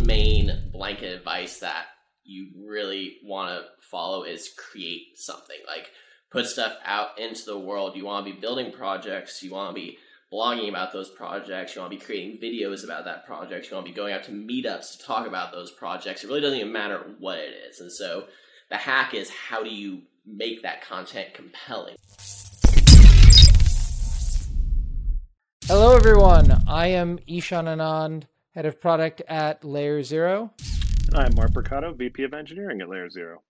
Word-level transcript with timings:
main 0.00 0.70
blanket 0.72 1.16
advice 1.16 1.60
that 1.60 1.86
you 2.24 2.48
really 2.66 3.16
want 3.24 3.50
to 3.50 3.68
follow 3.90 4.24
is 4.24 4.52
create 4.56 5.16
something. 5.18 5.56
Like 5.66 5.90
put 6.30 6.46
stuff 6.46 6.76
out 6.84 7.18
into 7.18 7.44
the 7.44 7.58
world. 7.58 7.96
You 7.96 8.04
want 8.04 8.26
to 8.26 8.32
be 8.32 8.40
building 8.40 8.72
projects. 8.72 9.42
You 9.42 9.52
want 9.52 9.74
to 9.74 9.80
be 9.80 9.98
blogging 10.32 10.68
about 10.68 10.92
those 10.92 11.08
projects. 11.08 11.74
You 11.74 11.80
want 11.80 11.92
to 11.92 11.98
be 11.98 12.04
creating 12.04 12.38
videos 12.38 12.84
about 12.84 13.06
that 13.06 13.26
project. 13.26 13.70
You 13.70 13.76
want 13.76 13.86
to 13.86 13.92
be 13.92 13.96
going 13.96 14.12
out 14.12 14.24
to 14.24 14.32
meetups 14.32 14.98
to 14.98 15.04
talk 15.04 15.26
about 15.26 15.52
those 15.52 15.70
projects. 15.70 16.22
It 16.22 16.28
really 16.28 16.42
doesn't 16.42 16.58
even 16.58 16.72
matter 16.72 17.02
what 17.18 17.38
it 17.38 17.54
is. 17.70 17.80
And 17.80 17.90
so 17.90 18.24
the 18.68 18.76
hack 18.76 19.14
is 19.14 19.30
how 19.30 19.62
do 19.64 19.70
you 19.70 20.02
make 20.26 20.62
that 20.62 20.82
content 20.82 21.32
compelling? 21.32 21.96
Hello, 25.66 25.94
everyone. 25.94 26.64
I 26.66 26.88
am 26.88 27.18
Ishan 27.26 27.66
Anand, 27.66 28.24
head 28.58 28.66
of 28.66 28.80
product 28.80 29.22
at 29.28 29.64
Layer 29.64 30.02
Zero. 30.02 30.50
I'm 31.14 31.32
Mark 31.36 31.52
Brocato, 31.52 31.96
VP 31.96 32.24
of 32.24 32.34
Engineering 32.34 32.80
at 32.80 32.88
Layer 32.88 33.08
Zero. 33.08 33.42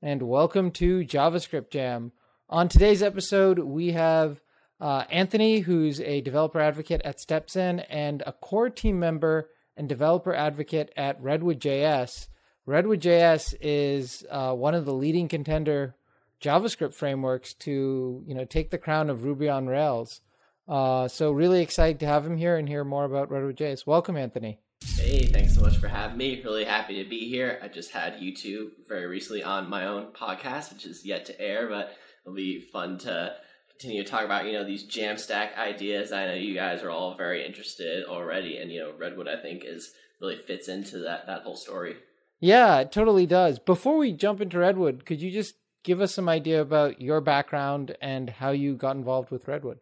And 0.00 0.22
welcome 0.22 0.70
to 0.70 1.00
JavaScript 1.00 1.70
Jam. 1.70 2.12
On 2.48 2.68
today's 2.68 3.02
episode, 3.02 3.58
we 3.58 3.90
have 3.90 4.40
uh, 4.80 5.06
Anthony, 5.10 5.58
who's 5.58 6.00
a 6.00 6.20
developer 6.20 6.60
advocate 6.60 7.02
at 7.04 7.18
StepZen 7.18 7.84
and 7.90 8.22
a 8.28 8.32
core 8.32 8.70
team 8.70 9.00
member 9.00 9.50
and 9.76 9.88
developer 9.88 10.32
advocate 10.32 10.92
at 10.96 11.20
Redwood.js. 11.20 12.28
Redwood.js 12.64 13.54
is 13.60 14.24
uh, 14.30 14.54
one 14.54 14.76
of 14.76 14.84
the 14.84 14.94
leading 14.94 15.26
contender 15.26 15.96
JavaScript 16.40 16.94
frameworks 16.94 17.54
to 17.54 18.22
you 18.24 18.36
know 18.36 18.44
take 18.44 18.70
the 18.70 18.78
crown 18.78 19.10
of 19.10 19.24
Ruby 19.24 19.48
on 19.48 19.66
Rails. 19.66 20.20
Uh, 20.66 21.08
so 21.08 21.30
really 21.30 21.60
excited 21.60 22.00
to 22.00 22.06
have 22.06 22.26
him 22.26 22.36
here 22.36 22.56
and 22.56 22.68
hear 22.68 22.84
more 22.84 23.04
about 23.04 23.30
Redwood.js. 23.30 23.86
Welcome, 23.86 24.16
Anthony. 24.16 24.58
Hey, 24.96 25.26
thanks 25.26 25.54
so 25.54 25.60
much 25.60 25.76
for 25.76 25.88
having 25.88 26.16
me. 26.16 26.42
Really 26.42 26.64
happy 26.64 27.02
to 27.02 27.08
be 27.08 27.28
here. 27.28 27.58
I 27.62 27.68
just 27.68 27.90
had 27.90 28.20
you 28.20 28.34
two 28.34 28.72
very 28.88 29.06
recently 29.06 29.42
on 29.42 29.68
my 29.68 29.86
own 29.86 30.12
podcast, 30.12 30.72
which 30.72 30.86
is 30.86 31.04
yet 31.04 31.26
to 31.26 31.40
air, 31.40 31.68
but 31.68 31.96
it'll 32.24 32.34
be 32.34 32.60
fun 32.60 32.98
to 32.98 33.34
continue 33.70 34.02
to 34.02 34.08
talk 34.08 34.24
about 34.24 34.46
you 34.46 34.52
know 34.52 34.64
these 34.64 34.88
Jamstack 34.88 35.56
ideas. 35.56 36.12
I 36.12 36.26
know 36.26 36.34
you 36.34 36.54
guys 36.54 36.82
are 36.82 36.90
all 36.90 37.16
very 37.16 37.44
interested 37.44 38.04
already, 38.04 38.58
and 38.58 38.70
you 38.70 38.80
know 38.80 38.92
Redwood 38.96 39.28
I 39.28 39.40
think 39.40 39.64
is 39.64 39.92
really 40.20 40.36
fits 40.36 40.68
into 40.68 40.98
that 41.00 41.26
that 41.26 41.42
whole 41.42 41.56
story. 41.56 41.96
Yeah, 42.40 42.80
it 42.80 42.92
totally 42.92 43.26
does. 43.26 43.58
Before 43.58 43.96
we 43.96 44.12
jump 44.12 44.40
into 44.40 44.58
Redwood, 44.58 45.06
could 45.06 45.20
you 45.22 45.30
just 45.30 45.54
give 45.82 46.00
us 46.00 46.14
some 46.14 46.28
idea 46.28 46.60
about 46.60 47.00
your 47.00 47.20
background 47.20 47.96
and 48.00 48.28
how 48.28 48.50
you 48.50 48.74
got 48.74 48.96
involved 48.96 49.30
with 49.30 49.48
Redwood? 49.48 49.78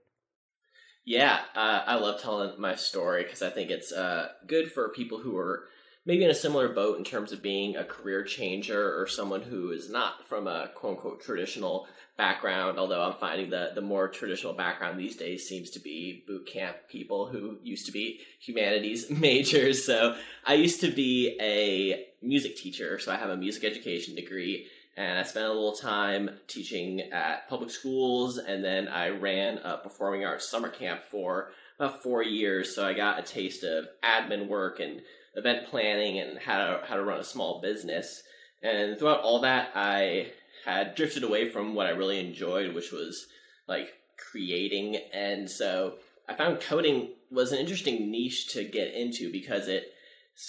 Yeah, 1.04 1.40
uh, 1.56 1.82
I 1.86 1.96
love 1.96 2.20
telling 2.20 2.60
my 2.60 2.76
story 2.76 3.24
because 3.24 3.42
I 3.42 3.50
think 3.50 3.70
it's 3.70 3.92
uh, 3.92 4.28
good 4.46 4.70
for 4.70 4.88
people 4.90 5.18
who 5.18 5.36
are 5.36 5.64
maybe 6.06 6.24
in 6.24 6.30
a 6.30 6.34
similar 6.34 6.68
boat 6.68 6.98
in 6.98 7.04
terms 7.04 7.32
of 7.32 7.42
being 7.42 7.76
a 7.76 7.84
career 7.84 8.22
changer 8.22 9.00
or 9.00 9.06
someone 9.06 9.42
who 9.42 9.70
is 9.70 9.90
not 9.90 10.26
from 10.28 10.46
a 10.46 10.70
quote 10.74 10.96
unquote 10.96 11.20
traditional 11.20 11.88
background. 12.16 12.78
Although 12.78 13.02
I'm 13.02 13.18
finding 13.18 13.50
that 13.50 13.74
the 13.74 13.80
more 13.80 14.08
traditional 14.08 14.52
background 14.52 14.98
these 14.98 15.16
days 15.16 15.48
seems 15.48 15.70
to 15.70 15.80
be 15.80 16.22
boot 16.26 16.46
camp 16.46 16.76
people 16.88 17.26
who 17.26 17.58
used 17.64 17.86
to 17.86 17.92
be 17.92 18.20
humanities 18.38 19.10
majors. 19.10 19.84
So 19.84 20.16
I 20.46 20.54
used 20.54 20.80
to 20.82 20.90
be 20.90 21.36
a 21.40 22.06
music 22.24 22.56
teacher, 22.56 23.00
so 23.00 23.12
I 23.12 23.16
have 23.16 23.30
a 23.30 23.36
music 23.36 23.64
education 23.64 24.14
degree 24.14 24.68
and 24.96 25.18
I 25.18 25.22
spent 25.22 25.46
a 25.46 25.52
little 25.52 25.72
time 25.72 26.30
teaching 26.46 27.00
at 27.12 27.48
public 27.48 27.70
schools, 27.70 28.38
and 28.38 28.62
then 28.64 28.88
I 28.88 29.08
ran 29.08 29.58
a 29.58 29.78
performing 29.78 30.24
arts 30.24 30.48
summer 30.48 30.68
camp 30.68 31.02
for 31.10 31.50
about 31.78 32.02
four 32.02 32.22
years. 32.22 32.74
So 32.74 32.86
I 32.86 32.92
got 32.92 33.18
a 33.18 33.22
taste 33.22 33.64
of 33.64 33.86
admin 34.04 34.48
work 34.48 34.80
and 34.80 35.00
event 35.34 35.66
planning 35.68 36.18
and 36.18 36.38
how 36.38 36.58
to, 36.58 36.86
how 36.86 36.96
to 36.96 37.04
run 37.04 37.20
a 37.20 37.24
small 37.24 37.60
business. 37.60 38.22
And 38.62 38.98
throughout 38.98 39.22
all 39.22 39.40
that, 39.40 39.70
I 39.74 40.32
had 40.64 40.94
drifted 40.94 41.24
away 41.24 41.48
from 41.48 41.74
what 41.74 41.86
I 41.86 41.90
really 41.90 42.20
enjoyed, 42.20 42.74
which 42.74 42.92
was 42.92 43.26
like 43.66 43.88
creating. 44.18 44.96
And 45.12 45.50
so 45.50 45.94
I 46.28 46.34
found 46.34 46.60
coding 46.60 47.14
was 47.30 47.52
an 47.52 47.58
interesting 47.58 48.10
niche 48.10 48.48
to 48.52 48.64
get 48.64 48.94
into 48.94 49.32
because 49.32 49.68
it 49.68 49.91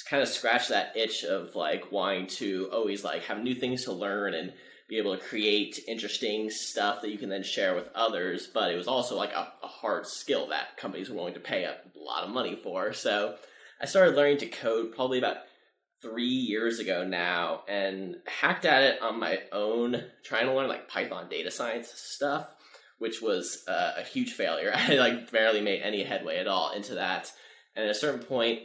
kind 0.09 0.23
of 0.23 0.29
scratch 0.29 0.69
that 0.69 0.95
itch 0.95 1.23
of 1.23 1.55
like 1.55 1.91
wanting 1.91 2.27
to 2.27 2.69
always 2.71 3.03
like 3.03 3.23
have 3.23 3.43
new 3.43 3.55
things 3.55 3.83
to 3.85 3.91
learn 3.91 4.33
and 4.33 4.53
be 4.89 4.97
able 4.97 5.15
to 5.15 5.23
create 5.23 5.79
interesting 5.87 6.49
stuff 6.49 7.01
that 7.01 7.09
you 7.09 7.17
can 7.17 7.29
then 7.29 7.43
share 7.43 7.75
with 7.75 7.87
others. 7.95 8.47
But 8.47 8.71
it 8.71 8.77
was 8.77 8.87
also 8.87 9.15
like 9.15 9.31
a, 9.33 9.51
a 9.61 9.67
hard 9.67 10.05
skill 10.05 10.47
that 10.49 10.77
companies 10.77 11.09
were 11.09 11.15
willing 11.15 11.33
to 11.33 11.39
pay 11.39 11.63
a 11.63 11.77
lot 11.95 12.23
of 12.23 12.31
money 12.31 12.55
for. 12.55 12.93
So 12.93 13.35
I 13.81 13.85
started 13.85 14.15
learning 14.15 14.37
to 14.39 14.47
code 14.47 14.95
probably 14.95 15.17
about 15.17 15.37
three 16.01 16.25
years 16.25 16.79
ago 16.79 17.05
now 17.05 17.63
and 17.67 18.17
hacked 18.27 18.65
at 18.65 18.83
it 18.83 19.01
on 19.01 19.19
my 19.19 19.39
own, 19.51 20.03
trying 20.23 20.45
to 20.45 20.53
learn 20.53 20.67
like 20.67 20.89
Python 20.89 21.29
data 21.29 21.49
science 21.49 21.91
stuff, 21.95 22.49
which 22.99 23.21
was 23.21 23.63
uh, 23.67 23.93
a 23.97 24.03
huge 24.03 24.33
failure. 24.33 24.71
I 24.75 24.95
like 24.95 25.31
barely 25.31 25.61
made 25.61 25.81
any 25.81 26.03
headway 26.03 26.37
at 26.37 26.47
all 26.47 26.71
into 26.73 26.95
that. 26.95 27.31
And 27.75 27.85
at 27.85 27.91
a 27.91 27.95
certain 27.95 28.23
point, 28.23 28.59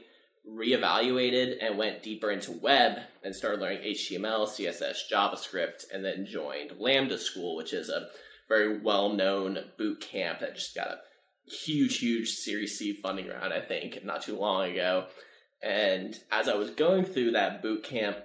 reevaluated 0.54 1.56
and 1.60 1.78
went 1.78 2.03
deeper 2.03 2.31
into 2.31 2.53
web 2.53 2.98
and 3.22 3.34
started 3.34 3.60
learning 3.60 3.82
HTML, 3.82 4.48
CSS, 4.48 4.97
JavaScript, 5.12 5.84
and 5.92 6.04
then 6.04 6.26
joined 6.26 6.72
Lambda 6.78 7.19
School, 7.19 7.56
which 7.56 7.72
is 7.72 7.88
a 7.88 8.09
very 8.48 8.78
well 8.78 9.12
known 9.12 9.59
boot 9.76 10.00
camp 10.00 10.41
that 10.41 10.54
just 10.54 10.75
got 10.75 10.88
a 10.88 10.98
huge, 11.50 11.98
huge 11.98 12.31
Series 12.31 12.78
C 12.78 12.92
funding 12.92 13.28
round, 13.28 13.53
I 13.53 13.60
think, 13.60 14.04
not 14.04 14.22
too 14.22 14.36
long 14.36 14.70
ago. 14.70 15.06
And 15.62 16.19
as 16.31 16.48
I 16.48 16.54
was 16.54 16.70
going 16.70 17.04
through 17.04 17.32
that 17.32 17.62
boot 17.62 17.84
camp, 17.84 18.19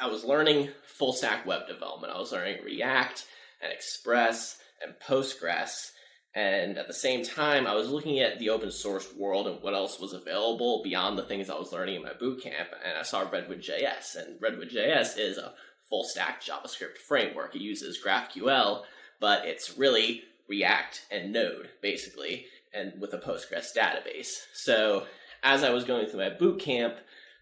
I 0.00 0.06
was 0.06 0.24
learning 0.24 0.70
full 0.84 1.12
stack 1.12 1.46
web 1.46 1.66
development. 1.66 2.12
I 2.12 2.18
was 2.18 2.32
learning 2.32 2.64
React 2.64 3.26
and 3.62 3.72
Express 3.72 4.58
and 4.82 4.94
Postgres 5.06 5.91
and 6.34 6.78
at 6.78 6.86
the 6.86 6.94
same 6.94 7.22
time, 7.24 7.66
I 7.66 7.74
was 7.74 7.90
looking 7.90 8.20
at 8.20 8.38
the 8.38 8.48
open 8.48 8.70
source 8.70 9.12
world 9.14 9.46
and 9.46 9.62
what 9.62 9.74
else 9.74 10.00
was 10.00 10.14
available 10.14 10.82
beyond 10.82 11.18
the 11.18 11.24
things 11.24 11.50
I 11.50 11.58
was 11.58 11.72
learning 11.72 11.96
in 11.96 12.02
my 12.02 12.14
boot 12.14 12.42
camp. 12.42 12.68
And 12.84 12.96
I 12.96 13.02
saw 13.02 13.28
Redwood.js. 13.28 14.16
And 14.16 14.40
Redwood.js 14.40 15.18
is 15.18 15.36
a 15.36 15.52
full 15.90 16.04
stack 16.04 16.42
JavaScript 16.42 16.96
framework. 16.96 17.54
It 17.54 17.60
uses 17.60 18.02
GraphQL, 18.02 18.84
but 19.20 19.44
it's 19.44 19.76
really 19.76 20.22
React 20.48 21.06
and 21.10 21.34
Node, 21.34 21.68
basically, 21.82 22.46
and 22.72 22.98
with 22.98 23.12
a 23.12 23.18
Postgres 23.18 23.76
database. 23.76 24.30
So 24.54 25.04
as 25.42 25.62
I 25.62 25.70
was 25.70 25.84
going 25.84 26.06
through 26.06 26.20
my 26.20 26.30
boot 26.30 26.60
camp, 26.60 26.94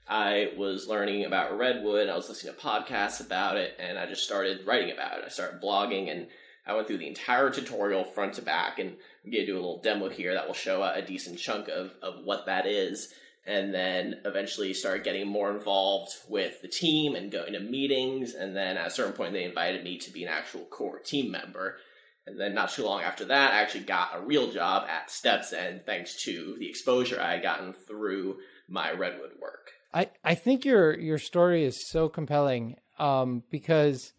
I 0.09 0.51
was 0.57 0.89
learning 0.89 1.25
about 1.25 1.57
Redwood. 1.57 2.09
I 2.09 2.17
was 2.17 2.29
listening 2.29 2.55
to 2.55 2.61
podcasts 2.61 3.25
about 3.25 3.57
it, 3.57 3.77
and 3.79 3.97
I 3.97 4.07
just 4.07 4.25
started 4.25 4.67
writing 4.67 4.91
about 4.91 5.19
it. 5.19 5.25
I 5.25 5.29
started 5.29 5.63
blogging 5.63 6.11
and 6.11 6.27
I 6.67 6.75
went 6.75 6.87
through 6.87 6.99
the 6.99 7.09
entire 7.09 7.51
tutorial 7.51 8.05
front 8.05 8.35
to 8.35 8.43
back, 8.43 8.79
and 8.79 8.91
I'm 9.25 9.31
going 9.31 9.45
to 9.45 9.47
do 9.47 9.55
a 9.55 9.61
little 9.61 9.81
demo 9.81 10.09
here 10.09 10.35
that 10.35 10.47
will 10.47 10.55
show 10.55 10.83
a, 10.83 11.03
decent 11.03 11.39
chunk 11.39 11.69
of, 11.69 11.95
of 12.03 12.25
what 12.25 12.47
that 12.47 12.67
is. 12.67 13.13
And 13.47 13.73
then 13.73 14.21
eventually 14.25 14.75
started 14.75 15.03
getting 15.03 15.27
more 15.27 15.51
involved 15.51 16.13
with 16.29 16.61
the 16.61 16.69
team 16.69 17.15
and 17.15 17.33
going 17.33 17.55
to 17.55 17.61
meetings. 17.61 18.35
And 18.35 18.55
then 18.55 18.77
at 18.77 18.87
a 18.87 18.91
certain 18.91 19.15
point, 19.15 19.33
they 19.33 19.45
invited 19.45 19.83
me 19.83 19.99
to 19.99 20.13
be 20.13 20.23
an 20.23 20.29
actual 20.29 20.67
core 20.67 20.99
team 20.99 21.31
member. 21.31 21.79
And 22.27 22.39
then 22.39 22.55
not 22.55 22.71
too 22.71 22.85
long 22.85 23.03
after 23.03 23.25
that, 23.25 23.53
I 23.53 23.63
actually 23.63 23.85
got 23.85 24.11
a 24.15 24.21
real 24.21 24.53
job 24.53 24.87
at 24.89 25.09
StepZen 25.09 25.85
thanks 25.85 26.23
to 26.25 26.57
the 26.59 26.69
exposure 26.69 27.21
I 27.21 27.33
had 27.33 27.43
gotten 27.43 27.73
through 27.73 28.37
my 28.69 28.93
Redwood 28.93 29.33
work. 29.41 29.73
I, 29.93 30.11
I 30.23 30.35
think 30.35 30.65
your 30.65 30.97
your 30.97 31.19
story 31.19 31.65
is 31.65 31.89
so 31.89 32.09
compelling 32.09 32.77
um, 32.99 33.43
because 33.51 34.13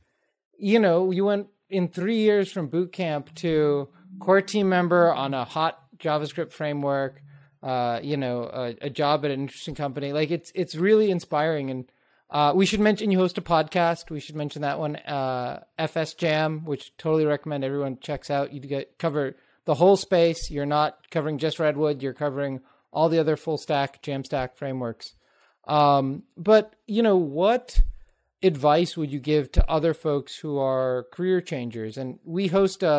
you 0.58 0.79
know 0.79 1.12
you 1.12 1.23
went 1.25 1.47
in 1.72 1.88
three 1.88 2.18
years 2.18 2.52
from 2.52 2.68
boot 2.68 2.92
camp 2.92 3.34
to 3.36 3.88
core 4.20 4.42
team 4.42 4.70
member 4.70 5.12
on 5.14 5.34
a 5.34 5.46
hot 5.46 5.80
JavaScript 5.98 6.52
framework, 6.52 7.24
uh, 7.64 8.00
you 8.04 8.18
know, 8.18 8.44
a, 8.44 8.76
a, 8.82 8.90
job 8.90 9.24
at 9.24 9.32
an 9.32 9.40
interesting 9.40 9.76
company. 9.76 10.14
Like 10.14 10.32
it's 10.32 10.52
it's 10.54 10.76
really 10.76 11.09
inspiring. 11.09 11.72
And 11.72 11.91
uh, 12.29 12.53
we 12.56 12.66
should 12.66 12.79
mention 12.79 13.09
you 13.09 13.18
host 13.18 13.38
a 13.38 13.41
podcast. 13.41 14.09
We 14.09 14.20
should 14.20 14.35
mention 14.35 14.64
that 14.64 14.79
one, 14.79 14.97
uh, 14.97 15.64
FS 15.78 16.14
Jam, 16.14 16.66
which 16.66 16.96
totally 16.97 17.26
recommend 17.26 17.64
everyone 17.64 18.00
checks 18.00 18.29
out. 18.29 18.52
You 18.52 18.59
get 18.59 18.97
cover 18.97 19.35
the 19.66 19.76
whole 19.76 19.96
space. 19.96 20.52
You're 20.52 20.66
not 20.66 21.09
covering 21.09 21.38
just 21.38 21.59
Redwood. 21.59 22.03
You're 22.03 22.14
covering 22.14 22.62
all 22.91 23.09
the 23.09 23.20
other 23.20 23.38
full 23.38 23.58
stack 23.58 24.02
Jamstack 24.03 24.56
frameworks. 24.56 25.16
Um, 25.67 26.24
but 26.35 26.76
you 26.88 27.02
know 27.03 27.17
what? 27.17 27.79
Advice 28.43 28.97
would 28.97 29.11
you 29.11 29.20
give 29.20 29.52
to 29.52 29.70
other 29.70 29.93
folks 29.93 30.38
who 30.38 30.58
are 30.58 31.08
career 31.11 31.41
changers? 31.41 31.97
And 31.97 32.20
we 32.23 32.47
host 32.47 32.84
a, 32.84 32.90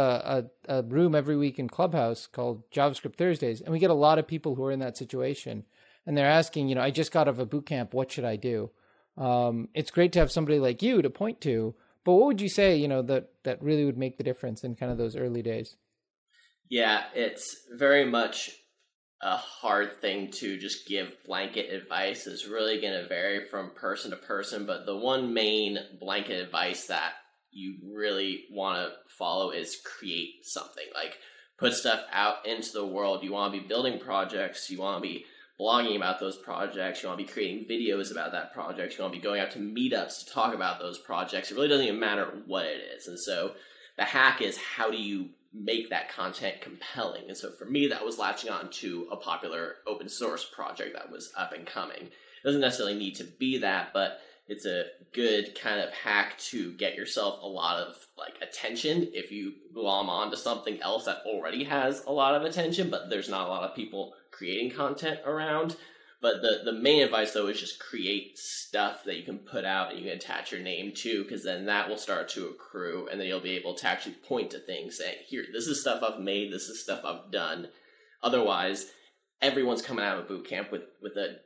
a, 0.68 0.78
a, 0.78 0.82
room 0.82 1.14
every 1.14 1.36
week 1.36 1.58
in 1.58 1.68
Clubhouse 1.68 2.26
called 2.26 2.70
JavaScript 2.70 3.16
Thursdays, 3.16 3.60
and 3.60 3.72
we 3.72 3.78
get 3.78 3.90
a 3.90 3.94
lot 3.94 4.18
of 4.18 4.26
people 4.26 4.54
who 4.54 4.64
are 4.64 4.72
in 4.72 4.80
that 4.80 4.96
situation, 4.96 5.64
and 6.06 6.16
they're 6.16 6.26
asking, 6.26 6.68
you 6.68 6.74
know, 6.74 6.82
I 6.82 6.90
just 6.90 7.12
got 7.12 7.22
out 7.22 7.28
of 7.28 7.38
a 7.38 7.46
boot 7.46 7.66
camp, 7.66 7.94
what 7.94 8.12
should 8.12 8.24
I 8.24 8.36
do? 8.36 8.70
Um, 9.16 9.68
it's 9.74 9.90
great 9.90 10.12
to 10.12 10.18
have 10.20 10.32
somebody 10.32 10.58
like 10.58 10.82
you 10.82 11.02
to 11.02 11.10
point 11.10 11.40
to, 11.42 11.74
but 12.04 12.14
what 12.14 12.26
would 12.26 12.40
you 12.40 12.48
say, 12.48 12.76
you 12.76 12.88
know, 12.88 13.02
that 13.02 13.30
that 13.44 13.62
really 13.62 13.84
would 13.84 13.98
make 13.98 14.16
the 14.16 14.24
difference 14.24 14.64
in 14.64 14.74
kind 14.74 14.90
of 14.90 14.98
those 14.98 15.16
early 15.16 15.42
days? 15.42 15.76
Yeah, 16.68 17.04
it's 17.14 17.66
very 17.70 18.04
much 18.04 18.61
a 19.22 19.36
hard 19.36 20.00
thing 20.00 20.30
to 20.32 20.58
just 20.58 20.86
give 20.86 21.12
blanket 21.24 21.72
advice. 21.72 22.26
It's 22.26 22.48
really 22.48 22.80
going 22.80 23.00
to 23.00 23.08
vary 23.08 23.44
from 23.46 23.70
person 23.70 24.10
to 24.10 24.16
person, 24.16 24.66
but 24.66 24.84
the 24.84 24.96
one 24.96 25.32
main 25.32 25.78
blanket 26.00 26.42
advice 26.42 26.86
that 26.86 27.12
you 27.52 27.76
really 27.94 28.44
want 28.50 28.78
to 28.78 28.96
follow 29.16 29.50
is 29.50 29.80
create 29.84 30.44
something. 30.44 30.86
Like 30.94 31.18
put 31.56 31.74
stuff 31.74 32.02
out 32.12 32.46
into 32.46 32.72
the 32.72 32.86
world. 32.86 33.22
You 33.22 33.32
want 33.32 33.54
to 33.54 33.60
be 33.60 33.66
building 33.66 34.00
projects, 34.00 34.68
you 34.68 34.80
want 34.80 35.02
to 35.02 35.08
be 35.08 35.24
blogging 35.60 35.96
about 35.96 36.18
those 36.18 36.36
projects, 36.38 37.02
you 37.02 37.08
want 37.08 37.20
to 37.20 37.24
be 37.24 37.32
creating 37.32 37.68
videos 37.68 38.10
about 38.10 38.32
that 38.32 38.52
project, 38.52 38.96
you 38.96 39.02
want 39.04 39.14
to 39.14 39.20
be 39.20 39.22
going 39.22 39.40
out 39.40 39.52
to 39.52 39.60
meetups 39.60 40.24
to 40.24 40.32
talk 40.32 40.54
about 40.54 40.80
those 40.80 40.98
projects. 40.98 41.50
It 41.50 41.54
really 41.54 41.68
doesn't 41.68 41.86
even 41.86 42.00
matter 42.00 42.26
what 42.46 42.64
it 42.64 42.80
is. 42.96 43.06
And 43.06 43.18
so 43.18 43.52
the 43.96 44.04
hack 44.04 44.42
is 44.42 44.56
how 44.56 44.90
do 44.90 44.96
you 44.96 45.28
make 45.54 45.90
that 45.90 46.10
content 46.10 46.60
compelling? 46.60 47.24
And 47.28 47.36
so 47.36 47.50
for 47.50 47.64
me, 47.64 47.88
that 47.88 48.04
was 48.04 48.18
latching 48.18 48.50
on 48.50 48.70
to 48.70 49.08
a 49.10 49.16
popular 49.16 49.76
open 49.86 50.08
source 50.08 50.44
project 50.44 50.94
that 50.94 51.10
was 51.10 51.32
up 51.36 51.52
and 51.52 51.66
coming. 51.66 52.02
It 52.02 52.44
doesn't 52.44 52.60
necessarily 52.60 52.98
need 52.98 53.16
to 53.16 53.24
be 53.24 53.58
that, 53.58 53.92
but 53.92 54.18
it's 54.48 54.66
a 54.66 54.84
good 55.12 55.58
kind 55.60 55.80
of 55.80 55.90
hack 55.90 56.36
to 56.36 56.72
get 56.72 56.96
yourself 56.96 57.40
a 57.42 57.46
lot 57.46 57.78
of 57.78 57.94
like 58.18 58.34
attention 58.42 59.08
if 59.12 59.30
you 59.30 59.52
glom 59.72 60.10
onto 60.10 60.36
something 60.36 60.80
else 60.82 61.04
that 61.04 61.22
already 61.26 61.64
has 61.64 62.04
a 62.06 62.12
lot 62.12 62.34
of 62.34 62.42
attention, 62.42 62.90
but 62.90 63.08
there's 63.08 63.28
not 63.28 63.46
a 63.46 63.50
lot 63.50 63.62
of 63.62 63.76
people 63.76 64.14
creating 64.30 64.70
content 64.70 65.20
around. 65.24 65.76
But 66.22 66.40
the, 66.40 66.60
the 66.64 66.72
main 66.72 67.02
advice 67.02 67.32
though 67.32 67.48
is 67.48 67.58
just 67.58 67.80
create 67.80 68.38
stuff 68.38 69.02
that 69.04 69.16
you 69.16 69.24
can 69.24 69.38
put 69.38 69.64
out 69.64 69.90
and 69.90 69.98
you 69.98 70.06
can 70.06 70.16
attach 70.16 70.52
your 70.52 70.60
name 70.60 70.92
to, 70.94 71.24
because 71.24 71.42
then 71.42 71.66
that 71.66 71.88
will 71.88 71.98
start 71.98 72.28
to 72.30 72.46
accrue, 72.46 73.08
and 73.10 73.20
then 73.20 73.26
you'll 73.26 73.40
be 73.40 73.56
able 73.56 73.74
to 73.74 73.88
actually 73.88 74.14
point 74.14 74.52
to 74.52 74.60
things 74.60 74.98
saying, 74.98 75.16
"Here, 75.26 75.44
this 75.52 75.66
is 75.66 75.80
stuff 75.80 76.02
I've 76.02 76.20
made. 76.20 76.52
This 76.52 76.68
is 76.68 76.80
stuff 76.80 77.04
I've 77.04 77.32
done." 77.32 77.68
Otherwise, 78.22 78.92
everyone's 79.42 79.82
coming 79.82 80.04
out 80.04 80.16
of 80.16 80.24
a 80.24 80.28
boot 80.28 80.46
camp 80.48 80.70
with 80.70 80.82
with 81.02 81.16
a 81.16 81.40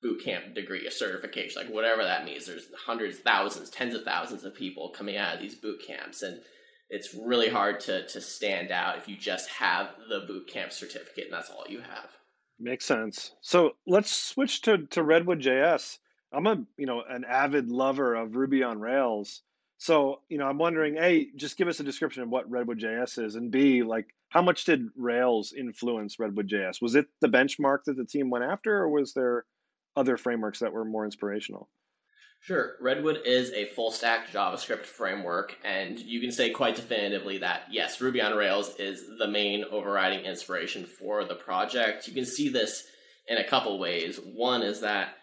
boot 0.00 0.22
camp 0.22 0.54
degree, 0.54 0.86
a 0.86 0.90
certification, 0.92 1.60
like 1.60 1.72
whatever 1.72 2.04
that 2.04 2.24
means. 2.24 2.46
There's 2.46 2.68
hundreds, 2.86 3.18
thousands, 3.18 3.68
tens 3.68 3.94
of 3.94 4.04
thousands 4.04 4.44
of 4.44 4.54
people 4.54 4.90
coming 4.90 5.16
out 5.16 5.34
of 5.34 5.40
these 5.40 5.56
boot 5.56 5.82
camps, 5.84 6.22
and 6.22 6.40
it's 6.88 7.14
really 7.14 7.48
hard 7.48 7.80
to 7.80 8.06
to 8.06 8.20
stand 8.20 8.70
out 8.70 8.96
if 8.96 9.08
you 9.08 9.16
just 9.16 9.48
have 9.48 9.90
the 10.08 10.20
boot 10.20 10.46
camp 10.46 10.72
certificate 10.72 11.24
and 11.24 11.32
that's 11.32 11.50
all 11.50 11.64
you 11.68 11.80
have. 11.80 12.19
Makes 12.60 12.84
sense. 12.84 13.34
So 13.40 13.72
let's 13.86 14.14
switch 14.14 14.60
to, 14.62 14.86
to 14.88 15.02
Redwood 15.02 15.40
JS. 15.40 15.98
I'm 16.32 16.46
a 16.46 16.62
you 16.76 16.86
know 16.86 17.02
an 17.08 17.24
avid 17.24 17.70
lover 17.70 18.14
of 18.14 18.36
Ruby 18.36 18.62
on 18.62 18.78
Rails. 18.78 19.42
So 19.78 20.20
you 20.28 20.36
know 20.36 20.46
I'm 20.46 20.58
wondering, 20.58 20.98
a 20.98 21.28
just 21.36 21.56
give 21.56 21.68
us 21.68 21.80
a 21.80 21.84
description 21.84 22.22
of 22.22 22.28
what 22.28 22.48
Redwood 22.50 22.78
JS 22.78 23.24
is, 23.24 23.34
and 23.34 23.50
b 23.50 23.82
like 23.82 24.14
how 24.28 24.42
much 24.42 24.66
did 24.66 24.88
Rails 24.94 25.54
influence 25.54 26.18
Redwood 26.18 26.48
JS? 26.48 26.82
Was 26.82 26.94
it 26.94 27.06
the 27.20 27.28
benchmark 27.28 27.84
that 27.86 27.96
the 27.96 28.04
team 28.04 28.28
went 28.28 28.44
after, 28.44 28.76
or 28.76 28.90
was 28.90 29.14
there 29.14 29.46
other 29.96 30.18
frameworks 30.18 30.58
that 30.58 30.72
were 30.72 30.84
more 30.84 31.06
inspirational? 31.06 31.68
Sure. 32.42 32.76
Redwood 32.80 33.20
is 33.26 33.52
a 33.52 33.66
full 33.66 33.90
stack 33.90 34.28
JavaScript 34.32 34.86
framework, 34.86 35.56
and 35.62 35.98
you 35.98 36.20
can 36.20 36.32
say 36.32 36.50
quite 36.50 36.74
definitively 36.74 37.38
that 37.38 37.64
yes, 37.70 38.00
Ruby 38.00 38.22
on 38.22 38.34
Rails 38.34 38.74
is 38.78 39.04
the 39.18 39.28
main 39.28 39.64
overriding 39.70 40.24
inspiration 40.24 40.86
for 40.86 41.24
the 41.24 41.34
project. 41.34 42.08
You 42.08 42.14
can 42.14 42.24
see 42.24 42.48
this 42.48 42.84
in 43.28 43.36
a 43.36 43.46
couple 43.46 43.78
ways. 43.78 44.18
One 44.34 44.62
is 44.62 44.80
that 44.80 45.16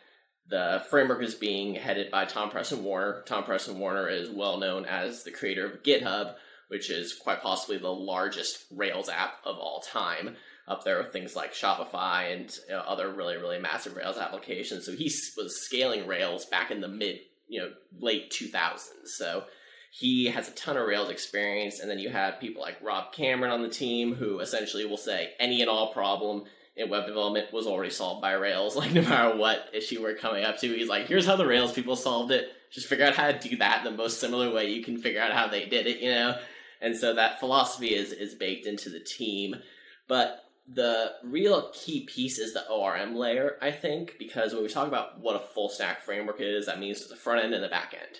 the 0.47 0.83
framework 0.91 1.23
is 1.23 1.33
being 1.33 1.73
headed 1.73 2.11
by 2.11 2.25
Tom 2.25 2.51
Preston 2.51 2.83
Werner. 2.83 3.23
Tom 3.25 3.43
Preston 3.43 3.79
Werner 3.79 4.07
is 4.07 4.29
well 4.29 4.59
known 4.59 4.85
as 4.85 5.23
the 5.23 5.31
creator 5.31 5.65
of 5.65 5.83
GitHub, 5.83 6.35
which 6.67 6.91
is 6.91 7.15
quite 7.15 7.41
possibly 7.41 7.79
the 7.79 7.91
largest 7.91 8.65
Rails 8.71 9.09
app 9.09 9.39
of 9.43 9.57
all 9.57 9.81
time 9.81 10.35
up 10.67 10.83
there 10.83 10.97
with 10.97 11.13
things 11.13 11.35
like 11.35 11.53
Shopify 11.53 12.33
and 12.33 12.53
you 12.67 12.75
know, 12.75 12.81
other 12.81 13.11
really 13.11 13.37
really 13.37 13.59
massive 13.59 13.95
Rails 13.95 14.17
applications. 14.17 14.85
So 14.85 14.93
he 14.93 15.11
was 15.37 15.61
scaling 15.61 16.07
Rails 16.07 16.45
back 16.45 16.71
in 16.71 16.81
the 16.81 16.87
mid 16.87 17.19
you 17.47 17.59
know 17.61 17.71
late 17.99 18.31
2000s. 18.31 18.79
So 19.05 19.45
he 19.91 20.25
has 20.25 20.47
a 20.47 20.51
ton 20.51 20.77
of 20.77 20.87
Rails 20.87 21.09
experience, 21.09 21.79
and 21.79 21.89
then 21.89 21.99
you 21.99 22.09
have 22.09 22.39
people 22.39 22.61
like 22.61 22.77
Rob 22.83 23.13
Cameron 23.13 23.51
on 23.51 23.63
the 23.63 23.69
team 23.69 24.13
who 24.13 24.39
essentially 24.39 24.85
will 24.85 24.97
say 24.97 25.31
any 25.39 25.61
and 25.61 25.69
all 25.69 25.93
problem 25.93 26.43
in 26.75 26.89
web 26.89 27.07
development 27.07 27.51
was 27.51 27.65
already 27.65 27.89
solved 27.89 28.21
by 28.21 28.33
Rails. 28.33 28.75
Like 28.77 28.93
no 28.93 29.01
matter 29.01 29.35
what 29.35 29.69
issue 29.73 30.01
we're 30.01 30.15
coming 30.15 30.43
up 30.43 30.59
to, 30.59 30.73
he's 30.73 30.89
like, 30.89 31.07
here's 31.07 31.25
how 31.25 31.35
the 31.35 31.47
Rails 31.47 31.73
people 31.73 31.95
solved 31.95 32.31
it. 32.31 32.49
Just 32.69 32.87
figure 32.87 33.05
out 33.05 33.15
how 33.15 33.31
to 33.31 33.49
do 33.49 33.57
that 33.57 33.83
the 33.83 33.91
most 33.91 34.19
similar 34.19 34.53
way 34.53 34.69
you 34.69 34.83
can 34.83 34.97
figure 34.97 35.21
out 35.21 35.31
how 35.31 35.47
they 35.47 35.65
did 35.65 35.87
it, 35.87 35.99
you 35.99 36.11
know. 36.11 36.37
And 36.79 36.95
so 36.95 37.15
that 37.15 37.39
philosophy 37.39 37.95
is 37.95 38.11
is 38.11 38.35
baked 38.35 38.67
into 38.67 38.89
the 38.89 38.99
team. 38.99 39.55
But 40.07 40.43
the 40.67 41.13
real 41.23 41.71
key 41.73 42.01
piece 42.01 42.37
is 42.39 42.53
the 42.53 42.67
ORM 42.67 43.15
layer, 43.15 43.57
I 43.61 43.71
think, 43.71 44.15
because 44.19 44.53
when 44.53 44.63
we 44.63 44.69
talk 44.69 44.87
about 44.87 45.19
what 45.19 45.35
a 45.35 45.47
full 45.53 45.69
stack 45.69 46.01
framework 46.01 46.41
is, 46.41 46.65
that 46.65 46.79
means 46.79 47.07
the 47.07 47.15
front 47.15 47.43
end 47.43 47.53
and 47.53 47.63
the 47.63 47.69
back 47.69 47.93
end. 47.93 48.19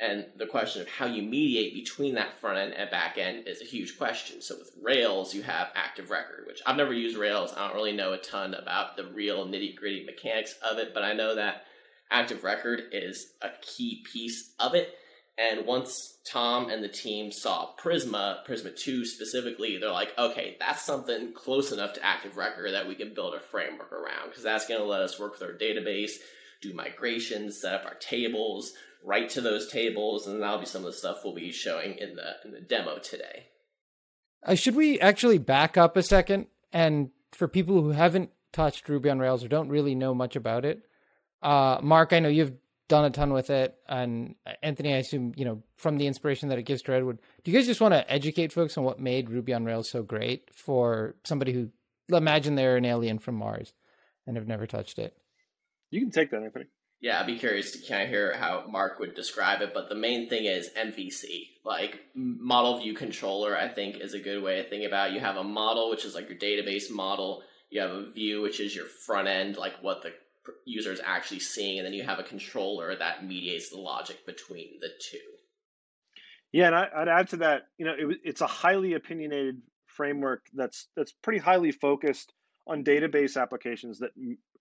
And 0.00 0.26
the 0.36 0.46
question 0.46 0.82
of 0.82 0.88
how 0.88 1.06
you 1.06 1.22
mediate 1.22 1.72
between 1.72 2.16
that 2.16 2.36
front 2.40 2.58
end 2.58 2.74
and 2.74 2.90
back 2.90 3.16
end 3.16 3.46
is 3.46 3.62
a 3.62 3.64
huge 3.64 3.96
question. 3.96 4.42
So 4.42 4.56
with 4.58 4.72
Rails, 4.82 5.32
you 5.34 5.42
have 5.42 5.68
Active 5.76 6.10
Record, 6.10 6.46
which 6.48 6.60
I've 6.66 6.76
never 6.76 6.92
used 6.92 7.16
Rails. 7.16 7.54
I 7.56 7.66
don't 7.66 7.76
really 7.76 7.96
know 7.96 8.12
a 8.12 8.18
ton 8.18 8.54
about 8.54 8.96
the 8.96 9.06
real 9.06 9.46
nitty 9.46 9.76
gritty 9.76 10.04
mechanics 10.04 10.56
of 10.68 10.78
it, 10.78 10.94
but 10.94 11.04
I 11.04 11.12
know 11.12 11.36
that 11.36 11.66
Active 12.10 12.42
Record 12.42 12.82
is 12.90 13.34
a 13.40 13.50
key 13.62 14.04
piece 14.12 14.52
of 14.58 14.74
it. 14.74 14.94
And 15.36 15.66
once 15.66 16.18
Tom 16.24 16.70
and 16.70 16.82
the 16.82 16.88
team 16.88 17.32
saw 17.32 17.70
Prisma, 17.76 18.46
Prisma 18.46 18.74
2 18.74 19.04
specifically, 19.04 19.78
they're 19.78 19.90
like, 19.90 20.16
okay, 20.16 20.56
that's 20.60 20.84
something 20.84 21.32
close 21.32 21.72
enough 21.72 21.94
to 21.94 22.04
Active 22.04 22.36
Record 22.36 22.72
that 22.72 22.86
we 22.86 22.94
can 22.94 23.14
build 23.14 23.34
a 23.34 23.40
framework 23.40 23.92
around 23.92 24.28
because 24.28 24.44
that's 24.44 24.68
going 24.68 24.80
to 24.80 24.86
let 24.86 25.00
us 25.00 25.18
work 25.18 25.32
with 25.32 25.42
our 25.42 25.56
database, 25.56 26.12
do 26.62 26.72
migrations, 26.72 27.60
set 27.60 27.74
up 27.74 27.84
our 27.84 27.96
tables, 27.96 28.74
write 29.02 29.28
to 29.30 29.40
those 29.40 29.68
tables, 29.70 30.28
and 30.28 30.40
that'll 30.40 30.58
be 30.58 30.66
some 30.66 30.82
of 30.82 30.86
the 30.86 30.98
stuff 30.98 31.18
we'll 31.24 31.34
be 31.34 31.50
showing 31.50 31.98
in 31.98 32.14
the 32.14 32.36
in 32.44 32.52
the 32.52 32.60
demo 32.60 32.98
today. 32.98 33.46
Uh, 34.44 34.54
should 34.54 34.76
we 34.76 35.00
actually 35.00 35.38
back 35.38 35.76
up 35.76 35.96
a 35.96 36.02
second 36.02 36.46
and 36.72 37.10
for 37.32 37.48
people 37.48 37.82
who 37.82 37.90
haven't 37.90 38.30
touched 38.52 38.88
Ruby 38.88 39.10
on 39.10 39.18
Rails 39.18 39.42
or 39.42 39.48
don't 39.48 39.68
really 39.68 39.96
know 39.96 40.14
much 40.14 40.36
about 40.36 40.64
it, 40.64 40.82
uh, 41.42 41.78
Mark, 41.82 42.12
I 42.12 42.20
know 42.20 42.28
you've 42.28 42.52
done 42.88 43.04
a 43.04 43.10
ton 43.10 43.32
with 43.32 43.50
it. 43.50 43.74
And 43.88 44.34
uh, 44.46 44.52
Anthony, 44.62 44.94
I 44.94 44.98
assume, 44.98 45.32
you 45.36 45.44
know, 45.44 45.62
from 45.76 45.96
the 45.98 46.06
inspiration 46.06 46.48
that 46.48 46.58
it 46.58 46.64
gives 46.64 46.82
to 46.82 46.92
Redwood, 46.92 47.18
do 47.42 47.50
you 47.50 47.58
guys 47.58 47.66
just 47.66 47.80
want 47.80 47.94
to 47.94 48.10
educate 48.10 48.52
folks 48.52 48.76
on 48.76 48.84
what 48.84 49.00
made 49.00 49.30
Ruby 49.30 49.54
on 49.54 49.64
Rails 49.64 49.90
so 49.90 50.02
great 50.02 50.50
for 50.52 51.14
somebody 51.24 51.52
who 51.52 51.70
imagine 52.14 52.54
they're 52.54 52.76
an 52.76 52.84
alien 52.84 53.18
from 53.18 53.36
Mars 53.36 53.72
and 54.26 54.36
have 54.36 54.46
never 54.46 54.66
touched 54.66 54.98
it? 54.98 55.16
You 55.90 56.00
can 56.00 56.10
take 56.10 56.30
that, 56.30 56.42
Anthony. 56.42 56.66
Yeah, 57.00 57.20
I'd 57.20 57.26
be 57.26 57.38
curious 57.38 57.72
to 57.72 57.86
kind 57.86 58.02
of 58.02 58.08
hear 58.08 58.34
how 58.34 58.64
Mark 58.66 58.98
would 58.98 59.14
describe 59.14 59.60
it, 59.60 59.74
but 59.74 59.90
the 59.90 59.94
main 59.94 60.30
thing 60.30 60.46
is 60.46 60.70
MVC. 60.74 61.48
Like 61.62 62.00
model 62.14 62.80
view 62.80 62.94
controller, 62.94 63.54
I 63.56 63.68
think 63.68 64.00
is 64.00 64.14
a 64.14 64.18
good 64.18 64.42
way 64.42 64.62
to 64.62 64.68
think 64.68 64.86
about. 64.86 65.10
It. 65.10 65.14
You 65.14 65.20
have 65.20 65.36
a 65.36 65.44
model, 65.44 65.90
which 65.90 66.06
is 66.06 66.14
like 66.14 66.30
your 66.30 66.38
database 66.38 66.90
model. 66.90 67.42
You 67.68 67.82
have 67.82 67.90
a 67.90 68.10
view, 68.10 68.40
which 68.40 68.58
is 68.58 68.74
your 68.74 68.86
front 68.86 69.28
end, 69.28 69.56
like 69.58 69.74
what 69.82 70.02
the 70.02 70.12
user 70.64 70.92
is 70.92 71.00
actually 71.04 71.40
seeing, 71.40 71.78
and 71.78 71.86
then 71.86 71.94
you 71.94 72.02
have 72.02 72.18
a 72.18 72.24
controller 72.24 72.94
that 72.96 73.24
mediates 73.24 73.70
the 73.70 73.78
logic 73.78 74.24
between 74.26 74.80
the 74.80 74.88
two. 75.00 75.18
Yeah, 76.52 76.66
and 76.66 76.76
I, 76.76 76.88
would 76.98 77.08
add 77.08 77.28
to 77.30 77.36
that, 77.38 77.62
you 77.78 77.84
know, 77.84 77.94
it, 77.98 78.18
it's 78.22 78.40
a 78.40 78.46
highly 78.46 78.94
opinionated 78.94 79.60
framework 79.86 80.46
that's 80.54 80.88
that's 80.96 81.12
pretty 81.12 81.38
highly 81.38 81.72
focused 81.72 82.32
on 82.66 82.84
database 82.84 83.40
applications 83.40 83.98
that 83.98 84.10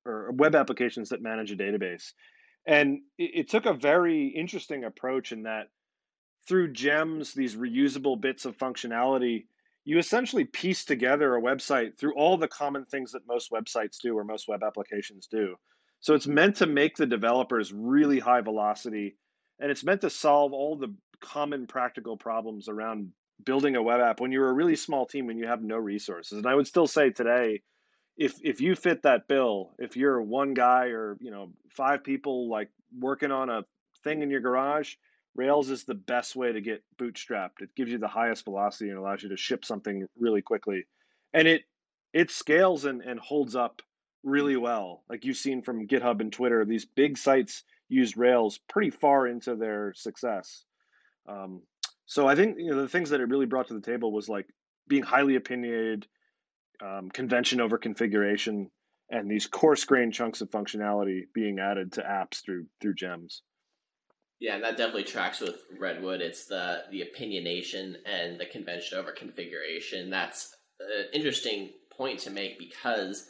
or 0.06 0.32
web 0.32 0.56
applications 0.56 1.10
that 1.10 1.22
manage 1.22 1.52
a 1.52 1.56
database, 1.56 2.12
and 2.66 3.00
it, 3.18 3.32
it 3.34 3.50
took 3.50 3.66
a 3.66 3.74
very 3.74 4.28
interesting 4.28 4.84
approach 4.84 5.32
in 5.32 5.44
that 5.44 5.68
through 6.48 6.74
gems, 6.74 7.34
these 7.34 7.56
reusable 7.56 8.20
bits 8.20 8.46
of 8.46 8.58
functionality, 8.58 9.46
you 9.86 9.98
essentially 9.98 10.46
piece 10.46 10.86
together 10.86 11.36
a 11.36 11.42
website 11.42 11.98
through 11.98 12.16
all 12.16 12.38
the 12.38 12.48
common 12.48 12.86
things 12.86 13.12
that 13.12 13.28
most 13.28 13.52
websites 13.52 13.98
do 14.02 14.18
or 14.18 14.24
most 14.24 14.48
web 14.48 14.62
applications 14.64 15.28
do. 15.28 15.56
So 16.04 16.14
it's 16.14 16.28
meant 16.28 16.58
to 16.58 16.66
make 16.66 16.98
the 16.98 17.06
developers 17.06 17.72
really 17.72 18.20
high 18.20 18.42
velocity 18.42 19.16
and 19.60 19.72
it's 19.72 19.86
meant 19.86 20.02
to 20.02 20.10
solve 20.10 20.52
all 20.52 20.76
the 20.76 20.94
common 21.22 21.66
practical 21.66 22.18
problems 22.18 22.68
around 22.68 23.14
building 23.46 23.78
a 23.78 23.82
web 23.82 24.02
app 24.02 24.20
when 24.20 24.34
you're 24.34 24.50
a 24.50 24.54
really 24.54 24.76
small 24.76 25.06
team 25.06 25.30
and 25.30 25.40
you 25.40 25.48
have 25.48 25.64
no 25.64 25.78
resources. 25.78 26.38
And 26.38 26.46
I 26.46 26.56
would 26.56 26.68
still 26.68 26.88
say 26.88 27.12
today, 27.12 27.62
if 28.18 28.36
if 28.44 28.60
you 28.60 28.76
fit 28.76 29.04
that 29.04 29.30
bill, 29.30 29.72
if 29.80 29.96
you're 29.96 30.22
one 30.22 30.54
guy 30.54 30.88
or 30.88 31.18
you 31.22 31.32
know 31.32 31.54
five 31.70 32.04
people 32.04 32.50
like 32.50 32.70
working 33.00 33.32
on 33.32 33.50
a 33.50 33.64
thing 34.04 34.22
in 34.22 34.30
your 34.30 34.42
garage, 34.42 34.96
Rails 35.36 35.70
is 35.70 35.86
the 35.86 35.96
best 35.96 36.36
way 36.36 36.52
to 36.52 36.60
get 36.60 36.84
bootstrapped. 36.98 37.62
It 37.62 37.76
gives 37.78 37.94
you 37.94 37.98
the 37.98 38.10
highest 38.10 38.44
velocity 38.44 38.90
and 38.90 39.00
allows 39.00 39.24
you 39.24 39.30
to 39.30 39.38
ship 39.38 39.64
something 39.64 40.06
really 40.20 40.42
quickly, 40.42 40.86
and 41.34 41.48
it 41.48 41.64
it 42.12 42.30
scales 42.30 42.84
and, 42.84 43.02
and 43.02 43.22
holds 43.22 43.56
up 43.56 43.82
really 44.24 44.58
well. 44.58 45.04
Like 45.10 45.26
you've 45.26 45.38
seen 45.38 45.62
from 45.62 45.88
GitHub 45.88 46.22
and 46.22 46.32
Twitter, 46.32 46.66
these 46.66 46.86
big 46.86 47.18
sites 47.18 47.64
use 47.90 48.18
Rails 48.18 48.60
pretty 48.70 48.90
far 48.90 49.28
into 49.28 49.56
their 49.56 49.94
success. 49.96 50.66
Um, 51.28 51.62
so 52.06 52.28
I 52.28 52.36
think 52.36 52.58
you 52.58 52.72
know 52.72 52.82
the 52.82 52.90
things 52.90 53.10
that 53.12 53.22
it 53.22 53.30
really 53.30 53.46
brought 53.46 53.68
to 53.68 53.74
the 53.74 53.82
table 53.82 54.12
was 54.12 54.30
like 54.30 54.48
being 54.88 55.04
highly 55.04 55.36
opinionated, 55.36 56.08
um, 56.82 57.10
convention 57.10 57.62
over 57.62 57.78
configuration 57.78 58.70
and 59.10 59.30
these 59.30 59.48
coarse 59.48 59.84
grained 59.86 60.14
chunks 60.14 60.42
of 60.42 60.50
functionality 60.50 61.24
being 61.34 61.60
added 61.60 61.94
to 61.94 62.02
apps 62.02 62.44
through 62.44 62.66
through 62.82 62.96
gems. 62.96 63.44
Yeah, 64.40 64.56
and 64.56 64.64
that 64.64 64.76
definitely 64.76 65.04
tracks 65.04 65.40
with 65.40 65.56
Redwood. 65.80 66.20
It's 66.20 66.46
the 66.46 66.84
the 66.92 67.04
opinionation 67.04 67.96
and 68.06 68.40
the 68.40 68.46
convention 68.46 68.98
over 68.98 69.12
configuration. 69.12 70.10
That's 70.10 70.56
an 70.80 71.06
interesting 71.14 71.72
point 71.92 72.20
to 72.22 72.32
make 72.32 72.58
because 72.58 73.28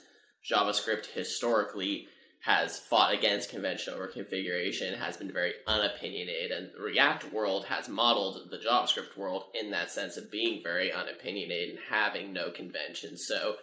JavaScript 0.49 1.07
historically 1.07 2.07
has 2.41 2.77
fought 2.77 3.13
against 3.13 3.49
convention 3.49 3.93
over 3.93 4.07
configuration, 4.07 4.93
has 4.99 5.15
been 5.15 5.31
very 5.31 5.53
unopinionated, 5.65 6.51
and 6.51 6.71
the 6.75 6.81
React 6.81 7.31
world 7.31 7.65
has 7.65 7.87
modeled 7.87 8.51
the 8.51 8.57
JavaScript 8.57 9.15
world 9.15 9.45
in 9.53 9.71
that 9.71 9.89
sense 9.89 10.17
of 10.17 10.29
being 10.29 10.61
very 10.61 10.91
unopinionated 10.91 11.69
and 11.69 11.79
having 11.89 12.33
no 12.33 12.51
conventions. 12.51 13.25
So 13.25 13.55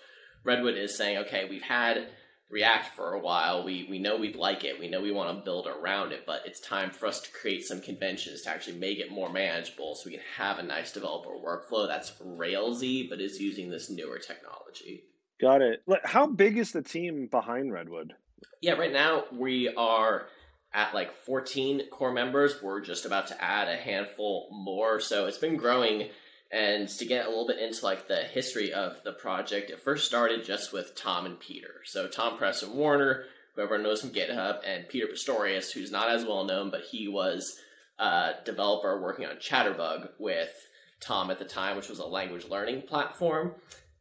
Redwood 0.44 0.78
is 0.78 0.96
saying, 0.96 1.18
okay, 1.18 1.46
we've 1.48 1.60
had 1.60 2.08
React 2.48 2.96
for 2.96 3.12
a 3.12 3.20
while. 3.20 3.64
We 3.64 3.86
we 3.88 4.00
know 4.00 4.16
we'd 4.16 4.34
like 4.34 4.64
it. 4.64 4.80
We 4.80 4.88
know 4.88 5.00
we 5.00 5.12
want 5.12 5.38
to 5.38 5.44
build 5.44 5.68
around 5.68 6.10
it, 6.10 6.24
but 6.26 6.42
it's 6.46 6.58
time 6.58 6.90
for 6.90 7.06
us 7.06 7.20
to 7.20 7.30
create 7.30 7.62
some 7.62 7.80
conventions 7.80 8.42
to 8.42 8.50
actually 8.50 8.78
make 8.78 8.98
it 8.98 9.12
more 9.12 9.30
manageable 9.30 9.94
so 9.94 10.06
we 10.06 10.16
can 10.16 10.24
have 10.36 10.58
a 10.58 10.62
nice 10.64 10.90
developer 10.90 11.30
workflow 11.30 11.86
that's 11.86 12.10
Railsy 12.20 13.08
but 13.08 13.20
is 13.20 13.38
using 13.38 13.70
this 13.70 13.88
newer 13.88 14.18
technology. 14.18 15.04
Got 15.40 15.62
it. 15.62 15.82
How 16.04 16.26
big 16.26 16.58
is 16.58 16.72
the 16.72 16.82
team 16.82 17.28
behind 17.30 17.72
Redwood? 17.72 18.14
Yeah, 18.60 18.72
right 18.72 18.92
now 18.92 19.24
we 19.32 19.72
are 19.74 20.26
at 20.72 20.94
like 20.94 21.14
14 21.14 21.88
core 21.90 22.12
members. 22.12 22.62
We're 22.62 22.80
just 22.80 23.06
about 23.06 23.28
to 23.28 23.42
add 23.42 23.68
a 23.68 23.76
handful 23.76 24.48
more. 24.52 25.00
So 25.00 25.26
it's 25.26 25.38
been 25.38 25.56
growing 25.56 26.10
and 26.52 26.88
to 26.88 27.04
get 27.04 27.26
a 27.26 27.28
little 27.28 27.46
bit 27.46 27.58
into 27.58 27.84
like 27.84 28.08
the 28.08 28.16
history 28.16 28.72
of 28.72 29.02
the 29.04 29.12
project, 29.12 29.70
it 29.70 29.80
first 29.80 30.06
started 30.06 30.44
just 30.44 30.72
with 30.72 30.96
Tom 30.96 31.24
and 31.26 31.38
Peter. 31.38 31.74
So 31.84 32.08
Tom 32.08 32.36
Preston 32.36 32.76
Werner, 32.76 33.24
whoever 33.54 33.78
knows 33.78 34.00
from 34.00 34.10
GitHub, 34.10 34.58
and 34.66 34.88
Peter 34.88 35.06
Pistorius, 35.06 35.70
who's 35.70 35.92
not 35.92 36.10
as 36.10 36.24
well 36.24 36.44
known, 36.44 36.70
but 36.70 36.82
he 36.90 37.06
was 37.06 37.56
a 37.98 38.32
developer 38.44 39.00
working 39.00 39.26
on 39.26 39.36
Chatterbug 39.36 40.10
with 40.18 40.52
Tom 41.00 41.30
at 41.30 41.38
the 41.38 41.44
time, 41.44 41.76
which 41.76 41.88
was 41.88 42.00
a 42.00 42.06
language 42.06 42.48
learning 42.48 42.82
platform. 42.82 43.54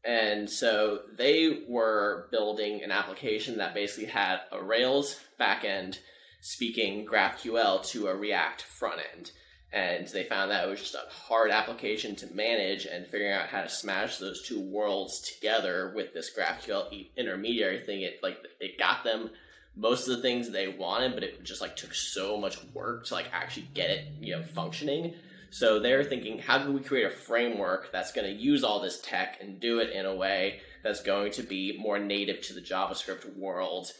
And 0.06 0.50
so 0.50 1.02
they 1.16 1.64
were 1.68 2.28
building 2.32 2.82
an 2.84 2.92
application 2.92 3.58
that 3.58 3.74
basically 3.74 4.06
had 4.06 4.40
a 4.52 4.64
Rails 4.64 5.20
backend 5.40 6.00
speaking 6.42 7.06
GraphQL 7.06 7.86
to 7.90 8.08
a 8.08 8.16
React 8.16 8.62
front 8.62 9.02
end 9.14 9.32
and 9.72 10.08
they 10.08 10.24
found 10.24 10.50
that 10.50 10.66
it 10.66 10.70
was 10.70 10.80
just 10.80 10.96
a 10.96 11.14
hard 11.14 11.52
application 11.52 12.16
to 12.16 12.34
manage 12.34 12.86
and 12.86 13.06
figuring 13.06 13.34
out 13.34 13.50
how 13.50 13.62
to 13.62 13.70
smash 13.70 14.18
those 14.18 14.42
two 14.42 14.60
worlds 14.60 15.22
together 15.22 15.94
with 15.96 16.14
this 16.14 16.32
GraphQL 16.36 17.08
intermediary 17.16 17.82
thing. 17.82 18.02
It 18.02 18.20
like 18.24 18.40
it 18.60 18.80
got 18.80 19.04
them 19.04 19.30
most 19.76 20.08
of 20.08 20.16
the 20.16 20.22
things 20.24 20.50
they 20.50 20.68
wanted, 20.68 21.14
but 21.14 21.24
it 21.24 21.44
just 21.44 21.62
like 21.62 21.76
took 21.76 21.94
so 21.94 22.36
much 22.36 22.58
work 22.74 23.06
to 23.06 23.14
like 23.14 23.28
actually 23.32 23.68
get 23.76 23.92
it 23.92 24.08
you 24.20 24.36
know 24.36 24.44
functioning. 24.44 25.14
So 25.52 25.80
they're 25.80 26.04
thinking, 26.04 26.40
how 26.40 26.60
can 26.60 26.74
we 26.74 26.82
create 26.82 27.08
a 27.08 27.10
framework 27.10 27.92
that's 27.92 28.12
going 28.12 28.28
to 28.28 28.42
use 28.42 28.64
all 28.64 28.80
this 28.80 29.02
tech 29.02 29.38
and 29.42 29.60
do 29.60 29.80
it 29.80 29.92
in 29.92 30.06
a 30.06 30.16
way 30.16 30.62
that's 30.84 31.02
going 31.02 31.32
to 31.34 31.44
be 31.44 31.78
more 31.80 32.00
native 32.00 32.42
to 32.42 32.54
the 32.54 32.62
JavaScript 32.62 33.36
world? 33.36 33.92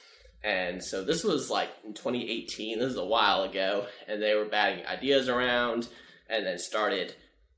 And 0.44 0.84
so 0.84 1.04
this 1.04 1.24
was 1.24 1.50
like 1.50 1.70
in 1.84 1.94
2018, 1.94 2.80
this 2.80 2.92
is 2.92 2.98
a 2.98 3.06
while 3.06 3.44
ago, 3.44 3.88
and 4.08 4.22
they 4.22 4.36
were 4.36 4.46
batting 4.46 4.86
ideas 4.86 5.28
around 5.28 5.90
and 6.30 6.46
then 6.46 6.58
started 6.58 7.16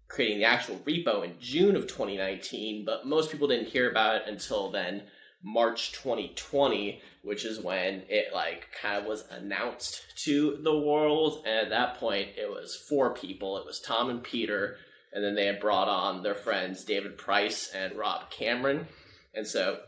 creating 0.08 0.40
the 0.40 0.46
actual 0.46 0.78
repo 0.78 1.24
in 1.24 1.36
June 1.40 1.76
of 1.76 1.88
2019, 1.88 2.84
but 2.86 3.06
most 3.06 3.32
people 3.32 3.48
didn't 3.48 3.70
hear 3.70 3.90
about 3.90 4.16
it 4.16 4.24
until 4.28 4.72
then 4.72 5.04
March 5.44 5.92
2020, 5.94 7.02
which 7.24 7.46
is 7.46 7.60
when 7.60 8.04
it 8.10 8.34
like 8.34 8.68
kind 8.82 9.00
of 9.00 9.06
was 9.06 9.26
announced 9.32 10.04
to 10.26 10.60
the 10.64 10.78
world. 10.78 11.44
And 11.46 11.66
at 11.66 11.70
that 11.70 11.98
point, 11.98 12.30
it 12.38 12.50
was 12.50 12.76
four 12.88 13.14
people. 13.14 13.58
It 13.58 13.66
was 13.66 13.80
Tom 13.80 14.10
and 14.10 14.24
Peter, 14.24 14.78
and 15.14 15.24
then 15.24 15.36
they 15.36 15.46
had 15.46 15.60
brought 15.60 15.88
on 15.88 16.24
their 16.24 16.36
friends 16.36 16.84
David 16.84 17.18
Price 17.18 17.72
and 17.74 17.98
Rob 17.98 18.30
Cameron. 18.30 18.88
And 19.34 19.48
so 19.48 19.80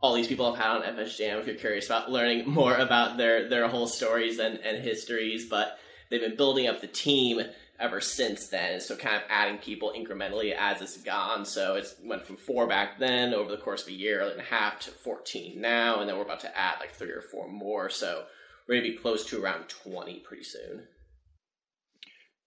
all 0.00 0.14
these 0.14 0.28
people 0.28 0.54
have 0.54 0.62
had 0.62 0.76
on 0.76 0.98
FS 0.98 1.16
Jam 1.16 1.38
if 1.38 1.46
you're 1.46 1.56
curious 1.56 1.86
about 1.86 2.10
learning 2.10 2.48
more 2.48 2.74
about 2.74 3.16
their 3.16 3.48
their 3.48 3.68
whole 3.68 3.86
stories 3.86 4.38
and, 4.38 4.58
and 4.58 4.82
histories. 4.82 5.48
But 5.48 5.78
they've 6.10 6.20
been 6.20 6.36
building 6.36 6.68
up 6.68 6.80
the 6.80 6.86
team 6.86 7.40
ever 7.78 8.00
since 8.00 8.48
then. 8.48 8.80
So 8.80 8.96
kind 8.96 9.16
of 9.16 9.22
adding 9.28 9.58
people 9.58 9.92
incrementally 9.96 10.54
as 10.56 10.80
it's 10.80 10.96
gone. 10.96 11.44
So 11.44 11.74
it's 11.74 11.96
went 12.02 12.26
from 12.26 12.36
four 12.36 12.66
back 12.66 12.98
then 12.98 13.34
over 13.34 13.50
the 13.50 13.56
course 13.56 13.82
of 13.82 13.88
a 13.88 13.92
year 13.92 14.22
and 14.22 14.40
a 14.40 14.44
half 14.44 14.80
to 14.80 14.90
14 14.90 15.60
now. 15.60 16.00
And 16.00 16.08
then 16.08 16.16
we're 16.16 16.24
about 16.24 16.40
to 16.40 16.58
add 16.58 16.76
like 16.80 16.92
three 16.92 17.10
or 17.10 17.22
four 17.22 17.48
more. 17.48 17.88
So 17.90 18.24
we're 18.66 18.76
going 18.76 18.90
to 18.90 18.96
be 18.96 19.02
close 19.02 19.24
to 19.26 19.42
around 19.42 19.68
20 19.68 20.20
pretty 20.20 20.44
soon. 20.44 20.84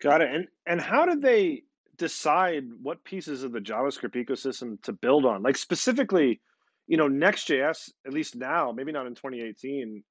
Got 0.02 0.22
it. 0.22 0.34
And, 0.34 0.48
and 0.66 0.82
how 0.82 1.06
did 1.06 1.22
they 1.22 1.64
decide 1.98 2.64
what 2.82 3.04
pieces 3.04 3.44
of 3.44 3.52
the 3.52 3.60
JavaScript 3.60 4.16
ecosystem 4.16 4.82
to 4.84 4.94
build 4.94 5.26
on? 5.26 5.44
Like 5.44 5.58
specifically, 5.58 6.42
you 6.88 6.98
know, 6.98 7.08
Next.js, 7.08 7.92
at 8.06 8.14
least 8.14 8.36
now, 8.36 8.72
maybe 8.72 8.92
not 8.92 9.06
in 9.06 9.14
2018, 9.14 10.04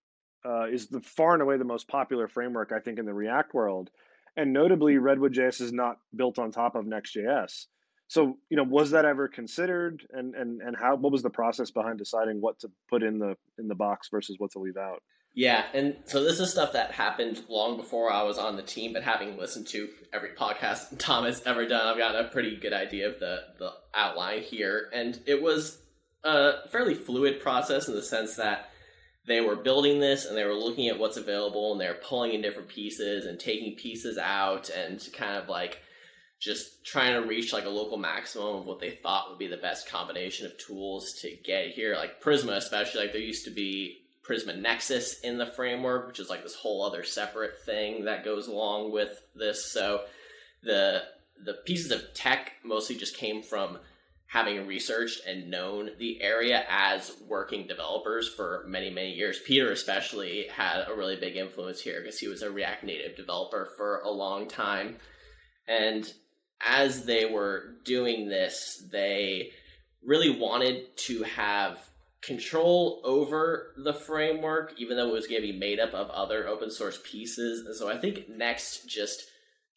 uh, 0.44 0.66
is 0.66 0.86
the 0.86 1.00
far 1.00 1.32
and 1.32 1.42
away 1.42 1.56
the 1.56 1.64
most 1.64 1.88
popular 1.88 2.28
framework, 2.28 2.70
I 2.72 2.78
think, 2.78 2.98
in 2.98 3.06
the 3.06 3.14
React 3.14 3.54
world. 3.54 3.90
And 4.38 4.52
notably, 4.52 4.98
Redwood.js 4.98 5.60
is 5.60 5.72
not 5.72 5.98
built 6.14 6.38
on 6.38 6.52
top 6.52 6.76
of 6.76 6.86
Next.js. 6.86 7.66
So, 8.06 8.38
you 8.48 8.56
know, 8.56 8.62
was 8.62 8.92
that 8.92 9.04
ever 9.04 9.26
considered, 9.26 10.06
and 10.12 10.34
and 10.36 10.62
and 10.62 10.76
how? 10.76 10.94
What 10.94 11.10
was 11.10 11.22
the 11.22 11.28
process 11.28 11.72
behind 11.72 11.98
deciding 11.98 12.40
what 12.40 12.60
to 12.60 12.70
put 12.88 13.02
in 13.02 13.18
the 13.18 13.36
in 13.58 13.66
the 13.66 13.74
box 13.74 14.08
versus 14.10 14.36
what 14.38 14.52
to 14.52 14.60
leave 14.60 14.76
out? 14.76 15.02
Yeah, 15.34 15.64
and 15.74 15.96
so 16.04 16.22
this 16.22 16.38
is 16.38 16.52
stuff 16.52 16.72
that 16.72 16.92
happened 16.92 17.42
long 17.48 17.76
before 17.76 18.12
I 18.12 18.22
was 18.22 18.38
on 18.38 18.56
the 18.56 18.62
team, 18.62 18.92
but 18.92 19.02
having 19.02 19.36
listened 19.36 19.66
to 19.68 19.88
every 20.12 20.30
podcast 20.30 20.86
Tom 20.98 21.24
has 21.24 21.42
ever 21.44 21.66
done, 21.66 21.86
I've 21.86 21.98
got 21.98 22.14
a 22.14 22.28
pretty 22.28 22.56
good 22.56 22.72
idea 22.72 23.08
of 23.08 23.18
the 23.18 23.40
the 23.58 23.72
outline 23.92 24.42
here. 24.42 24.88
And 24.92 25.18
it 25.26 25.42
was 25.42 25.78
a 26.22 26.68
fairly 26.68 26.94
fluid 26.94 27.40
process 27.40 27.88
in 27.88 27.94
the 27.94 28.02
sense 28.02 28.36
that 28.36 28.70
they 29.28 29.42
were 29.42 29.54
building 29.54 30.00
this 30.00 30.24
and 30.24 30.36
they 30.36 30.44
were 30.44 30.54
looking 30.54 30.88
at 30.88 30.98
what's 30.98 31.18
available 31.18 31.72
and 31.72 31.80
they're 31.80 31.94
pulling 32.02 32.32
in 32.32 32.42
different 32.42 32.68
pieces 32.68 33.26
and 33.26 33.38
taking 33.38 33.76
pieces 33.76 34.16
out 34.18 34.70
and 34.70 35.06
kind 35.12 35.36
of 35.36 35.48
like 35.48 35.80
just 36.40 36.84
trying 36.84 37.20
to 37.20 37.28
reach 37.28 37.52
like 37.52 37.66
a 37.66 37.70
local 37.70 37.98
maximum 37.98 38.56
of 38.56 38.66
what 38.66 38.80
they 38.80 38.90
thought 38.90 39.28
would 39.28 39.38
be 39.38 39.46
the 39.46 39.56
best 39.56 39.88
combination 39.88 40.46
of 40.46 40.56
tools 40.56 41.12
to 41.20 41.36
get 41.44 41.68
here. 41.68 41.94
Like 41.94 42.22
Prisma, 42.22 42.56
especially, 42.56 43.02
like 43.02 43.12
there 43.12 43.20
used 43.20 43.44
to 43.44 43.50
be 43.50 43.98
Prisma 44.26 44.58
Nexus 44.58 45.20
in 45.20 45.36
the 45.36 45.46
framework, 45.46 46.06
which 46.06 46.20
is 46.20 46.30
like 46.30 46.42
this 46.42 46.54
whole 46.54 46.84
other 46.84 47.02
separate 47.02 47.62
thing 47.64 48.04
that 48.04 48.24
goes 48.24 48.46
along 48.46 48.92
with 48.92 49.22
this. 49.34 49.70
So 49.70 50.02
the 50.62 51.02
the 51.44 51.54
pieces 51.54 51.90
of 51.90 52.14
tech 52.14 52.52
mostly 52.64 52.96
just 52.96 53.16
came 53.16 53.42
from 53.42 53.78
having 54.28 54.66
researched 54.66 55.26
and 55.26 55.50
known 55.50 55.90
the 55.98 56.20
area 56.20 56.64
as 56.68 57.16
working 57.26 57.66
developers 57.66 58.28
for 58.28 58.62
many, 58.66 58.90
many 58.90 59.10
years. 59.12 59.40
Peter, 59.44 59.72
especially, 59.72 60.46
had 60.52 60.84
a 60.86 60.94
really 60.94 61.16
big 61.16 61.36
influence 61.36 61.80
here 61.80 62.02
because 62.02 62.18
he 62.18 62.28
was 62.28 62.42
a 62.42 62.50
React 62.50 62.84
Native 62.84 63.16
developer 63.16 63.70
for 63.78 64.00
a 64.00 64.10
long 64.10 64.46
time. 64.46 64.96
And 65.66 66.12
as 66.60 67.06
they 67.06 67.24
were 67.24 67.76
doing 67.84 68.28
this, 68.28 68.84
they 68.92 69.52
really 70.04 70.38
wanted 70.38 70.94
to 70.96 71.22
have 71.22 71.78
control 72.20 73.00
over 73.04 73.72
the 73.78 73.94
framework, 73.94 74.74
even 74.76 74.98
though 74.98 75.08
it 75.08 75.12
was 75.12 75.26
going 75.26 75.40
to 75.40 75.52
be 75.52 75.58
made 75.58 75.80
up 75.80 75.94
of 75.94 76.10
other 76.10 76.46
open 76.46 76.70
source 76.70 77.00
pieces. 77.02 77.64
And 77.64 77.74
so 77.74 77.88
I 77.88 77.96
think 77.96 78.28
Next 78.28 78.86
just 78.86 79.24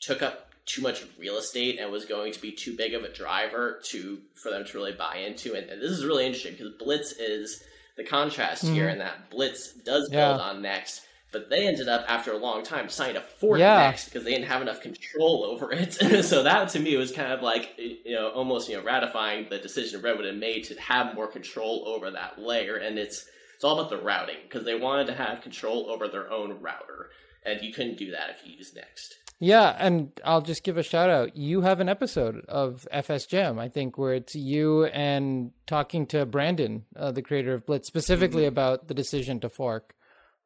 took 0.01 0.22
up 0.22 0.50
too 0.65 0.82
much 0.82 1.03
real 1.20 1.38
estate 1.38 1.80
and 1.80 1.91
was 1.91 2.06
going 2.06 2.32
to 2.32 2.41
be 2.41 2.51
too 2.51 2.75
big 2.75 2.94
of 2.94 3.03
a 3.03 3.12
driver 3.12 3.80
to 3.84 4.20
for 4.36 4.50
them 4.50 4.65
to 4.65 4.77
really 4.77 4.94
buy 4.94 5.18
into. 5.18 5.56
And, 5.56 5.70
and 5.70 5.82
this 5.82 5.91
is 5.91 6.06
really 6.06 6.25
interesting 6.25 6.53
because 6.53 6.74
Blitz 6.77 7.13
is 7.13 7.63
the 7.98 8.03
contrast 8.03 8.65
mm-hmm. 8.65 8.74
here 8.74 8.89
in 8.89 9.00
that 9.00 9.30
Blitz 9.30 9.74
does 9.74 10.10
build 10.10 10.39
on 10.39 10.62
Next, 10.62 11.01
but 11.32 11.50
they 11.50 11.68
ended 11.68 11.88
up 11.88 12.06
after 12.08 12.32
a 12.32 12.38
long 12.38 12.63
time 12.63 12.88
deciding 12.88 13.18
a 13.18 13.22
fork 13.22 13.60
yeah. 13.60 13.77
Next 13.77 14.06
because 14.06 14.24
they 14.24 14.32
didn't 14.32 14.48
have 14.48 14.62
enough 14.62 14.82
control 14.82 15.44
over 15.44 15.72
it. 15.72 15.94
so 16.24 16.44
that 16.44 16.70
to 16.70 16.80
me 16.80 16.96
was 16.96 17.12
kind 17.12 17.32
of 17.32 17.41
like 17.41 17.74
you 17.77 18.13
know 18.13 18.30
almost 18.30 18.70
you 18.70 18.77
know 18.77 18.84
ratifying 18.84 19.48
the 19.50 19.58
decision 19.58 20.01
Redwood 20.01 20.25
had 20.25 20.38
made 20.38 20.65
to 20.65 20.80
have 20.80 21.15
more 21.15 21.27
control 21.27 21.84
over 21.88 22.12
that 22.12 22.39
layer. 22.39 22.75
And 22.75 22.98
it's 22.98 23.25
it's 23.56 23.63
all 23.63 23.80
about 23.80 23.91
the 23.91 24.01
routing 24.01 24.38
because 24.44 24.65
they 24.65 24.75
wanted 24.75 25.08
to 25.08 25.13
have 25.13 25.41
control 25.41 25.89
over 25.89 26.08
their 26.08 26.32
own 26.32 26.60
router, 26.62 27.10
and 27.44 27.62
you 27.62 27.74
couldn't 27.74 27.98
do 27.98 28.12
that 28.12 28.32
if 28.32 28.46
you 28.46 28.58
use 28.58 28.74
Next. 28.74 29.18
Yeah, 29.43 29.75
and 29.79 30.12
I'll 30.24 30.43
just 30.43 30.63
give 30.63 30.77
a 30.77 30.83
shout 30.83 31.10
out. 31.10 31.36
You 31.36 31.62
have 31.62 31.79
an 31.79 31.89
episode 31.89 32.45
of 32.48 32.88
FS 32.91 33.25
Jam, 33.25 33.57
I 33.57 33.69
think, 33.69 33.98
where 33.98 34.13
it's 34.13 34.36
you 34.36 34.86
and 34.86 35.51
talking 35.65 36.05
to 36.07 36.27
Brandon, 36.27 36.86
uh, 36.95 37.12
the 37.12 37.24
creator 37.24 37.51
of 37.51 37.65
Blitz, 37.65 37.88
specifically 37.88 38.43
mm-hmm. 38.43 38.50
about 38.50 38.88
the 38.88 38.93
decision 38.93 39.39
to 39.39 39.50
fork. 39.50 39.95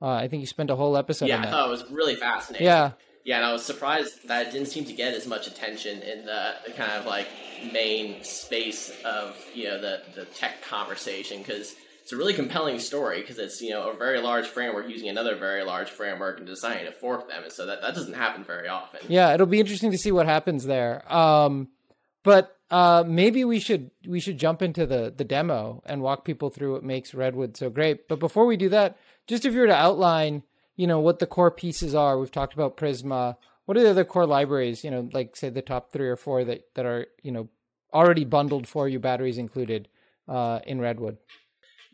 Uh, 0.01 0.11
I 0.11 0.29
think 0.29 0.39
you 0.39 0.47
spent 0.47 0.69
a 0.69 0.77
whole 0.77 0.95
episode. 0.95 1.27
Yeah, 1.27 1.41
I 1.41 1.51
thought 1.51 1.67
it 1.67 1.71
was 1.71 1.91
really 1.91 2.15
fascinating. 2.15 2.65
Yeah, 2.65 2.91
Yeah, 3.25 3.37
and 3.37 3.45
I 3.45 3.51
was 3.51 3.65
surprised 3.65 4.29
that 4.29 4.47
it 4.47 4.51
didn't 4.53 4.69
seem 4.69 4.85
to 4.85 4.93
get 4.93 5.13
as 5.13 5.27
much 5.27 5.47
attention 5.47 6.01
in 6.01 6.25
the, 6.25 6.53
the 6.65 6.71
kind 6.71 6.93
of 6.93 7.05
like 7.05 7.27
main 7.73 8.23
space 8.23 8.93
of 9.03 9.35
you 9.53 9.65
know 9.65 9.81
the 9.81 10.03
the 10.15 10.23
tech 10.25 10.61
conversation 10.61 11.39
because 11.39 11.75
it's 12.05 12.13
a 12.13 12.17
really 12.17 12.35
compelling 12.35 12.77
story 12.77 13.21
because 13.21 13.39
it's 13.39 13.59
you 13.63 13.71
know 13.71 13.89
a 13.89 13.95
very 13.95 14.21
large 14.21 14.45
framework 14.45 14.87
using 14.87 15.09
another 15.09 15.35
very 15.35 15.63
large 15.63 15.89
framework 15.89 16.37
and 16.37 16.45
deciding 16.45 16.85
to 16.85 16.91
fork 16.91 17.27
them, 17.27 17.41
and 17.41 17.51
so 17.51 17.65
that 17.65 17.81
that 17.81 17.95
doesn't 17.95 18.13
happen 18.13 18.43
very 18.43 18.67
often. 18.67 18.99
Yeah, 19.07 19.33
it'll 19.33 19.47
be 19.47 19.59
interesting 19.59 19.89
to 19.89 19.97
see 19.97 20.11
what 20.11 20.27
happens 20.27 20.65
there. 20.65 21.11
Um, 21.11 21.69
but 22.21 22.59
uh, 22.69 23.03
maybe 23.07 23.43
we 23.43 23.59
should 23.59 23.89
we 24.07 24.19
should 24.19 24.37
jump 24.37 24.61
into 24.61 24.85
the 24.85 25.11
the 25.17 25.23
demo 25.23 25.81
and 25.83 26.03
walk 26.03 26.25
people 26.25 26.51
through 26.51 26.73
what 26.73 26.83
makes 26.83 27.15
Redwood 27.15 27.57
so 27.57 27.71
great. 27.71 28.07
But 28.07 28.19
before 28.19 28.45
we 28.45 28.55
do 28.55 28.69
that, 28.69 28.99
just 29.25 29.43
if 29.43 29.55
you 29.55 29.61
were 29.61 29.65
to 29.65 29.75
outline, 29.75 30.43
you 30.75 30.85
know, 30.85 30.99
what 30.99 31.17
the 31.17 31.25
core 31.25 31.49
pieces 31.49 31.95
are. 31.95 32.19
We've 32.19 32.31
talked 32.31 32.53
about 32.53 32.77
Prisma. 32.77 33.35
What 33.65 33.77
are 33.77 33.81
the 33.81 33.89
other 33.89 34.05
core 34.05 34.27
libraries? 34.27 34.83
You 34.83 34.91
know, 34.91 35.09
like 35.11 35.35
say 35.35 35.49
the 35.49 35.63
top 35.63 35.91
three 35.91 36.07
or 36.07 36.17
four 36.17 36.43
that 36.43 36.67
that 36.75 36.85
are 36.85 37.07
you 37.23 37.31
know 37.31 37.49
already 37.91 38.25
bundled 38.25 38.67
for 38.67 38.87
you, 38.87 38.99
batteries 38.99 39.39
included, 39.39 39.87
uh, 40.27 40.59
in 40.67 40.79
Redwood. 40.79 41.17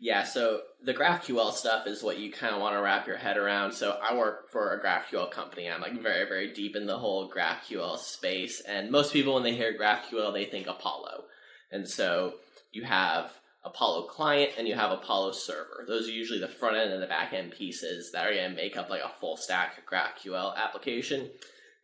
Yeah, 0.02 0.24
so 0.24 0.62
the 0.84 0.94
GraphQL 0.94 1.52
stuff 1.52 1.86
is 1.86 2.02
what 2.02 2.18
you 2.18 2.32
kind 2.32 2.52
of 2.52 2.60
want 2.60 2.74
to 2.74 2.82
wrap 2.82 3.06
your 3.06 3.18
head 3.18 3.36
around. 3.36 3.70
So 3.70 3.96
I 4.02 4.16
work 4.16 4.50
for 4.50 4.74
a 4.74 4.82
GraphQL 4.82 5.30
company. 5.30 5.70
I'm 5.70 5.80
like 5.80 6.02
very, 6.02 6.28
very 6.28 6.52
deep 6.52 6.74
in 6.74 6.86
the 6.86 6.98
whole 6.98 7.30
GraphQL 7.30 7.96
space. 7.98 8.60
And 8.66 8.90
most 8.90 9.12
people, 9.12 9.34
when 9.34 9.44
they 9.44 9.54
hear 9.54 9.78
GraphQL, 9.78 10.32
they 10.32 10.44
think 10.44 10.66
Apollo. 10.66 11.26
And 11.70 11.88
so 11.88 12.34
you 12.72 12.82
have 12.82 13.30
Apollo 13.64 14.08
client 14.08 14.54
and 14.58 14.66
you 14.66 14.74
have 14.74 14.90
Apollo 14.90 15.32
server. 15.32 15.84
Those 15.86 16.08
are 16.08 16.12
usually 16.12 16.40
the 16.40 16.48
front 16.48 16.76
end 16.76 16.90
and 16.92 17.00
the 17.00 17.06
back 17.06 17.32
end 17.32 17.52
pieces 17.52 18.10
that 18.10 18.26
are 18.26 18.34
going 18.34 18.50
to 18.50 18.56
make 18.56 18.76
up 18.76 18.90
like 18.90 19.02
a 19.02 19.20
full 19.20 19.36
stack 19.36 19.88
GraphQL 19.88 20.56
application. 20.56 21.30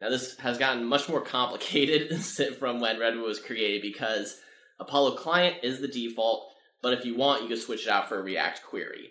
Now, 0.00 0.10
this 0.10 0.36
has 0.38 0.58
gotten 0.58 0.84
much 0.84 1.08
more 1.08 1.20
complicated 1.20 2.20
from 2.58 2.80
when 2.80 2.98
Redwood 2.98 3.24
was 3.24 3.38
created 3.38 3.80
because 3.80 4.40
Apollo 4.80 5.18
client 5.18 5.58
is 5.62 5.80
the 5.80 5.86
default 5.86 6.54
but 6.82 6.92
if 6.92 7.04
you 7.04 7.16
want, 7.16 7.42
you 7.42 7.48
can 7.48 7.56
switch 7.56 7.86
it 7.86 7.90
out 7.90 8.08
for 8.08 8.18
a 8.18 8.22
React 8.22 8.62
query. 8.64 9.10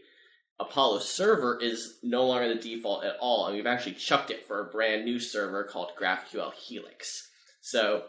Apollo 0.60 1.00
server 1.00 1.60
is 1.62 2.00
no 2.02 2.26
longer 2.26 2.54
the 2.54 2.60
default 2.60 3.04
at 3.04 3.18
all, 3.20 3.46
and 3.46 3.56
we've 3.56 3.68
actually 3.68 3.94
chucked 3.94 4.32
it 4.32 4.48
for 4.48 4.60
a 4.60 4.72
brand 4.72 5.06
new 5.06 5.20
server 5.20 5.64
called 5.64 5.92
GraphQL 6.00 6.54
Helix. 6.54 7.30
So 7.62 8.04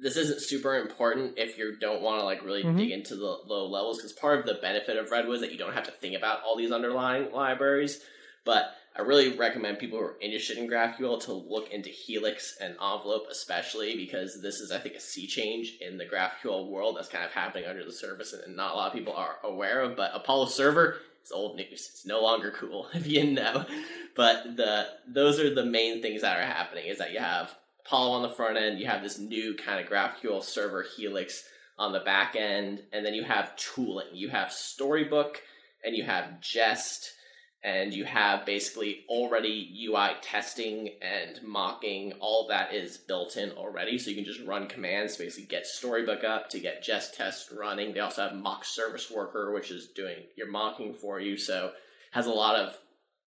this 0.00 0.16
isn't 0.16 0.40
super 0.40 0.76
important 0.76 1.38
if 1.38 1.58
you 1.58 1.76
don't 1.78 2.02
want 2.02 2.20
to 2.20 2.24
like 2.24 2.44
really 2.44 2.64
mm-hmm. 2.64 2.76
dig 2.76 2.90
into 2.90 3.14
the 3.14 3.38
low 3.46 3.68
levels, 3.68 3.98
because 3.98 4.12
part 4.12 4.40
of 4.40 4.46
the 4.46 4.60
benefit 4.60 4.96
of 4.96 5.10
Redwood 5.10 5.36
is 5.36 5.40
that 5.42 5.52
you 5.52 5.58
don't 5.58 5.74
have 5.74 5.86
to 5.86 5.92
think 5.92 6.16
about 6.16 6.42
all 6.42 6.56
these 6.56 6.72
underlying 6.72 7.32
libraries. 7.32 8.00
But 8.44 8.74
I 8.96 9.02
really 9.02 9.36
recommend 9.36 9.78
people 9.78 9.98
who 9.98 10.04
are 10.04 10.16
interested 10.20 10.58
in 10.58 10.68
GraphQL 10.68 11.22
to 11.24 11.32
look 11.32 11.70
into 11.70 11.88
Helix 11.88 12.56
and 12.60 12.74
Envelop, 12.80 13.28
especially 13.30 13.96
because 13.96 14.42
this 14.42 14.56
is, 14.56 14.72
I 14.72 14.78
think, 14.78 14.96
a 14.96 15.00
sea 15.00 15.26
change 15.26 15.76
in 15.80 15.98
the 15.98 16.04
GraphQL 16.04 16.68
world 16.68 16.96
that's 16.96 17.08
kind 17.08 17.24
of 17.24 17.30
happening 17.30 17.68
under 17.68 17.84
the 17.84 17.92
surface 17.92 18.32
and 18.32 18.56
not 18.56 18.74
a 18.74 18.76
lot 18.76 18.88
of 18.88 18.94
people 18.94 19.12
are 19.12 19.36
aware 19.44 19.80
of. 19.82 19.96
But 19.96 20.12
Apollo 20.14 20.46
Server 20.46 20.98
is 21.24 21.30
old 21.30 21.56
news; 21.56 21.68
it's 21.70 22.06
no 22.06 22.20
longer 22.20 22.50
cool, 22.50 22.88
if 22.94 23.06
you 23.06 23.30
know. 23.30 23.66
But 24.16 24.56
the 24.56 24.88
those 25.06 25.38
are 25.38 25.54
the 25.54 25.64
main 25.64 26.02
things 26.02 26.22
that 26.22 26.38
are 26.38 26.46
happening: 26.46 26.86
is 26.86 26.98
that 26.98 27.12
you 27.12 27.20
have 27.20 27.54
Apollo 27.86 28.10
on 28.10 28.22
the 28.22 28.30
front 28.30 28.58
end, 28.58 28.78
you 28.78 28.86
have 28.86 29.02
this 29.02 29.18
new 29.18 29.54
kind 29.54 29.80
of 29.80 29.90
GraphQL 29.90 30.42
Server 30.42 30.84
Helix 30.96 31.44
on 31.78 31.92
the 31.92 32.00
back 32.00 32.34
end, 32.36 32.82
and 32.92 33.06
then 33.06 33.14
you 33.14 33.24
have 33.24 33.54
tooling. 33.56 34.08
You 34.12 34.28
have 34.30 34.52
Storybook 34.52 35.40
and 35.84 35.96
you 35.96 36.02
have 36.04 36.40
Jest 36.40 37.14
and 37.64 37.92
you 37.92 38.04
have 38.04 38.46
basically 38.46 39.04
already 39.08 39.86
UI 39.88 40.10
testing 40.22 40.90
and 41.02 41.42
mocking. 41.42 42.12
All 42.20 42.46
that 42.48 42.72
is 42.72 42.96
built 42.96 43.36
in 43.36 43.50
already, 43.52 43.98
so 43.98 44.10
you 44.10 44.16
can 44.16 44.24
just 44.24 44.46
run 44.46 44.68
commands 44.68 45.16
to 45.16 45.24
basically 45.24 45.46
get 45.46 45.66
Storybook 45.66 46.22
up 46.22 46.50
to 46.50 46.60
get 46.60 46.82
Jest 46.84 47.14
test 47.14 47.50
running. 47.50 47.92
They 47.92 48.00
also 48.00 48.22
have 48.22 48.34
Mock 48.34 48.64
Service 48.64 49.10
Worker, 49.10 49.52
which 49.52 49.70
is 49.70 49.88
doing 49.88 50.18
your 50.36 50.50
mocking 50.50 50.94
for 50.94 51.20
you, 51.20 51.36
so 51.36 51.72
has 52.12 52.26
a 52.26 52.32
lot 52.32 52.56
of 52.56 52.78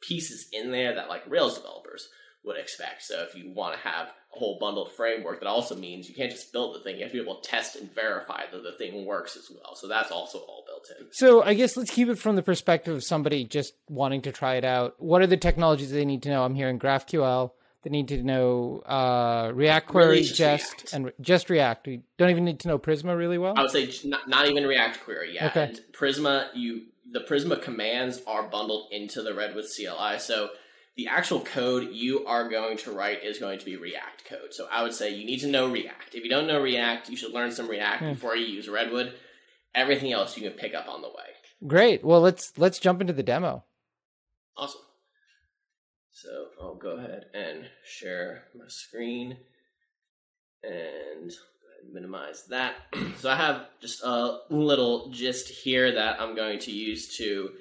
pieces 0.01 0.47
in 0.51 0.71
there 0.71 0.95
that 0.95 1.09
like 1.09 1.29
Rails 1.29 1.55
developers 1.55 2.09
would 2.43 2.57
expect. 2.57 3.03
So 3.03 3.23
if 3.27 3.35
you 3.35 3.51
want 3.53 3.75
to 3.75 3.87
have 3.87 4.07
whole 4.31 4.57
bundled 4.59 4.91
framework, 4.93 5.39
that 5.39 5.47
also 5.47 5.75
means 5.75 6.07
you 6.07 6.15
can't 6.15 6.31
just 6.31 6.51
build 6.53 6.75
the 6.75 6.79
thing. 6.79 6.95
You 6.95 7.03
have 7.03 7.11
to 7.11 7.17
be 7.17 7.23
able 7.23 7.35
to 7.35 7.49
test 7.49 7.75
and 7.75 7.93
verify 7.93 8.43
that 8.51 8.63
the 8.63 8.71
thing 8.71 9.05
works 9.05 9.35
as 9.35 9.49
well. 9.51 9.75
So 9.75 9.87
that's 9.87 10.11
also 10.11 10.39
all 10.39 10.63
built 10.65 10.87
in. 10.99 11.07
So 11.11 11.43
I 11.43 11.53
guess 11.53 11.75
let's 11.75 11.91
keep 11.91 12.07
it 12.07 12.17
from 12.17 12.35
the 12.35 12.41
perspective 12.41 12.95
of 12.95 13.03
somebody 13.03 13.43
just 13.43 13.73
wanting 13.89 14.21
to 14.23 14.31
try 14.31 14.55
it 14.55 14.65
out. 14.65 14.95
What 14.99 15.21
are 15.21 15.27
the 15.27 15.37
technologies 15.37 15.91
they 15.91 16.05
need 16.05 16.23
to 16.23 16.29
know? 16.29 16.43
I'm 16.43 16.55
hearing 16.55 16.79
GraphQL. 16.79 17.51
They 17.83 17.89
need 17.89 18.09
to 18.09 18.21
know 18.21 18.83
uh, 18.85 19.51
React 19.53 19.87
query, 19.87 20.07
really 20.07 20.23
Jest, 20.23 20.71
React. 20.71 20.93
and 20.93 21.11
just 21.19 21.49
React. 21.49 21.87
We 21.87 22.01
don't 22.17 22.29
even 22.29 22.45
need 22.45 22.59
to 22.59 22.67
know 22.67 22.77
Prisma 22.77 23.17
really 23.17 23.39
well. 23.39 23.55
I 23.57 23.63
would 23.63 23.71
say 23.71 23.91
not, 24.05 24.29
not 24.29 24.47
even 24.47 24.67
React 24.67 25.03
query. 25.03 25.33
Yeah, 25.33 25.47
okay. 25.47 25.63
and 25.63 25.81
Prisma, 25.91 26.49
you 26.53 26.83
the 27.11 27.21
Prisma 27.21 27.61
commands 27.61 28.21
are 28.27 28.43
bundled 28.43 28.87
into 28.91 29.21
the 29.21 29.33
Redwood 29.33 29.65
CLI. 29.75 30.19
So 30.19 30.49
the 30.97 31.07
actual 31.07 31.39
code 31.39 31.89
you 31.91 32.25
are 32.25 32.49
going 32.49 32.77
to 32.77 32.91
write 32.91 33.23
is 33.23 33.39
going 33.39 33.59
to 33.59 33.65
be 33.65 33.77
React 33.77 34.25
code. 34.25 34.53
So 34.53 34.67
I 34.71 34.83
would 34.83 34.93
say 34.93 35.13
you 35.13 35.25
need 35.25 35.39
to 35.39 35.47
know 35.47 35.71
React. 35.71 36.15
If 36.15 36.23
you 36.23 36.29
don't 36.29 36.47
know 36.47 36.61
React, 36.61 37.09
you 37.09 37.15
should 37.15 37.31
learn 37.31 37.51
some 37.51 37.67
React 37.67 38.03
mm. 38.03 38.13
before 38.13 38.35
you 38.35 38.45
use 38.45 38.67
Redwood. 38.67 39.13
Everything 39.73 40.11
else 40.11 40.35
you 40.35 40.43
can 40.43 40.57
pick 40.57 40.73
up 40.73 40.89
on 40.89 41.01
the 41.01 41.07
way. 41.07 41.15
Great. 41.65 42.03
Well, 42.03 42.21
let's 42.21 42.57
let's 42.57 42.79
jump 42.79 43.01
into 43.01 43.13
the 43.13 43.23
demo. 43.23 43.63
Awesome. 44.57 44.81
So 46.11 46.47
I'll 46.61 46.75
go 46.75 46.97
ahead 46.97 47.25
and 47.33 47.69
share 47.85 48.43
my 48.55 48.65
screen 48.67 49.37
and 50.63 51.31
minimize 51.91 52.45
that. 52.49 52.75
so 53.17 53.29
I 53.29 53.35
have 53.35 53.65
just 53.79 54.03
a 54.03 54.39
little 54.49 55.09
gist 55.09 55.47
here 55.49 55.93
that 55.93 56.19
I'm 56.19 56.35
going 56.35 56.59
to 56.59 56.71
use 56.71 57.17
to 57.17 57.51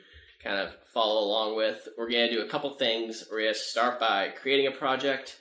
kind 0.43 0.57
of 0.57 0.75
follow 0.93 1.25
along 1.25 1.57
with. 1.57 1.89
We're 1.99 2.11
going 2.11 2.29
to 2.29 2.35
do 2.35 2.43
a 2.43 2.49
couple 2.49 2.71
things. 2.71 3.25
We're 3.31 3.43
going 3.43 3.55
to 3.55 3.59
start 3.59 4.01
by 4.01 4.29
creating 4.29 4.67
a 4.67 4.73
project. 4.73 5.37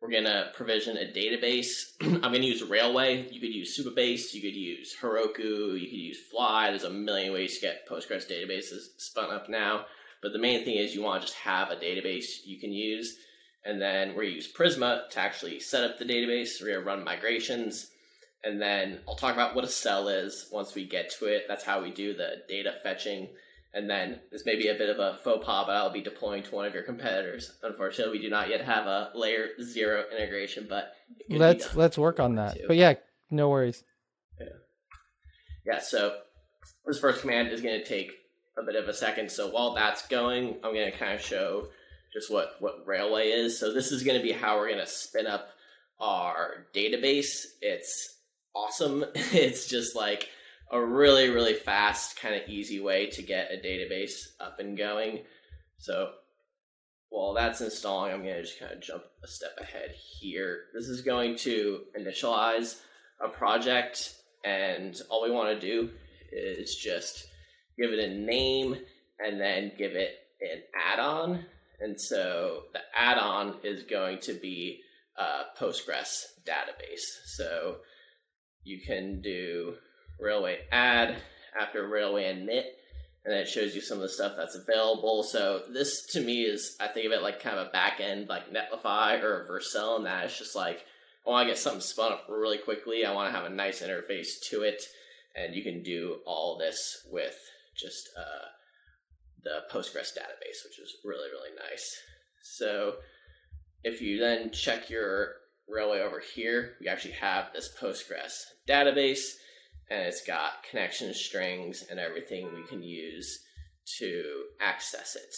We're 0.00 0.10
going 0.10 0.24
to 0.24 0.50
provision 0.54 0.96
a 0.96 1.12
database. 1.12 1.92
I'm 2.00 2.20
going 2.20 2.40
to 2.40 2.46
use 2.46 2.62
Railway. 2.62 3.28
You 3.30 3.40
could 3.40 3.54
use 3.54 3.78
Supabase. 3.78 4.32
You 4.34 4.40
could 4.40 4.56
use 4.56 4.96
Heroku. 5.00 5.78
You 5.78 5.88
could 5.88 5.98
use 5.98 6.18
Fly. 6.30 6.70
There's 6.70 6.84
a 6.84 6.90
million 6.90 7.32
ways 7.32 7.56
to 7.56 7.60
get 7.60 7.88
Postgres 7.88 8.30
databases 8.30 8.88
spun 8.96 9.30
up 9.30 9.48
now. 9.48 9.84
But 10.22 10.32
the 10.32 10.38
main 10.38 10.64
thing 10.64 10.76
is 10.76 10.94
you 10.94 11.02
want 11.02 11.22
to 11.22 11.28
just 11.28 11.38
have 11.40 11.70
a 11.70 11.76
database 11.76 12.44
you 12.44 12.58
can 12.58 12.72
use. 12.72 13.16
And 13.64 13.80
then 13.80 14.10
we're 14.10 14.22
going 14.22 14.28
to 14.30 14.36
use 14.36 14.52
Prisma 14.52 15.08
to 15.10 15.20
actually 15.20 15.60
set 15.60 15.84
up 15.84 15.98
the 15.98 16.04
database. 16.04 16.60
We're 16.60 16.68
going 16.68 16.80
to 16.80 16.86
run 16.86 17.04
migrations. 17.04 17.90
And 18.42 18.60
then 18.60 19.00
I'll 19.06 19.16
talk 19.16 19.34
about 19.34 19.54
what 19.54 19.64
a 19.64 19.68
cell 19.68 20.08
is 20.08 20.48
once 20.50 20.74
we 20.74 20.86
get 20.86 21.10
to 21.18 21.26
it. 21.26 21.44
That's 21.46 21.64
how 21.64 21.82
we 21.82 21.90
do 21.90 22.14
the 22.14 22.42
data 22.48 22.72
fetching 22.82 23.28
and 23.72 23.88
then 23.88 24.20
this 24.32 24.44
may 24.44 24.56
be 24.56 24.68
a 24.68 24.74
bit 24.74 24.88
of 24.88 24.98
a 24.98 25.18
faux 25.22 25.44
pas, 25.44 25.66
but 25.66 25.76
I'll 25.76 25.92
be 25.92 26.00
deploying 26.00 26.42
to 26.44 26.54
one 26.54 26.66
of 26.66 26.74
your 26.74 26.82
competitors. 26.82 27.52
Unfortunately, 27.62 28.18
we 28.18 28.22
do 28.22 28.30
not 28.30 28.48
yet 28.48 28.62
have 28.62 28.86
a 28.86 29.10
layer 29.14 29.48
zero 29.62 30.04
integration, 30.12 30.66
but 30.68 30.92
let's 31.28 31.76
let's 31.76 31.96
work 31.96 32.18
on 32.18 32.34
that. 32.36 32.56
Too. 32.56 32.64
But 32.66 32.76
yeah, 32.76 32.94
no 33.30 33.48
worries. 33.48 33.84
Yeah, 34.40 34.46
yeah. 35.66 35.78
So 35.80 36.18
this 36.86 36.98
first 36.98 37.20
command 37.20 37.48
is 37.48 37.60
going 37.60 37.78
to 37.78 37.84
take 37.84 38.12
a 38.58 38.62
bit 38.64 38.74
of 38.74 38.88
a 38.88 38.94
second. 38.94 39.30
So 39.30 39.50
while 39.50 39.74
that's 39.74 40.06
going, 40.08 40.56
I'm 40.64 40.74
going 40.74 40.90
to 40.90 40.96
kind 40.96 41.14
of 41.14 41.20
show 41.20 41.68
just 42.12 42.32
what 42.32 42.56
what 42.58 42.86
Railway 42.86 43.28
is. 43.28 43.58
So 43.58 43.72
this 43.72 43.92
is 43.92 44.02
going 44.02 44.18
to 44.18 44.22
be 44.22 44.32
how 44.32 44.56
we're 44.56 44.68
going 44.68 44.80
to 44.80 44.86
spin 44.86 45.26
up 45.26 45.48
our 46.00 46.66
database. 46.74 47.44
It's 47.60 48.16
awesome. 48.54 49.04
it's 49.14 49.66
just 49.66 49.94
like 49.94 50.28
a 50.70 50.80
really, 50.80 51.30
really 51.30 51.54
fast, 51.54 52.20
kind 52.20 52.34
of 52.34 52.48
easy 52.48 52.80
way 52.80 53.06
to 53.10 53.22
get 53.22 53.50
a 53.52 53.56
database 53.56 54.28
up 54.38 54.60
and 54.60 54.78
going. 54.78 55.24
So 55.78 56.12
while 57.08 57.34
that's 57.34 57.60
installing, 57.60 58.12
I'm 58.12 58.22
going 58.22 58.36
to 58.36 58.42
just 58.42 58.60
kind 58.60 58.72
of 58.72 58.80
jump 58.80 59.02
a 59.24 59.26
step 59.26 59.58
ahead 59.60 59.90
here. 60.20 60.64
This 60.72 60.86
is 60.86 61.00
going 61.00 61.36
to 61.38 61.80
initialize 61.98 62.80
a 63.20 63.28
project, 63.28 64.14
and 64.44 64.96
all 65.10 65.22
we 65.22 65.30
want 65.30 65.60
to 65.60 65.66
do 65.66 65.90
is 66.32 66.76
just 66.76 67.26
give 67.76 67.90
it 67.90 67.98
a 67.98 68.14
name 68.14 68.76
and 69.18 69.40
then 69.40 69.72
give 69.76 69.92
it 69.92 70.14
an 70.40 70.62
add-on. 70.74 71.44
And 71.80 72.00
so 72.00 72.62
the 72.72 72.80
add-on 72.94 73.56
is 73.64 73.82
going 73.82 74.20
to 74.20 74.34
be 74.34 74.80
a 75.18 75.58
Postgres 75.58 76.26
database. 76.46 77.26
So 77.26 77.78
you 78.62 78.80
can 78.86 79.20
do 79.20 79.74
railway 80.20 80.60
add 80.70 81.16
after 81.58 81.86
railway 81.88 82.30
and 82.30 82.48
then 83.32 83.42
it 83.42 83.48
shows 83.48 83.74
you 83.74 83.80
some 83.80 83.98
of 83.98 84.02
the 84.02 84.08
stuff 84.08 84.32
that's 84.36 84.54
available. 84.54 85.22
So 85.22 85.62
this 85.72 86.06
to 86.12 86.20
me 86.20 86.42
is 86.42 86.76
I 86.80 86.88
think 86.88 87.06
of 87.06 87.12
it 87.12 87.22
like 87.22 87.42
kind 87.42 87.58
of 87.58 87.66
a 87.66 87.70
back 87.70 88.00
end 88.00 88.28
like 88.28 88.52
Netlify 88.52 89.22
or 89.22 89.46
Vercel, 89.48 89.96
and 89.96 90.06
that 90.06 90.24
it's 90.24 90.38
just 90.38 90.56
like 90.56 90.84
I 91.26 91.30
want 91.30 91.46
to 91.46 91.52
get 91.52 91.58
something 91.58 91.82
spun 91.82 92.12
up 92.12 92.26
really 92.28 92.58
quickly. 92.58 93.04
I 93.04 93.12
want 93.12 93.32
to 93.32 93.38
have 93.38 93.50
a 93.50 93.54
nice 93.54 93.82
interface 93.82 94.40
to 94.50 94.62
it, 94.62 94.82
and 95.36 95.54
you 95.54 95.62
can 95.62 95.82
do 95.82 96.20
all 96.26 96.56
this 96.56 97.06
with 97.10 97.36
just 97.76 98.08
uh, 98.18 98.46
the 99.44 99.62
Postgres 99.70 100.12
database, 100.16 100.64
which 100.64 100.78
is 100.82 100.96
really 101.04 101.28
really 101.30 101.54
nice. 101.70 101.94
So 102.42 102.94
if 103.84 104.00
you 104.00 104.18
then 104.18 104.50
check 104.50 104.88
your 104.88 105.34
railway 105.68 106.00
over 106.00 106.22
here, 106.34 106.76
we 106.80 106.88
actually 106.88 107.14
have 107.14 107.52
this 107.52 107.70
Postgres 107.78 108.44
database 108.66 109.34
and 109.90 110.02
it's 110.02 110.24
got 110.24 110.62
connection 110.68 111.12
strings 111.12 111.84
and 111.90 111.98
everything 111.98 112.48
we 112.54 112.66
can 112.66 112.82
use 112.82 113.40
to 113.98 114.44
access 114.60 115.16
it. 115.16 115.34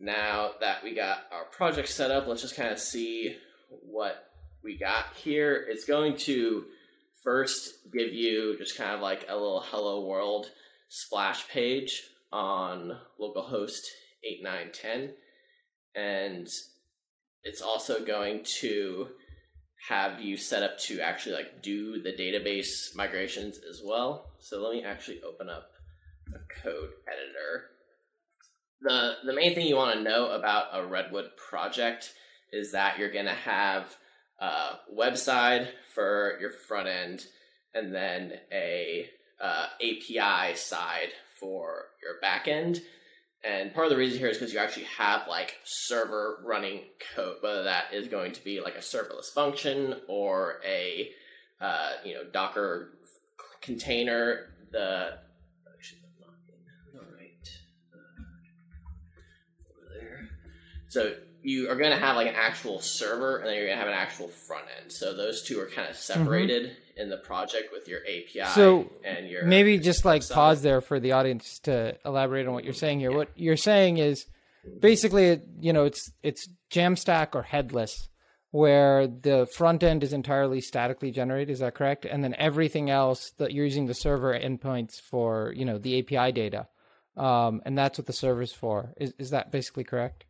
Now 0.00 0.52
that 0.60 0.82
we 0.82 0.94
got 0.94 1.24
our 1.30 1.44
project 1.44 1.88
set 1.88 2.10
up, 2.10 2.26
let's 2.26 2.42
just 2.42 2.56
kind 2.56 2.72
of 2.72 2.78
see 2.78 3.36
what 3.68 4.30
we 4.64 4.78
got 4.78 5.06
here. 5.14 5.66
It's 5.68 5.84
going 5.84 6.16
to 6.18 6.64
first 7.22 7.92
give 7.92 8.12
you 8.12 8.56
just 8.58 8.76
kind 8.76 8.94
of 8.94 9.00
like 9.00 9.26
a 9.28 9.34
little 9.34 9.60
hello 9.60 10.06
world 10.06 10.50
splash 10.88 11.48
page 11.48 12.02
on 12.32 12.96
localhost 13.20 13.86
8910 14.24 15.14
and 15.94 16.48
it's 17.44 17.60
also 17.60 18.04
going 18.04 18.42
to 18.44 19.08
have 19.88 20.20
you 20.20 20.36
set 20.36 20.62
up 20.62 20.78
to 20.78 21.00
actually 21.00 21.34
like 21.34 21.62
do 21.62 22.00
the 22.00 22.12
database 22.12 22.94
migrations 22.94 23.58
as 23.68 23.82
well. 23.84 24.30
So 24.38 24.62
let 24.62 24.72
me 24.72 24.84
actually 24.84 25.20
open 25.22 25.48
up 25.48 25.70
a 26.28 26.62
code 26.62 26.90
editor. 27.06 27.64
The 28.80 29.14
the 29.24 29.34
main 29.34 29.54
thing 29.54 29.66
you 29.66 29.76
want 29.76 29.96
to 29.96 30.02
know 30.02 30.30
about 30.30 30.66
a 30.72 30.86
Redwood 30.86 31.36
project 31.36 32.14
is 32.52 32.72
that 32.72 32.98
you're 32.98 33.12
going 33.12 33.26
to 33.26 33.32
have 33.32 33.96
a 34.40 34.76
website 34.96 35.68
for 35.94 36.38
your 36.40 36.50
front 36.50 36.88
end 36.88 37.26
and 37.74 37.94
then 37.94 38.32
a 38.52 39.08
uh, 39.40 39.66
API 39.80 40.54
side 40.54 41.08
for 41.40 41.86
your 42.02 42.20
back 42.20 42.46
end. 42.46 42.82
And 43.44 43.74
part 43.74 43.86
of 43.86 43.90
the 43.90 43.96
reason 43.96 44.18
here 44.20 44.28
is 44.28 44.38
because 44.38 44.52
you 44.52 44.60
actually 44.60 44.86
have 44.98 45.26
like 45.28 45.58
server 45.64 46.38
running 46.44 46.82
code, 47.14 47.38
whether 47.40 47.64
that 47.64 47.92
is 47.92 48.06
going 48.06 48.32
to 48.32 48.44
be 48.44 48.60
like 48.60 48.76
a 48.76 48.80
serverless 48.80 49.32
function 49.34 49.96
or 50.06 50.60
a 50.64 51.10
uh, 51.60 51.92
you 52.04 52.14
know 52.14 52.22
Docker 52.32 52.92
container. 53.60 54.50
The 54.70 55.18
So 60.92 61.14
you 61.42 61.70
are 61.70 61.74
going 61.74 61.90
to 61.90 61.96
have 61.96 62.16
like 62.16 62.28
an 62.28 62.34
actual 62.36 62.80
server, 62.80 63.38
and 63.38 63.46
then 63.46 63.54
you're 63.54 63.64
going 63.64 63.78
to 63.78 63.82
have 63.82 63.90
an 63.90 63.98
actual 63.98 64.28
front 64.28 64.66
end. 64.78 64.92
So 64.92 65.16
those 65.16 65.42
two 65.42 65.58
are 65.58 65.66
kind 65.66 65.88
of 65.88 65.96
separated 65.96 66.64
mm-hmm. 66.64 67.00
in 67.00 67.08
the 67.08 67.16
project 67.16 67.70
with 67.72 67.88
your 67.88 68.00
API. 68.00 68.52
So 68.54 68.90
and 69.02 69.26
your 69.26 69.46
maybe 69.46 69.78
just 69.78 70.04
like 70.04 70.28
pause 70.28 70.60
there 70.60 70.82
for 70.82 71.00
the 71.00 71.12
audience 71.12 71.58
to 71.60 71.96
elaborate 72.04 72.46
on 72.46 72.52
what 72.52 72.64
you're 72.64 72.74
saying 72.74 73.00
here. 73.00 73.10
Yeah. 73.10 73.16
What 73.16 73.30
you're 73.36 73.56
saying 73.56 73.96
is 73.96 74.26
basically, 74.80 75.40
you 75.58 75.72
know, 75.72 75.84
it's 75.84 76.12
it's 76.22 76.46
Jamstack 76.70 77.34
or 77.34 77.42
headless, 77.42 78.10
where 78.50 79.06
the 79.06 79.48
front 79.56 79.82
end 79.82 80.04
is 80.04 80.12
entirely 80.12 80.60
statically 80.60 81.10
generated. 81.10 81.54
Is 81.54 81.60
that 81.60 81.74
correct? 81.74 82.04
And 82.04 82.22
then 82.22 82.34
everything 82.36 82.90
else 82.90 83.32
that 83.38 83.52
you're 83.52 83.64
using 83.64 83.86
the 83.86 83.94
server 83.94 84.38
endpoints 84.38 85.00
for, 85.00 85.54
you 85.56 85.64
know, 85.64 85.78
the 85.78 86.00
API 86.00 86.32
data, 86.32 86.68
um, 87.16 87.62
and 87.64 87.78
that's 87.78 87.98
what 87.98 88.06
the 88.06 88.12
server's 88.12 88.52
for. 88.52 88.92
Is 88.98 89.14
is 89.18 89.30
that 89.30 89.50
basically 89.50 89.84
correct? 89.84 90.26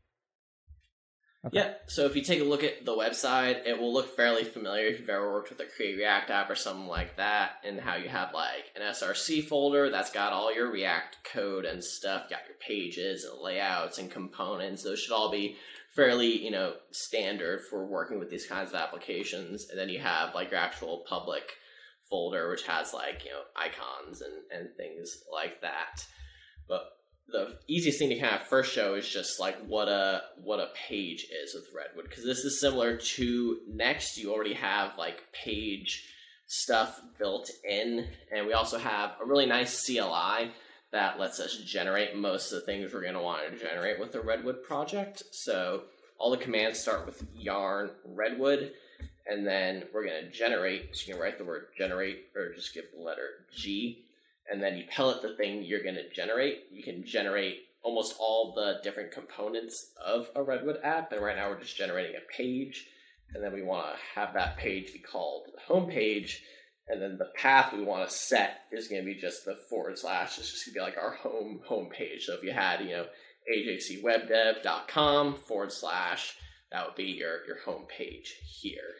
Okay. 1.44 1.58
Yeah. 1.58 1.74
So 1.88 2.06
if 2.06 2.14
you 2.14 2.22
take 2.22 2.40
a 2.40 2.44
look 2.44 2.62
at 2.62 2.84
the 2.84 2.96
website, 2.96 3.66
it 3.66 3.78
will 3.78 3.92
look 3.92 4.14
fairly 4.14 4.44
familiar 4.44 4.86
if 4.86 5.00
you've 5.00 5.08
ever 5.08 5.32
worked 5.32 5.50
with 5.50 5.58
a 5.58 5.64
Create 5.64 5.96
React 5.96 6.30
app 6.30 6.50
or 6.50 6.54
something 6.54 6.86
like 6.86 7.16
that, 7.16 7.54
and 7.64 7.80
how 7.80 7.96
you 7.96 8.08
have 8.08 8.32
like 8.32 8.70
an 8.76 8.82
SRC 8.82 9.44
folder 9.44 9.90
that's 9.90 10.12
got 10.12 10.32
all 10.32 10.54
your 10.54 10.70
React 10.70 11.16
code 11.24 11.64
and 11.64 11.82
stuff, 11.82 12.30
got 12.30 12.46
your 12.46 12.56
pages 12.60 13.24
and 13.24 13.40
layouts 13.42 13.98
and 13.98 14.08
components. 14.08 14.84
Those 14.84 15.00
should 15.00 15.12
all 15.12 15.32
be 15.32 15.56
fairly, 15.96 16.42
you 16.42 16.50
know, 16.50 16.74
standard 16.92 17.60
for 17.68 17.86
working 17.86 18.20
with 18.20 18.30
these 18.30 18.46
kinds 18.46 18.70
of 18.70 18.76
applications. 18.76 19.68
And 19.68 19.78
then 19.78 19.88
you 19.88 19.98
have 19.98 20.36
like 20.36 20.52
your 20.52 20.60
actual 20.60 21.04
public 21.08 21.42
folder, 22.08 22.50
which 22.50 22.66
has 22.66 22.94
like, 22.94 23.24
you 23.24 23.30
know, 23.30 23.42
icons 23.56 24.22
and, 24.22 24.32
and 24.52 24.76
things 24.76 25.24
like 25.32 25.60
that. 25.62 26.06
But 26.68 26.84
the 27.28 27.58
easiest 27.68 27.98
thing 27.98 28.10
to 28.10 28.18
kind 28.18 28.34
of 28.34 28.42
first 28.42 28.72
show 28.72 28.94
is 28.94 29.08
just 29.08 29.40
like 29.40 29.58
what 29.66 29.88
a 29.88 30.22
what 30.42 30.60
a 30.60 30.68
page 30.88 31.26
is 31.44 31.54
with 31.54 31.68
Redwood 31.74 32.08
because 32.08 32.24
this 32.24 32.44
is 32.44 32.60
similar 32.60 32.96
to 32.96 33.58
Next. 33.68 34.18
You 34.18 34.32
already 34.32 34.54
have 34.54 34.98
like 34.98 35.22
page 35.32 36.08
stuff 36.46 37.00
built 37.18 37.50
in, 37.68 38.06
and 38.34 38.46
we 38.46 38.52
also 38.52 38.78
have 38.78 39.12
a 39.22 39.26
really 39.26 39.46
nice 39.46 39.86
CLI 39.86 40.52
that 40.92 41.18
lets 41.18 41.40
us 41.40 41.56
generate 41.56 42.16
most 42.16 42.52
of 42.52 42.60
the 42.60 42.66
things 42.66 42.92
we're 42.92 43.00
going 43.00 43.14
to 43.14 43.20
want 43.20 43.50
to 43.50 43.58
generate 43.58 43.98
with 43.98 44.12
the 44.12 44.20
Redwood 44.20 44.62
project. 44.62 45.22
So 45.30 45.84
all 46.18 46.30
the 46.30 46.36
commands 46.36 46.78
start 46.78 47.06
with 47.06 47.24
yarn 47.34 47.90
Redwood, 48.04 48.72
and 49.26 49.46
then 49.46 49.84
we're 49.94 50.06
going 50.06 50.24
to 50.24 50.30
generate. 50.30 50.94
So 50.94 51.06
you 51.06 51.14
can 51.14 51.22
write 51.22 51.38
the 51.38 51.44
word 51.44 51.68
generate 51.78 52.26
or 52.36 52.52
just 52.52 52.74
give 52.74 52.84
the 52.94 53.02
letter 53.02 53.46
G 53.54 54.04
and 54.50 54.62
then 54.62 54.76
you 54.76 54.84
pellet 54.90 55.22
the 55.22 55.36
thing 55.36 55.62
you're 55.62 55.82
going 55.82 55.94
to 55.94 56.10
generate. 56.10 56.64
You 56.70 56.82
can 56.82 57.04
generate 57.04 57.60
almost 57.82 58.16
all 58.18 58.54
the 58.54 58.80
different 58.82 59.12
components 59.12 59.92
of 60.04 60.30
a 60.34 60.42
Redwood 60.42 60.78
app, 60.82 61.12
and 61.12 61.22
right 61.22 61.36
now 61.36 61.50
we're 61.50 61.60
just 61.60 61.76
generating 61.76 62.16
a 62.16 62.32
page, 62.36 62.86
and 63.34 63.42
then 63.42 63.52
we 63.52 63.62
want 63.62 63.86
to 63.86 64.20
have 64.20 64.34
that 64.34 64.56
page 64.56 64.92
be 64.92 64.98
called 64.98 65.46
the 65.54 65.60
home 65.60 65.90
page, 65.90 66.42
and 66.88 67.00
then 67.00 67.16
the 67.18 67.30
path 67.36 67.72
we 67.72 67.84
want 67.84 68.08
to 68.08 68.14
set 68.14 68.62
is 68.70 68.88
going 68.88 69.02
to 69.02 69.06
be 69.06 69.18
just 69.18 69.44
the 69.44 69.56
forward 69.68 69.98
slash. 69.98 70.38
It's 70.38 70.50
just 70.50 70.66
going 70.66 70.74
to 70.74 70.80
be 70.80 70.84
like 70.96 71.02
our 71.02 71.14
home 71.14 71.60
home 71.66 71.88
page. 71.90 72.24
So 72.26 72.34
if 72.34 72.42
you 72.42 72.52
had, 72.52 72.80
you 72.80 72.90
know, 72.90 73.06
ajcwebdev.com 73.52 75.36
forward 75.36 75.72
slash, 75.72 76.36
that 76.70 76.86
would 76.86 76.96
be 76.96 77.04
your 77.04 77.44
your 77.46 77.60
home 77.64 77.86
page 77.86 78.34
here, 78.60 78.94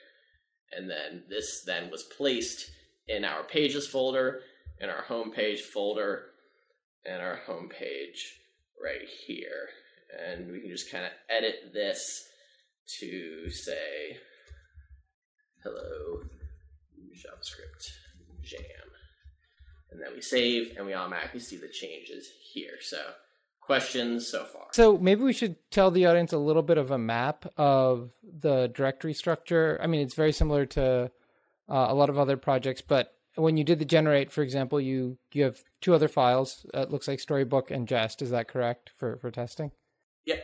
and 0.73 0.89
then 0.91 1.25
this 1.29 1.63
then 1.65 1.91
was 1.91 2.05
placed 2.05 2.71
in 3.09 3.25
our 3.25 3.43
pages 3.45 3.87
folder 3.87 4.41
in 4.83 4.91
our 4.91 5.05
homepage 5.09 5.61
folder 5.61 6.25
and 7.07 7.23
our 7.23 7.39
homepage 7.49 8.19
right 8.83 9.09
here. 9.27 9.69
And 10.29 10.51
we 10.51 10.61
can 10.61 10.71
just 10.71 10.91
kind 10.91 11.05
of 11.05 11.13
edit 11.31 11.73
this 11.73 12.25
to 12.99 13.49
say, 13.49 14.19
hello, 15.63 16.23
JavaScript 17.15 17.89
jam. 18.43 18.61
And 19.91 20.01
then 20.01 20.15
we 20.15 20.21
save 20.21 20.77
and 20.77 20.85
we 20.85 20.95
automatically 20.95 21.41
see 21.41 21.57
the 21.57 21.69
changes 21.69 22.29
here. 22.53 22.81
So 22.81 22.99
questions 23.61 24.27
so 24.27 24.45
far. 24.45 24.67
So 24.73 24.99
maybe 24.99 25.23
we 25.23 25.33
should 25.33 25.57
tell 25.71 25.91
the 25.91 26.07
audience 26.07 26.33
a 26.33 26.39
little 26.39 26.63
bit 26.63 26.79
of 26.79 26.91
a 26.91 26.99
map 26.99 27.47
of 27.57 28.11
the 28.23 28.71
directory 28.75 29.15
structure. 29.15 29.79
I 29.81 29.87
mean, 29.87 30.01
it's 30.01 30.15
very 30.15 30.33
similar 30.33 30.67
to 30.67 31.11
uh, 31.69 31.87
a 31.89 31.95
lot 31.95 32.11
of 32.11 32.19
other 32.19 32.37
projects, 32.37 32.83
but 32.83 33.15
when 33.37 33.57
you 33.57 33.65
did 33.65 33.79
the 33.79 33.85
generate, 33.85 34.31
for 34.31 34.43
example, 34.43 34.81
you 34.81 35.19
you 35.33 35.45
have 35.45 35.63
two 35.81 35.95
other 35.95 36.09
files. 36.09 36.67
Uh, 36.75 36.81
it 36.81 36.91
looks 36.91 37.09
like 37.09 37.21
Storybook 37.21 37.71
and 37.71 37.89
Jest. 37.89 38.23
Is 38.23 38.31
that 38.31 38.49
correct 38.49 38.91
for 38.97 39.17
for 39.19 39.31
testing? 39.31 39.71
Yeah, 40.25 40.41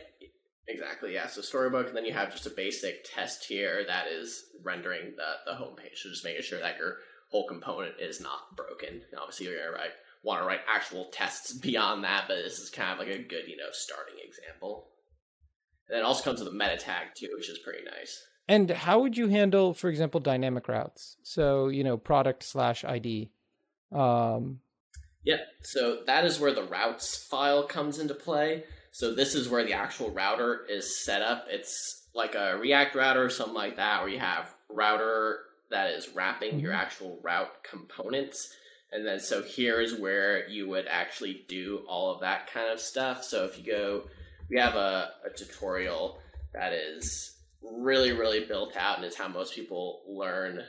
exactly. 0.67 1.13
Yeah. 1.13 1.27
So 1.27 1.41
Storybook, 1.41 1.87
and 1.87 1.97
then 1.97 2.05
you 2.05 2.13
have 2.13 2.31
just 2.31 2.47
a 2.47 2.51
basic 2.51 3.05
test 3.13 3.45
here 3.45 3.83
that 3.87 4.07
is 4.07 4.43
rendering 4.63 5.13
the 5.15 5.51
the 5.51 5.57
home 5.57 5.75
page. 5.75 6.01
So 6.01 6.09
just 6.09 6.23
making 6.23 6.43
sure 6.43 6.59
that 6.59 6.77
your 6.77 6.97
whole 7.31 7.47
component 7.47 7.95
is 7.99 8.19
not 8.19 8.55
broken. 8.55 9.01
obviously, 9.19 9.47
you're 9.47 9.57
gonna 9.57 9.71
write 9.71 9.91
want 10.23 10.41
to 10.41 10.47
write 10.47 10.61
actual 10.67 11.09
tests 11.11 11.53
beyond 11.53 12.03
that, 12.03 12.25
but 12.27 12.35
this 12.35 12.59
is 12.59 12.69
kind 12.69 12.91
of 12.91 12.99
like 12.99 13.15
a 13.15 13.23
good 13.23 13.47
you 13.47 13.57
know 13.57 13.69
starting 13.71 14.15
example. 14.23 14.87
And 15.87 15.95
then 15.95 16.03
it 16.03 16.07
also 16.07 16.23
comes 16.23 16.39
with 16.39 16.49
a 16.49 16.55
meta 16.55 16.77
tag 16.77 17.07
too, 17.15 17.29
which 17.35 17.49
is 17.49 17.59
pretty 17.59 17.83
nice. 17.83 18.23
And 18.49 18.71
how 18.71 18.99
would 19.01 19.15
you 19.15 19.27
handle, 19.27 19.75
for 19.75 19.91
example, 19.91 20.19
dynamic 20.19 20.67
routes? 20.67 21.17
So, 21.21 21.67
you 21.67 21.83
know, 21.83 21.97
product 21.97 22.43
slash 22.43 22.83
ID. 22.83 23.29
Um, 23.91 24.61
yeah, 25.23 25.41
so 25.61 25.99
that 26.07 26.25
is 26.25 26.39
where 26.39 26.51
the 26.51 26.63
routes 26.63 27.15
file 27.15 27.67
comes 27.67 27.99
into 27.99 28.15
play. 28.15 28.63
So 28.91 29.13
this 29.13 29.35
is 29.35 29.49
where 29.49 29.63
the 29.63 29.73
actual 29.73 30.09
router 30.09 30.65
is 30.67 30.99
set 30.99 31.21
up. 31.21 31.45
It's 31.47 32.07
like 32.15 32.33
a 32.33 32.57
React 32.57 32.95
router 32.95 33.23
or 33.23 33.29
something 33.29 33.53
like 33.53 33.75
that, 33.75 34.01
where 34.01 34.09
you 34.09 34.17
have 34.17 34.51
router 34.67 35.41
that 35.69 35.91
is 35.91 36.09
wrapping 36.15 36.53
mm-hmm. 36.53 36.59
your 36.61 36.73
actual 36.73 37.19
route 37.21 37.63
components. 37.63 38.51
And 38.91 39.05
then 39.05 39.19
so 39.19 39.43
here 39.43 39.79
is 39.79 39.99
where 39.99 40.49
you 40.49 40.67
would 40.69 40.87
actually 40.87 41.45
do 41.47 41.83
all 41.87 42.11
of 42.11 42.21
that 42.21 42.51
kind 42.51 42.71
of 42.71 42.79
stuff. 42.79 43.23
So 43.23 43.45
if 43.45 43.59
you 43.59 43.71
go, 43.71 44.05
we 44.49 44.57
have 44.57 44.73
a, 44.73 45.11
a 45.23 45.29
tutorial 45.29 46.17
that 46.53 46.73
is 46.73 47.35
really, 47.61 48.11
really 48.11 48.45
built 48.45 48.75
out 48.75 48.97
and 48.97 49.05
is 49.05 49.15
how 49.15 49.27
most 49.27 49.53
people 49.53 50.01
learn 50.07 50.63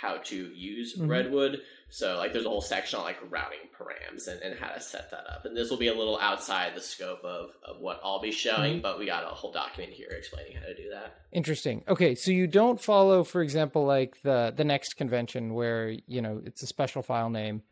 how 0.00 0.16
to 0.16 0.36
use 0.54 0.96
mm-hmm. 0.96 1.08
Redwood. 1.08 1.60
So 1.90 2.16
like 2.16 2.32
there's 2.32 2.46
a 2.46 2.48
whole 2.48 2.62
section 2.62 2.98
on 2.98 3.04
like 3.04 3.18
routing 3.30 3.58
params 3.78 4.26
and, 4.26 4.40
and 4.40 4.58
how 4.58 4.68
to 4.70 4.80
set 4.80 5.10
that 5.10 5.24
up. 5.30 5.44
And 5.44 5.54
this 5.56 5.70
will 5.70 5.76
be 5.76 5.88
a 5.88 5.94
little 5.94 6.18
outside 6.18 6.74
the 6.74 6.80
scope 6.80 7.22
of, 7.22 7.50
of 7.62 7.80
what 7.80 8.00
I'll 8.02 8.20
be 8.20 8.32
showing, 8.32 8.74
mm-hmm. 8.74 8.82
but 8.82 8.98
we 8.98 9.06
got 9.06 9.24
a 9.24 9.26
whole 9.26 9.52
document 9.52 9.92
here 9.92 10.08
explaining 10.10 10.56
how 10.56 10.66
to 10.66 10.74
do 10.74 10.88
that. 10.90 11.20
Interesting. 11.30 11.84
Okay, 11.86 12.14
so 12.14 12.30
you 12.30 12.46
don't 12.46 12.80
follow, 12.80 13.22
for 13.22 13.42
example, 13.42 13.84
like 13.84 14.20
the 14.22 14.52
the 14.56 14.64
next 14.64 14.96
convention 14.96 15.52
where, 15.52 15.94
you 16.06 16.22
know, 16.22 16.40
it's 16.44 16.62
a 16.62 16.66
special 16.66 17.02
file 17.02 17.30
name 17.30 17.62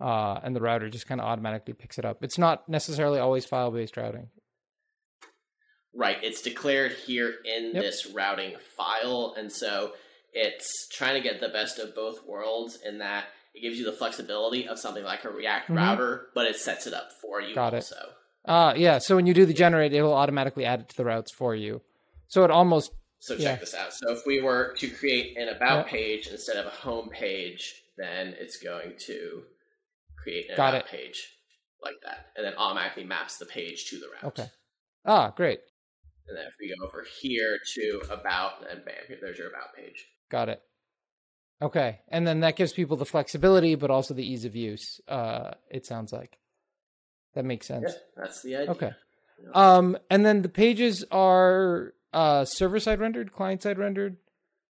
uh, 0.00 0.40
and 0.42 0.54
the 0.54 0.60
router 0.60 0.90
just 0.90 1.06
kind 1.06 1.20
of 1.20 1.26
automatically 1.26 1.74
picks 1.74 1.98
it 1.98 2.04
up. 2.04 2.24
It's 2.24 2.38
not 2.38 2.68
necessarily 2.68 3.20
always 3.20 3.44
file 3.44 3.70
based 3.70 3.96
routing. 3.96 4.28
Right. 5.98 6.22
It's 6.22 6.40
declared 6.42 6.92
here 6.92 7.34
in 7.44 7.72
Yep. 7.74 7.82
this 7.82 8.06
routing 8.06 8.56
file. 8.76 9.34
And 9.36 9.50
so 9.52 9.94
it's 10.32 10.86
trying 10.92 11.14
to 11.14 11.28
get 11.28 11.40
the 11.40 11.48
best 11.48 11.80
of 11.80 11.92
both 11.92 12.24
worlds 12.24 12.78
in 12.84 12.98
that 12.98 13.24
it 13.52 13.62
gives 13.62 13.80
you 13.80 13.84
the 13.84 13.92
flexibility 13.92 14.68
of 14.68 14.78
something 14.78 15.02
like 15.02 15.24
a 15.24 15.28
React 15.28 15.70
Mhm. 15.70 15.76
router, 15.76 16.30
but 16.34 16.46
it 16.46 16.54
sets 16.56 16.86
it 16.86 16.94
up 16.94 17.10
for 17.20 17.40
you 17.40 17.52
Got 17.52 17.74
it. 17.74 17.78
also. 17.78 18.14
Ah, 18.44 18.74
yeah. 18.74 18.98
So 18.98 19.16
when 19.16 19.26
you 19.26 19.34
do 19.34 19.44
the 19.44 19.52
generate, 19.52 19.92
it 19.92 20.00
will 20.02 20.14
automatically 20.14 20.64
add 20.64 20.80
it 20.82 20.88
to 20.90 20.96
the 20.96 21.04
routes 21.04 21.32
for 21.34 21.56
you. 21.56 21.82
So 22.28 22.44
it 22.44 22.50
almost 22.52 22.92
So 23.20 23.34
check 23.34 23.42
Yeah. 23.42 23.56
this 23.56 23.74
out. 23.74 23.92
So 23.92 24.12
if 24.12 24.24
we 24.26 24.40
were 24.40 24.74
to 24.78 24.88
create 24.88 25.36
an 25.36 25.48
about 25.48 25.86
Yeah. 25.86 25.90
page 25.90 26.28
instead 26.28 26.56
of 26.56 26.66
a 26.66 26.70
home 26.70 27.10
page, 27.10 27.82
then 27.96 28.34
it's 28.38 28.56
going 28.58 28.96
to 29.06 29.44
create 30.22 30.48
an 30.50 30.56
Got 30.56 30.68
about 30.74 30.84
it. 30.84 30.86
page 30.86 31.36
like 31.82 31.96
that, 32.04 32.30
and 32.36 32.46
then 32.46 32.54
automatically 32.54 33.02
maps 33.02 33.36
the 33.38 33.46
page 33.46 33.86
to 33.90 33.98
the 33.98 34.08
route. 34.08 34.22
okay. 34.22 34.50
Ah, 35.04 35.30
great. 35.30 35.60
And 36.28 36.36
then 36.36 36.46
if 36.46 36.54
we 36.60 36.68
go 36.68 36.86
over 36.86 37.04
here 37.20 37.58
to 37.74 38.02
about, 38.10 38.64
and 38.70 38.84
bam, 38.84 38.94
here, 39.06 39.18
there's 39.20 39.38
your 39.38 39.48
about 39.48 39.74
page. 39.74 40.06
Got 40.30 40.48
it. 40.48 40.62
Okay. 41.60 42.00
And 42.08 42.26
then 42.26 42.40
that 42.40 42.56
gives 42.56 42.72
people 42.72 42.96
the 42.96 43.06
flexibility, 43.06 43.74
but 43.74 43.90
also 43.90 44.14
the 44.14 44.26
ease 44.26 44.44
of 44.44 44.54
use. 44.54 45.00
Uh, 45.08 45.52
it 45.70 45.86
sounds 45.86 46.12
like 46.12 46.38
that 47.34 47.44
makes 47.44 47.66
sense. 47.66 47.84
Yeah, 47.88 48.22
that's 48.22 48.42
the 48.42 48.56
idea. 48.56 48.70
Okay. 48.70 48.90
Um, 49.54 49.96
and 50.10 50.24
then 50.24 50.42
the 50.42 50.48
pages 50.48 51.04
are 51.10 51.94
uh 52.12 52.44
server 52.44 52.80
side 52.80 53.00
rendered, 53.00 53.32
client 53.32 53.62
side 53.62 53.78
rendered. 53.78 54.16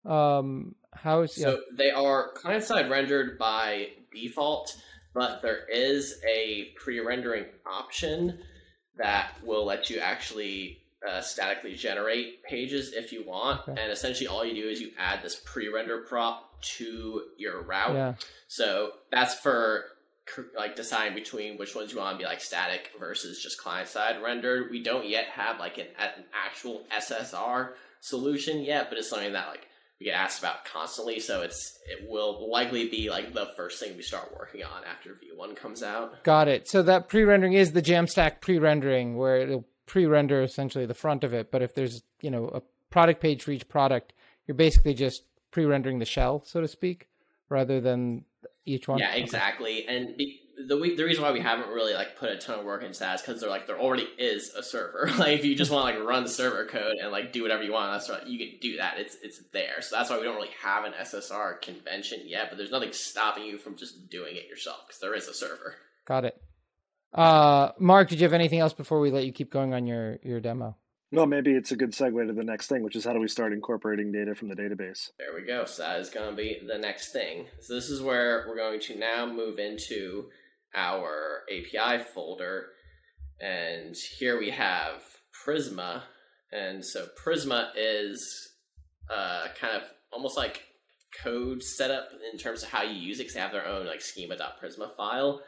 Um, 0.06 0.76
how 0.94 1.22
is 1.22 1.38
yeah. 1.38 1.46
So 1.46 1.60
they 1.78 1.92
are 1.92 2.32
client 2.34 2.64
side 2.64 2.90
rendered 2.90 3.38
by 3.38 3.88
default, 4.14 4.76
but 5.14 5.42
there 5.42 5.66
is 5.68 6.20
a 6.30 6.70
pre-rendering 6.76 7.46
option 7.66 8.40
that 8.98 9.32
will 9.44 9.66
let 9.66 9.90
you 9.90 10.00
actually 10.00 10.81
uh, 11.08 11.22
statically 11.22 11.76
generate 11.76 12.44
pages 12.44 12.94
if 12.94 13.12
you 13.12 13.26
want. 13.26 13.68
Okay. 13.68 13.82
And 13.82 13.92
essentially, 13.92 14.28
all 14.28 14.46
you 14.46 14.54
do 14.54 14.70
is 14.70 14.80
you 14.80 14.92
add 14.98 15.24
this 15.24 15.36
pre-render 15.44 16.00
prop 16.00 16.62
to 16.62 17.24
your 17.38 17.62
route. 17.62 17.96
yeah. 17.96 18.14
So 18.48 18.92
that's 19.12 19.34
for 19.36 19.86
like 20.56 20.76
deciding 20.76 21.16
between 21.16 21.58
which 21.58 21.76
ones 21.76 21.92
you 21.92 21.98
want 21.98 22.18
to 22.18 22.18
be 22.18 22.26
like 22.26 22.40
static 22.40 22.92
versus 23.00 23.42
just 23.42 23.58
client 23.58 23.88
side 23.88 24.22
rendered. 24.22 24.72
We 24.72 24.84
don't 24.84 25.08
yet 25.08 25.26
have 25.26 25.60
like 25.60 25.78
an, 25.78 25.88
an 26.00 26.26
actual 26.46 26.84
SSR 26.96 27.72
solution 28.02 28.62
yet, 28.62 28.90
but 28.90 28.98
it's 28.98 29.10
something 29.10 29.34
that 29.34 29.48
like 29.50 29.68
we 30.00 30.06
get 30.06 30.16
asked 30.16 30.40
about 30.40 30.66
constantly. 30.66 31.20
So 31.20 31.42
it's 31.42 31.80
it 31.90 32.10
will 32.10 32.50
likely 32.50 32.90
be 32.90 33.10
like 33.10 33.34
the 33.34 33.48
first 33.58 33.80
thing 33.80 33.98
we 33.98 34.04
start 34.04 34.34
working 34.38 34.64
on 34.64 34.84
after 34.84 35.12
V1 35.12 35.56
comes 35.56 35.84
out. 35.84 36.24
Got 36.24 36.48
it. 36.48 36.70
So 36.70 36.82
that 36.84 37.10
pre-rendering 37.10 37.54
is 37.54 37.72
the 37.72 37.82
Jamstack 37.82 38.42
pre-rendering, 38.42 39.18
where 39.18 39.38
it'll 39.38 39.66
pre-render 39.92 40.42
essentially 40.42 40.86
the 40.86 40.94
front 40.94 41.22
of 41.26 41.34
it. 41.34 41.52
But 41.52 41.62
if 41.62 41.76
there's 41.76 42.02
you 42.22 42.32
know 42.32 42.46
a 42.48 42.62
product 42.90 43.20
page 43.22 43.44
for 43.44 43.52
each 43.52 43.68
product, 43.68 44.14
you're 44.48 44.56
basically 44.56 44.94
just 44.94 45.24
pre-rendering 45.52 46.00
the 46.00 46.06
shell, 46.06 46.42
so 46.46 46.62
to 46.62 46.68
speak, 46.68 47.10
rather 47.50 47.82
than 47.82 48.24
each 48.66 48.88
one. 48.88 49.00
Yeah, 49.00 49.10
Okay. 49.12 49.22
exactly. 49.22 49.86
And 49.86 50.16
the, 50.18 50.40
the 50.70 50.78
we- 50.78 50.96
the 50.96 51.04
reason 51.04 51.24
why 51.24 51.34
we 51.34 51.42
haven't 51.42 51.68
really 51.68 51.94
like 51.94 52.16
put 52.18 52.30
a 52.30 52.38
ton 52.38 52.60
of 52.60 52.64
work 52.66 52.84
into 52.84 53.00
that 53.00 53.16
is 53.16 53.22
because 53.22 53.42
they're 53.42 53.50
like 53.50 53.68
there 53.68 53.78
already 53.82 54.08
is 54.18 54.54
a 54.56 54.64
server. 54.64 55.10
like 55.18 55.38
if 55.40 55.44
you 55.44 55.56
just 55.56 55.72
want 55.72 55.94
to 55.94 56.00
like 56.00 56.08
run 56.10 56.24
the 56.24 56.30
server 56.30 56.66
code 56.68 56.96
and 57.02 57.12
like 57.12 57.34
do 57.34 57.42
whatever 57.42 57.62
you 57.64 57.74
want, 57.74 57.92
that's 57.92 58.10
right. 58.10 58.26
You 58.26 58.40
can 58.40 58.60
do 58.62 58.78
that. 58.78 58.98
It's 58.98 59.18
it's 59.22 59.40
there. 59.52 59.82
So 59.82 59.98
that's 59.98 60.10
why 60.10 60.18
we 60.20 60.24
don't 60.24 60.36
really 60.36 60.56
have 60.64 60.86
an 60.86 60.94
SSR 61.02 61.60
convention 61.62 62.20
yet. 62.28 62.46
But 62.50 62.58
there's 62.58 62.72
nothing 62.72 62.94
stopping 62.94 63.44
you 63.44 63.58
from 63.58 63.76
just 63.76 64.10
doing 64.10 64.38
it 64.38 64.48
yourself 64.48 64.84
because 64.88 65.02
there 65.02 65.14
is 65.16 65.28
a 65.28 65.34
server. 65.34 65.76
Got 66.06 66.24
it. 66.24 66.42
Uh, 67.14 67.72
Mark, 67.78 68.10
did 68.10 68.20
you 68.20 68.26
have 68.26 68.34
anything 68.34 68.60
else 68.60 68.74
before 68.74 69.00
we 69.00 69.12
let 69.12 69.26
you 69.26 69.32
keep 69.32 69.52
going 69.52 69.74
on 69.74 69.86
your 69.86 70.18
your 70.24 70.40
demo? 70.40 70.76
No, 71.14 71.26
maybe 71.26 71.52
it's 71.52 71.72
a 71.72 71.76
good 71.76 71.92
segue 71.92 72.26
to 72.26 72.32
the 72.32 72.44
next 72.44 72.68
thing, 72.68 72.84
which 72.84 72.96
is 72.96 73.04
how 73.04 73.12
do 73.12 73.20
we 73.20 73.28
start 73.28 73.52
incorporating 73.52 74.14
data 74.14 74.34
from 74.34 74.48
the 74.48 74.56
database? 74.56 75.10
There 75.20 75.36
we 75.36 75.46
go. 75.46 75.66
So 75.66 75.84
that 75.84 76.00
is 76.00 76.10
going 76.10 76.30
to 76.30 76.36
be 76.36 76.62
the 76.66 76.78
next 76.78 77.12
thing. 77.12 77.48
So 77.60 77.76
this 77.76 77.90
is 77.90 78.02
where 78.02 78.46
we're 78.48 78.56
going 78.56 78.80
to 78.82 78.98
now 78.98 79.26
move 79.26 79.60
into 79.60 80.30
our 80.74 81.42
API 81.52 82.02
folder. 82.14 82.68
And 83.42 83.94
here 84.18 84.40
we 84.40 84.52
have 84.52 85.02
Prisma. 85.46 86.04
And 86.54 86.84
so 86.86 87.08
Prisma 87.22 87.72
is 87.76 88.54
uh, 89.14 89.48
kind 89.60 89.76
of 89.76 89.84
almost 90.14 90.38
like 90.38 90.64
code 91.22 91.62
setup 91.62 92.10
in 92.32 92.38
terms 92.38 92.64
of 92.64 92.70
how 92.70 92.84
you 92.84 92.94
use 92.94 93.20
it 93.20 93.24
because 93.24 93.34
they 93.34 93.42
have 93.42 93.52
their 93.52 93.68
own 93.68 93.86
like 93.86 94.00
schema.prisma 94.00 94.96
file. 94.96 95.42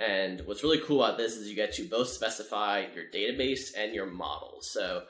And 0.00 0.40
what's 0.46 0.62
really 0.62 0.80
cool 0.80 1.04
about 1.04 1.18
this 1.18 1.36
is 1.36 1.48
you 1.48 1.54
get 1.54 1.74
to 1.74 1.84
both 1.84 2.08
specify 2.08 2.86
your 2.94 3.04
database 3.14 3.72
and 3.76 3.94
your 3.94 4.06
model. 4.06 4.58
So 4.62 5.02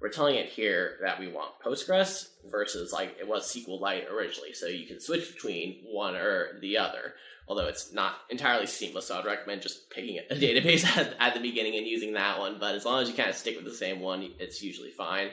we're 0.00 0.10
telling 0.10 0.34
it 0.34 0.50
here 0.50 0.98
that 1.00 1.18
we 1.18 1.28
want 1.28 1.58
Postgres 1.64 2.28
versus 2.50 2.92
like 2.92 3.16
it 3.18 3.26
was 3.26 3.50
SQLite 3.50 4.10
originally. 4.10 4.52
So 4.52 4.66
you 4.66 4.86
can 4.86 5.00
switch 5.00 5.32
between 5.32 5.78
one 5.84 6.14
or 6.14 6.58
the 6.60 6.76
other, 6.76 7.14
although 7.48 7.68
it's 7.68 7.94
not 7.94 8.16
entirely 8.28 8.66
seamless. 8.66 9.06
So 9.06 9.18
I'd 9.18 9.24
recommend 9.24 9.62
just 9.62 9.88
picking 9.88 10.18
a 10.18 10.22
database 10.34 10.84
at, 10.84 11.14
at 11.18 11.32
the 11.32 11.40
beginning 11.40 11.76
and 11.76 11.86
using 11.86 12.12
that 12.12 12.38
one. 12.38 12.58
But 12.60 12.74
as 12.74 12.84
long 12.84 13.00
as 13.00 13.08
you 13.08 13.14
kind 13.14 13.30
of 13.30 13.36
stick 13.36 13.56
with 13.56 13.64
the 13.64 13.72
same 13.72 14.00
one, 14.00 14.30
it's 14.38 14.62
usually 14.62 14.90
fine. 14.90 15.30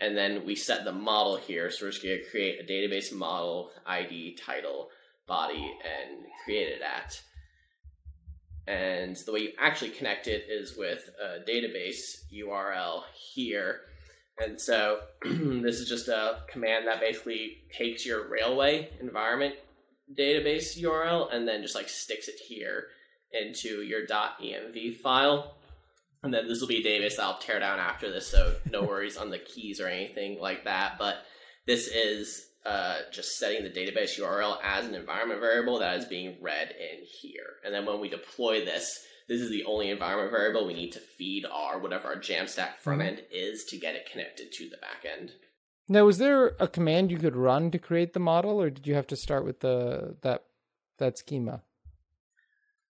And 0.00 0.16
then 0.16 0.44
we 0.44 0.56
set 0.56 0.84
the 0.84 0.90
model 0.90 1.36
here. 1.36 1.70
So 1.70 1.86
we're 1.86 1.92
just 1.92 2.02
going 2.02 2.18
to 2.18 2.30
create 2.30 2.58
a 2.58 2.64
database 2.64 3.14
model, 3.14 3.70
ID, 3.86 4.36
title, 4.44 4.88
body, 5.28 5.62
and 5.84 6.24
create 6.44 6.70
it 6.70 6.82
at. 6.82 7.22
And 8.66 9.16
the 9.16 9.32
way 9.32 9.40
you 9.40 9.52
actually 9.58 9.90
connect 9.90 10.28
it 10.28 10.46
is 10.48 10.76
with 10.76 11.10
a 11.20 11.48
database 11.48 12.24
URL 12.32 13.02
here. 13.14 13.80
And 14.38 14.60
so 14.60 15.00
this 15.24 15.80
is 15.80 15.88
just 15.88 16.08
a 16.08 16.40
command 16.48 16.86
that 16.86 17.00
basically 17.00 17.58
takes 17.76 18.06
your 18.06 18.28
Railway 18.28 18.90
environment 19.00 19.56
database 20.16 20.78
URL 20.80 21.32
and 21.32 21.46
then 21.46 21.62
just 21.62 21.74
like 21.74 21.88
sticks 21.88 22.28
it 22.28 22.38
here 22.46 22.86
into 23.32 23.82
your 23.82 24.06
.env 24.06 24.96
file. 24.98 25.56
And 26.22 26.32
then 26.32 26.46
this 26.46 26.60
will 26.60 26.68
be 26.68 26.76
a 26.76 26.84
database 26.84 27.16
that 27.16 27.24
I'll 27.24 27.38
tear 27.38 27.58
down 27.58 27.80
after 27.80 28.10
this, 28.10 28.28
so 28.28 28.54
no 28.70 28.82
worries 28.88 29.16
on 29.16 29.30
the 29.30 29.38
keys 29.38 29.80
or 29.80 29.88
anything 29.88 30.38
like 30.40 30.64
that. 30.64 30.96
But 30.98 31.16
this 31.66 31.88
is 31.88 32.46
uh, 32.64 32.98
just 33.12 33.38
setting 33.38 33.64
the 33.64 33.70
database 33.70 34.18
URL 34.18 34.56
as 34.62 34.86
an 34.86 34.94
environment 34.94 35.40
variable 35.40 35.78
that 35.80 35.96
is 35.96 36.04
being 36.04 36.36
read 36.40 36.70
in 36.70 37.04
here. 37.04 37.56
And 37.64 37.74
then 37.74 37.86
when 37.86 38.00
we 38.00 38.08
deploy 38.08 38.64
this, 38.64 39.04
this 39.28 39.40
is 39.40 39.50
the 39.50 39.64
only 39.64 39.90
environment 39.90 40.30
variable 40.30 40.66
we 40.66 40.74
need 40.74 40.92
to 40.92 41.00
feed 41.00 41.44
our 41.44 41.78
whatever 41.78 42.08
our 42.08 42.16
Jamstack 42.16 42.76
front 42.76 43.02
end 43.02 43.22
is 43.30 43.64
to 43.64 43.78
get 43.78 43.94
it 43.94 44.10
connected 44.10 44.52
to 44.52 44.68
the 44.68 44.76
back 44.76 45.04
end. 45.10 45.32
Now, 45.88 46.04
was 46.04 46.18
there 46.18 46.54
a 46.60 46.68
command 46.68 47.10
you 47.10 47.18
could 47.18 47.36
run 47.36 47.70
to 47.72 47.78
create 47.78 48.12
the 48.12 48.20
model, 48.20 48.60
or 48.62 48.70
did 48.70 48.86
you 48.86 48.94
have 48.94 49.06
to 49.08 49.16
start 49.16 49.44
with 49.44 49.60
the 49.60 50.16
that 50.22 50.44
that 50.98 51.18
schema? 51.18 51.62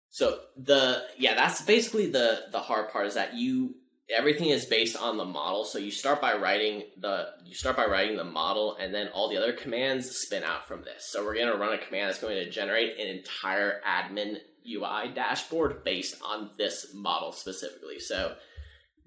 So 0.09 0.39
the 0.57 1.03
yeah, 1.17 1.35
that's 1.35 1.61
basically 1.61 2.11
the 2.11 2.43
the 2.51 2.59
hard 2.59 2.89
part 2.89 3.07
is 3.07 3.13
that 3.13 3.33
you 3.33 3.75
everything 4.11 4.49
is 4.49 4.65
based 4.65 4.97
on 4.97 5.17
the 5.17 5.25
model. 5.25 5.63
So 5.63 5.79
you 5.79 5.91
start 5.91 6.21
by 6.21 6.35
writing 6.35 6.83
the 6.99 7.29
you 7.45 7.55
start 7.55 7.77
by 7.77 7.85
writing 7.85 8.17
the 8.17 8.23
model, 8.23 8.77
and 8.79 8.93
then 8.93 9.09
all 9.09 9.29
the 9.29 9.37
other 9.37 9.53
commands 9.53 10.09
spin 10.09 10.43
out 10.43 10.67
from 10.67 10.83
this. 10.83 11.09
So 11.11 11.23
we're 11.23 11.35
going 11.35 11.51
to 11.51 11.57
run 11.57 11.73
a 11.73 11.77
command 11.77 12.09
that's 12.09 12.21
going 12.21 12.35
to 12.35 12.49
generate 12.49 12.99
an 12.99 13.07
entire 13.07 13.81
admin 13.87 14.37
UI 14.67 15.11
dashboard 15.13 15.83
based 15.83 16.15
on 16.23 16.51
this 16.57 16.93
model 16.93 17.31
specifically. 17.31 17.99
So 17.99 18.35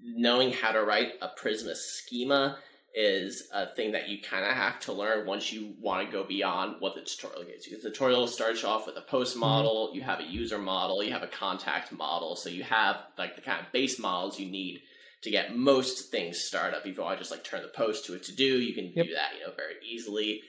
knowing 0.01 0.51
how 0.51 0.71
to 0.71 0.83
write 0.83 1.13
a 1.21 1.29
Prisma 1.29 1.75
schema 1.75 2.57
is 2.93 3.49
a 3.53 3.67
thing 3.75 3.91
that 3.91 4.07
you 4.07 4.21
kind 4.21 4.45
of 4.45 4.53
have 4.53 4.79
to 4.79 4.93
learn 4.93 5.27
once 5.27 5.51
you 5.51 5.73
want 5.81 6.05
to 6.05 6.11
go 6.11 6.23
beyond 6.23 6.77
what 6.79 6.95
the 6.95 7.01
tutorial 7.01 7.43
gives 7.43 7.67
you. 7.67 7.77
The 7.77 7.89
tutorial 7.89 8.25
starts 8.25 8.63
off 8.63 8.87
with 8.87 8.95
a 8.95 9.01
post 9.01 9.33
mm-hmm. 9.33 9.41
model, 9.41 9.91
you 9.93 10.01
have 10.01 10.21
a 10.21 10.25
user 10.25 10.57
model, 10.57 11.03
you 11.03 11.11
have 11.11 11.23
a 11.23 11.27
contact 11.27 11.91
model, 11.91 12.37
so 12.37 12.49
you 12.49 12.63
have 12.63 13.03
like 13.17 13.35
the 13.35 13.41
kind 13.41 13.59
of 13.59 13.71
base 13.73 13.99
models 13.99 14.39
you 14.39 14.49
need 14.49 14.81
to 15.25 15.31
get 15.31 15.55
most 15.55 16.11
things 16.11 16.39
started 16.39 16.77
up. 16.77 16.85
If 16.85 16.95
you 16.95 17.03
want 17.03 17.17
to 17.17 17.21
just 17.21 17.31
like 17.31 17.43
turn 17.43 17.61
the 17.61 17.67
post 17.67 18.05
to 18.05 18.13
a 18.13 18.19
to 18.19 18.31
do, 18.35 18.59
you 18.59 18.73
can 18.73 18.93
Yep. 18.95 19.05
do 19.07 19.13
that, 19.13 19.31
you 19.37 19.45
know, 19.45 19.53
very 19.55 19.73
easily. 19.83 20.41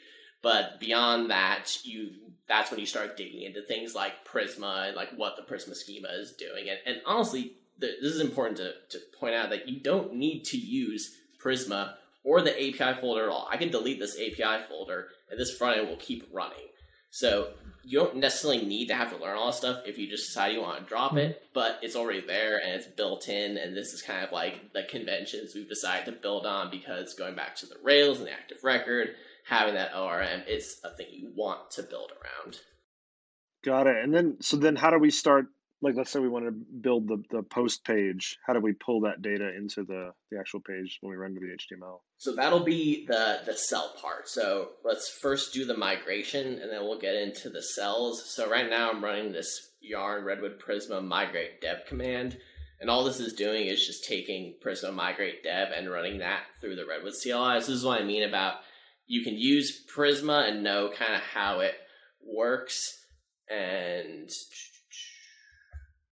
But 0.42 0.78
beyond 0.78 1.30
that, 1.30 1.78
you 1.82 2.10
that's 2.46 2.70
when 2.70 2.78
you 2.78 2.86
start 2.86 3.16
digging 3.16 3.42
into 3.42 3.60
things 3.62 3.94
like 3.94 4.24
Prisma 4.24 4.86
and 4.88 4.96
like 4.96 5.10
what 5.16 5.34
the 5.36 5.42
Prisma 5.42 5.74
schema 5.74 6.08
is 6.12 6.32
doing. 6.32 6.68
And, 6.68 6.78
and 6.86 7.02
honestly, 7.04 7.54
th- 7.80 7.96
this 8.00 8.12
is 8.12 8.20
important 8.20 8.58
to, 8.58 8.74
to 8.90 8.98
point 9.18 9.34
out 9.34 9.50
that 9.50 9.68
you 9.68 9.80
don't 9.80 10.14
need 10.14 10.44
to 10.44 10.56
use 10.56 11.16
Prisma 11.42 11.94
or 12.22 12.42
the 12.42 12.52
API 12.54 13.00
folder 13.00 13.24
at 13.24 13.28
all. 13.30 13.48
I 13.50 13.56
can 13.56 13.70
delete 13.70 13.98
this 13.98 14.16
API 14.16 14.62
folder 14.68 15.08
and 15.30 15.40
this 15.40 15.56
front 15.56 15.78
end 15.78 15.88
will 15.88 15.96
keep 15.96 16.28
running. 16.32 16.68
So 17.16 17.48
you 17.82 17.98
don't 17.98 18.16
necessarily 18.16 18.66
need 18.66 18.88
to 18.88 18.94
have 18.94 19.10
to 19.10 19.16
learn 19.16 19.38
all 19.38 19.46
this 19.46 19.56
stuff 19.56 19.80
if 19.86 19.96
you 19.96 20.06
just 20.06 20.26
decide 20.26 20.48
you 20.48 20.60
want 20.60 20.82
to 20.82 20.84
drop 20.84 21.12
mm-hmm. 21.12 21.30
it, 21.30 21.44
but 21.54 21.78
it's 21.80 21.96
already 21.96 22.20
there 22.20 22.58
and 22.58 22.74
it's 22.74 22.86
built 22.86 23.30
in. 23.30 23.56
And 23.56 23.74
this 23.74 23.94
is 23.94 24.02
kind 24.02 24.22
of 24.22 24.32
like 24.32 24.74
the 24.74 24.82
conventions 24.82 25.54
we've 25.54 25.66
decided 25.66 26.04
to 26.04 26.12
build 26.12 26.44
on 26.44 26.70
because 26.70 27.14
going 27.14 27.34
back 27.34 27.56
to 27.56 27.66
the 27.66 27.78
Rails 27.82 28.18
and 28.18 28.26
the 28.26 28.32
active 28.32 28.62
record, 28.62 29.14
having 29.46 29.76
that 29.76 29.96
ORM, 29.96 30.42
is 30.46 30.78
a 30.84 30.90
thing 30.90 31.06
you 31.10 31.32
want 31.34 31.70
to 31.70 31.82
build 31.84 32.12
around. 32.12 32.58
Got 33.64 33.86
it. 33.86 33.96
And 34.04 34.12
then, 34.12 34.36
so 34.40 34.58
then, 34.58 34.76
how 34.76 34.90
do 34.90 34.98
we 34.98 35.10
start 35.10 35.46
like 35.82 35.94
let's 35.96 36.10
say 36.10 36.20
we 36.20 36.28
want 36.28 36.46
to 36.46 36.52
build 36.52 37.08
the, 37.08 37.22
the 37.30 37.42
post 37.42 37.84
page 37.84 38.38
how 38.46 38.52
do 38.52 38.60
we 38.60 38.72
pull 38.72 39.00
that 39.00 39.22
data 39.22 39.54
into 39.56 39.84
the, 39.84 40.10
the 40.30 40.38
actual 40.38 40.60
page 40.60 40.98
when 41.00 41.10
we 41.10 41.16
render 41.16 41.40
the 41.40 41.76
html 41.76 42.00
so 42.18 42.34
that'll 42.34 42.64
be 42.64 43.04
the 43.06 43.40
the 43.44 43.54
cell 43.54 43.94
part. 44.00 44.28
So 44.28 44.70
let's 44.84 45.08
first 45.08 45.52
do 45.52 45.64
the 45.64 45.76
migration 45.76 46.58
and 46.60 46.72
then 46.72 46.80
we'll 46.82 46.98
get 46.98 47.14
into 47.14 47.50
the 47.50 47.62
cells. 47.62 48.24
So 48.34 48.48
right 48.50 48.68
now 48.68 48.90
i'm 48.90 49.04
running 49.04 49.32
this 49.32 49.72
yarn 49.80 50.24
redwood 50.24 50.58
prisma 50.58 51.04
migrate 51.04 51.60
dev 51.60 51.84
command 51.86 52.38
and 52.80 52.90
all 52.90 53.04
this 53.04 53.20
is 53.20 53.34
doing 53.34 53.66
is 53.66 53.86
just 53.86 54.04
taking 54.04 54.54
prisma 54.64 54.92
migrate 54.92 55.44
dev 55.44 55.68
and 55.76 55.90
running 55.90 56.18
that 56.18 56.42
through 56.60 56.74
the 56.74 56.84
redwood 56.84 57.12
cli 57.12 57.30
so 57.30 57.54
this 57.54 57.68
is 57.68 57.84
what 57.84 58.00
i 58.00 58.04
mean 58.04 58.24
about 58.24 58.54
you 59.06 59.22
can 59.22 59.34
use 59.36 59.84
prisma 59.86 60.48
and 60.48 60.64
know 60.64 60.90
kind 60.92 61.14
of 61.14 61.20
how 61.20 61.60
it 61.60 61.74
works 62.24 63.06
and 63.48 64.28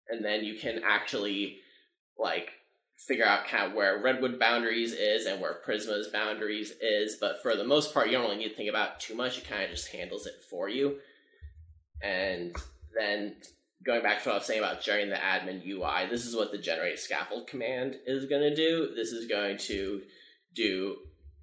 and 0.09 0.25
then 0.25 0.45
you 0.45 0.59
can 0.59 0.83
actually 0.85 1.59
like 2.19 2.51
figure 2.97 3.25
out 3.25 3.47
kind 3.47 3.65
of 3.65 3.73
where 3.73 4.01
Redwood 4.03 4.39
boundaries 4.39 4.93
is 4.93 5.27
and 5.27 5.41
where 5.41 5.55
Prisma's 5.65 6.09
boundaries 6.09 6.73
is. 6.81 7.17
But 7.21 7.43
for 7.43 7.57
the 7.57 7.65
most 7.65 7.93
part, 7.93 8.07
you 8.07 8.13
don't 8.13 8.23
really 8.23 8.37
need 8.37 8.51
to 8.51 8.55
think 8.55 8.71
about 8.71 9.01
too 9.01 9.15
much. 9.15 9.39
It 9.39 9.49
kind 9.49 9.65
of 9.65 9.71
just 9.71 9.89
handles 9.89 10.27
it 10.27 10.35
for 10.49 10.69
you. 10.69 10.99
And 12.03 12.55
then 12.97 13.37
going 13.85 14.03
back 14.03 14.23
to 14.23 14.29
what 14.29 14.35
I 14.35 14.39
was 14.39 14.47
saying 14.47 14.61
about 14.61 14.83
generating 14.83 15.11
the 15.11 15.17
admin 15.17 15.67
UI, 15.67 16.09
this 16.09 16.25
is 16.25 16.37
what 16.37 16.53
the 16.53 16.59
generate 16.59 16.99
scaffold 16.99 17.47
command 17.47 17.97
is 18.07 18.27
going 18.27 18.43
to 18.43 18.55
do. 18.55 18.95
This 18.95 19.13
is 19.13 19.27
going 19.27 19.59
to 19.59 20.03
do 20.55 20.97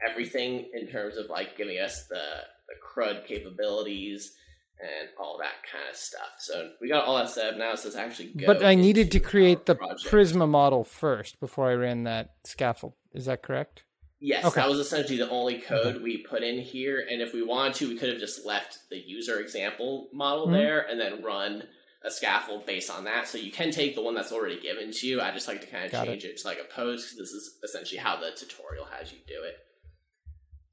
everything 0.07 0.69
in 0.73 0.87
terms 0.87 1.17
of 1.17 1.29
like 1.29 1.57
giving 1.57 1.77
us 1.77 2.07
the, 2.07 2.23
the 2.67 2.75
CRUD 2.81 3.25
capabilities 3.27 4.35
and 4.81 5.09
all 5.19 5.37
that 5.37 5.63
kind 5.71 5.83
of 5.89 5.95
stuff. 5.95 6.35
So 6.39 6.71
we 6.81 6.89
got 6.89 7.05
all 7.05 7.17
that 7.17 7.29
set 7.29 7.53
up 7.53 7.57
now. 7.57 7.75
So 7.75 7.87
it's 7.87 7.97
actually 7.97 8.33
good. 8.33 8.47
But 8.47 8.63
I 8.63 8.75
needed 8.75 9.11
to 9.11 9.19
create 9.19 9.65
the 9.65 9.75
project. 9.75 10.05
Prisma 10.05 10.47
model 10.47 10.83
first 10.83 11.39
before 11.39 11.69
I 11.69 11.73
ran 11.73 12.03
that 12.03 12.31
scaffold. 12.43 12.93
Is 13.13 13.25
that 13.25 13.43
correct? 13.43 13.83
Yes, 14.19 14.45
okay. 14.45 14.61
that 14.61 14.69
was 14.69 14.79
essentially 14.79 15.17
the 15.17 15.29
only 15.29 15.59
code 15.59 15.95
okay. 15.95 16.03
we 16.03 16.19
put 16.19 16.43
in 16.43 16.59
here. 16.59 17.05
And 17.09 17.21
if 17.21 17.33
we 17.33 17.43
wanted 17.43 17.73
to, 17.75 17.89
we 17.89 17.97
could 17.97 18.09
have 18.09 18.19
just 18.19 18.45
left 18.45 18.77
the 18.89 18.97
user 18.97 19.39
example 19.39 20.09
model 20.13 20.45
mm-hmm. 20.45 20.53
there 20.53 20.81
and 20.81 20.99
then 20.99 21.23
run 21.23 21.63
a 22.03 22.11
scaffold 22.11 22.65
based 22.67 22.91
on 22.91 23.03
that. 23.05 23.27
So 23.27 23.39
you 23.39 23.51
can 23.51 23.71
take 23.71 23.95
the 23.95 24.01
one 24.01 24.13
that's 24.13 24.31
already 24.31 24.59
given 24.59 24.91
to 24.91 25.07
you. 25.07 25.21
I 25.21 25.31
just 25.31 25.47
like 25.47 25.61
to 25.61 25.67
kind 25.67 25.85
of 25.85 25.91
got 25.91 26.05
change 26.05 26.23
it. 26.23 26.29
it. 26.29 26.37
to 26.37 26.47
like 26.47 26.59
a 26.59 26.73
post 26.73 27.15
because 27.15 27.31
this 27.31 27.31
is 27.31 27.57
essentially 27.63 27.99
how 27.99 28.19
the 28.19 28.31
tutorial 28.35 28.85
has 28.85 29.11
you 29.11 29.19
do 29.27 29.43
it. 29.43 29.55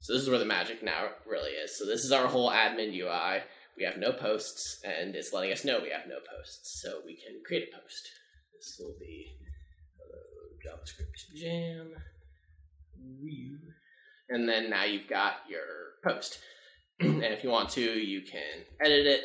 So 0.00 0.12
this 0.12 0.22
is 0.22 0.30
where 0.30 0.38
the 0.38 0.44
magic 0.44 0.82
now 0.82 1.08
really 1.26 1.50
is. 1.50 1.76
So 1.78 1.84
this 1.84 2.04
is 2.04 2.12
our 2.12 2.26
whole 2.26 2.50
admin 2.50 2.94
UI 2.94 3.42
we 3.78 3.84
have 3.84 3.96
no 3.96 4.12
posts, 4.12 4.80
and 4.84 5.14
it's 5.14 5.32
letting 5.32 5.52
us 5.52 5.64
know 5.64 5.80
we 5.80 5.90
have 5.90 6.08
no 6.08 6.18
posts, 6.36 6.82
so 6.82 7.00
we 7.06 7.14
can 7.14 7.40
create 7.46 7.68
a 7.72 7.76
post. 7.76 8.10
This 8.52 8.76
will 8.80 8.96
be 8.98 9.26
uh, 10.00 10.68
JavaScript 10.68 11.34
jam, 11.36 11.92
and 14.28 14.48
then 14.48 14.68
now 14.68 14.84
you've 14.84 15.08
got 15.08 15.34
your 15.48 15.60
post. 16.04 16.40
and 17.00 17.22
if 17.22 17.44
you 17.44 17.50
want 17.50 17.70
to, 17.70 17.80
you 17.80 18.22
can 18.22 18.64
edit 18.80 19.06
it, 19.06 19.20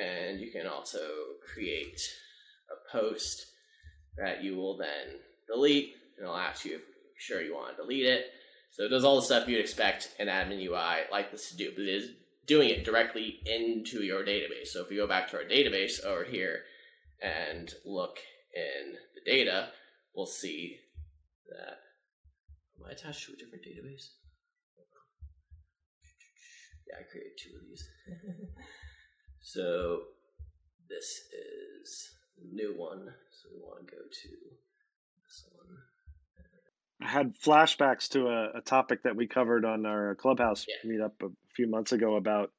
and 0.00 0.40
you 0.40 0.50
can 0.50 0.66
also 0.66 1.06
create 1.52 2.00
a 2.70 2.96
post 2.96 3.46
that 4.16 4.42
you 4.42 4.56
will 4.56 4.78
then 4.78 5.20
delete, 5.46 5.92
and 6.16 6.24
it'll 6.24 6.36
ask 6.36 6.64
you 6.64 6.76
if 6.76 6.80
you're 6.80 7.38
sure 7.38 7.42
you 7.42 7.54
want 7.54 7.76
to 7.76 7.82
delete 7.82 8.06
it. 8.06 8.26
So 8.70 8.84
it 8.84 8.88
does 8.88 9.04
all 9.04 9.16
the 9.16 9.22
stuff 9.22 9.46
you'd 9.46 9.60
expect 9.60 10.14
an 10.18 10.26
admin 10.26 10.64
UI 10.64 11.02
like 11.12 11.30
this 11.30 11.50
to 11.50 11.56
do, 11.56 11.70
but 11.76 11.82
it 11.82 11.88
is 11.88 12.10
doing 12.46 12.68
it 12.68 12.84
directly 12.84 13.40
into 13.46 14.02
your 14.02 14.24
database. 14.24 14.68
So 14.68 14.82
if 14.82 14.90
we 14.90 14.96
go 14.96 15.06
back 15.06 15.30
to 15.30 15.36
our 15.36 15.44
database 15.44 16.04
over 16.04 16.24
here 16.24 16.60
and 17.22 17.72
look 17.84 18.18
in 18.54 18.94
the 19.14 19.30
data, 19.30 19.68
we'll 20.14 20.26
see 20.26 20.78
that. 21.48 21.78
Am 22.78 22.88
I 22.88 22.92
attached 22.92 23.26
to 23.26 23.32
a 23.32 23.36
different 23.36 23.64
database? 23.64 24.08
Yeah, 26.86 27.00
I 27.00 27.10
created 27.10 27.32
two 27.38 27.56
of 27.56 27.62
these. 27.66 27.88
so 29.40 30.02
this 30.88 31.22
is 31.32 32.10
the 32.36 32.54
new 32.54 32.74
one. 32.76 33.08
So 33.30 33.48
we 33.54 33.60
want 33.60 33.86
to 33.86 33.92
go 33.92 34.02
to 34.02 34.28
this 35.24 35.44
one. 35.52 35.78
I 37.02 37.08
had 37.08 37.34
flashbacks 37.38 38.08
to 38.10 38.28
a, 38.28 38.58
a, 38.58 38.60
topic 38.60 39.02
that 39.02 39.16
we 39.16 39.26
covered 39.26 39.64
on 39.64 39.84
our 39.84 40.14
clubhouse 40.14 40.64
yeah. 40.68 40.90
meetup 40.90 41.12
a 41.22 41.30
few 41.54 41.68
months 41.68 41.92
ago 41.92 42.16
about 42.16 42.52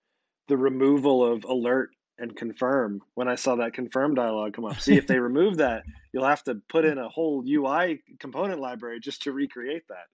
the 0.48 0.58
removal 0.58 1.26
of 1.26 1.46
alert 1.46 1.92
and 2.18 2.36
confirm 2.36 3.02
when 3.14 3.28
I 3.28 3.36
saw 3.36 3.56
that 3.58 3.74
confirm 3.74 4.16
dialog 4.16 4.54
come 4.54 4.66
up. 4.66 4.80
See 4.80 4.96
if 4.96 5.08
they 5.08 5.20
remove 5.20 5.58
that, 5.58 5.84
you'll 6.14 6.26
have 6.26 6.44
to 6.44 6.56
put 6.70 6.86
in 6.86 6.98
a 6.98 7.10
whole 7.10 7.44
UI 7.48 8.02
component 8.20 8.60
library 8.60 9.00
just 9.00 9.24
to 9.24 9.32
recreate 9.32 9.88
that. 9.90 10.06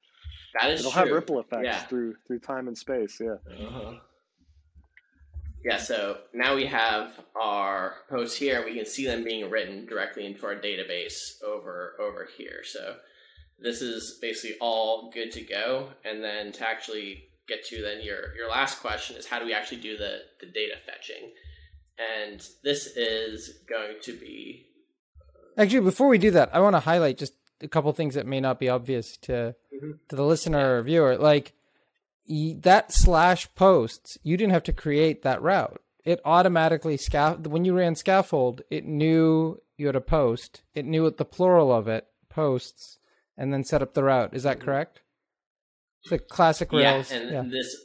That 0.59 0.71
is 0.71 0.81
It'll 0.81 0.91
true. 0.91 0.99
have 0.99 1.11
ripple 1.11 1.39
effects 1.39 1.65
yeah. 1.65 1.79
through 1.83 2.15
through 2.27 2.39
time 2.39 2.67
and 2.67 2.77
space. 2.77 3.19
Yeah. 3.19 3.35
Uh-huh. 3.49 3.93
Yeah. 5.63 5.77
So 5.77 6.17
now 6.33 6.55
we 6.55 6.65
have 6.65 7.19
our 7.39 7.95
posts 8.09 8.37
here. 8.37 8.65
We 8.65 8.75
can 8.75 8.85
see 8.85 9.05
them 9.05 9.23
being 9.23 9.49
written 9.49 9.85
directly 9.85 10.25
into 10.25 10.45
our 10.45 10.55
database 10.55 11.41
over 11.45 11.95
over 12.01 12.27
here. 12.37 12.61
So 12.63 12.97
this 13.61 13.81
is 13.81 14.17
basically 14.21 14.57
all 14.59 15.11
good 15.11 15.31
to 15.31 15.41
go. 15.41 15.89
And 16.03 16.23
then 16.23 16.51
to 16.53 16.67
actually 16.67 17.25
get 17.51 17.65
to 17.65 17.81
then 17.81 18.01
your 18.01 18.35
your 18.35 18.49
last 18.49 18.79
question 18.79 19.17
is 19.17 19.27
how 19.27 19.39
do 19.39 19.45
we 19.45 19.53
actually 19.53 19.81
do 19.81 19.97
the 19.97 20.19
the 20.39 20.47
data 20.47 20.75
fetching 20.85 21.31
and 21.99 22.47
this 22.63 22.87
is 22.95 23.59
going 23.67 23.95
to 24.01 24.13
be 24.13 24.67
actually 25.57 25.81
before 25.81 26.07
we 26.07 26.17
do 26.17 26.31
that 26.31 26.49
i 26.53 26.59
want 26.59 26.75
to 26.75 26.79
highlight 26.79 27.17
just 27.17 27.33
a 27.61 27.67
couple 27.67 27.91
things 27.91 28.15
that 28.15 28.25
may 28.25 28.39
not 28.39 28.59
be 28.59 28.69
obvious 28.69 29.17
to 29.17 29.55
mm-hmm. 29.73 29.91
to 30.07 30.15
the 30.15 30.25
listener 30.25 30.59
yeah. 30.59 30.65
or 30.65 30.83
viewer 30.83 31.17
like 31.17 31.53
that 32.27 32.93
slash 32.93 33.53
posts 33.55 34.17
you 34.23 34.37
didn't 34.37 34.53
have 34.53 34.63
to 34.63 34.73
create 34.73 35.21
that 35.23 35.41
route 35.41 35.81
it 36.05 36.21
automatically 36.23 36.95
scaff 36.95 37.39
when 37.39 37.65
you 37.65 37.75
ran 37.75 37.95
scaffold 37.95 38.61
it 38.69 38.85
knew 38.85 39.59
you 39.77 39.87
had 39.87 39.95
a 39.95 40.01
post 40.01 40.61
it 40.73 40.85
knew 40.85 41.03
what 41.03 41.17
the 41.17 41.25
plural 41.25 41.71
of 41.71 41.87
it 41.87 42.07
posts 42.29 42.97
and 43.41 43.51
then 43.51 43.63
set 43.63 43.81
up 43.81 43.95
the 43.95 44.03
route 44.03 44.35
is 44.35 44.43
that 44.43 44.57
mm-hmm. 44.57 44.65
correct 44.65 45.01
the 46.09 46.19
classic 46.19 46.71
Rails. 46.71 47.11
Yeah, 47.11 47.17
and 47.17 47.31
yeah. 47.31 47.43
this 47.49 47.75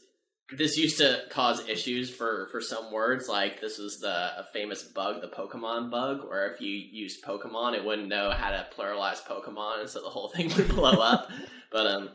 this 0.57 0.77
used 0.77 0.99
to 0.99 1.23
cause 1.31 1.67
issues 1.69 2.11
for 2.11 2.49
for 2.51 2.61
some 2.61 2.93
words. 2.93 3.29
Like 3.29 3.61
this 3.61 3.79
was 3.79 3.99
the 4.01 4.39
a 4.39 4.45
famous 4.53 4.83
bug, 4.83 5.23
the 5.23 5.29
Pokemon 5.29 5.91
bug, 5.91 6.29
where 6.29 6.53
if 6.53 6.61
you 6.61 6.71
used 6.71 7.25
Pokemon, 7.25 7.75
it 7.75 7.85
wouldn't 7.85 8.09
know 8.09 8.31
how 8.31 8.51
to 8.51 8.67
pluralize 8.77 9.23
Pokemon, 9.23 9.81
and 9.81 9.89
so 9.89 10.03
the 10.03 10.11
whole 10.11 10.29
thing 10.35 10.53
would 10.57 10.69
blow 10.69 10.93
up. 10.93 11.31
But 11.73 11.87
um, 11.87 12.11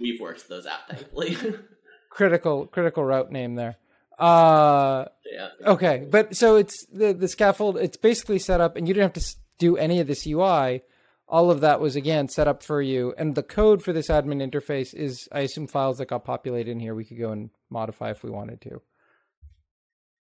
we've 0.00 0.20
worked 0.20 0.48
those 0.48 0.66
out 0.66 0.88
thankfully. 0.88 1.36
critical 2.10 2.66
critical 2.66 3.04
route 3.04 3.32
name 3.32 3.54
there. 3.54 3.76
Uh, 4.18 5.06
yeah. 5.30 5.48
Okay, 5.66 6.06
but 6.08 6.36
so 6.36 6.56
it's 6.56 6.86
the 6.86 7.12
the 7.12 7.28
scaffold. 7.28 7.78
It's 7.78 7.96
basically 7.96 8.38
set 8.38 8.60
up, 8.60 8.76
and 8.76 8.86
you 8.86 8.94
don't 8.94 9.02
have 9.02 9.12
to 9.14 9.36
do 9.58 9.76
any 9.76 10.00
of 10.00 10.06
this 10.06 10.26
UI 10.26 10.82
all 11.32 11.50
of 11.50 11.62
that 11.62 11.80
was 11.80 11.96
again 11.96 12.28
set 12.28 12.46
up 12.46 12.62
for 12.62 12.82
you. 12.82 13.14
And 13.16 13.34
the 13.34 13.42
code 13.42 13.82
for 13.82 13.94
this 13.94 14.08
admin 14.08 14.46
interface 14.46 14.92
is, 14.92 15.28
I 15.32 15.40
assume, 15.40 15.66
files 15.66 15.96
that 15.98 16.08
got 16.08 16.26
populated 16.26 16.70
in 16.70 16.78
here. 16.78 16.94
We 16.94 17.06
could 17.06 17.18
go 17.18 17.32
and 17.32 17.48
modify 17.70 18.10
if 18.10 18.22
we 18.22 18.28
wanted 18.28 18.60
to. 18.60 18.82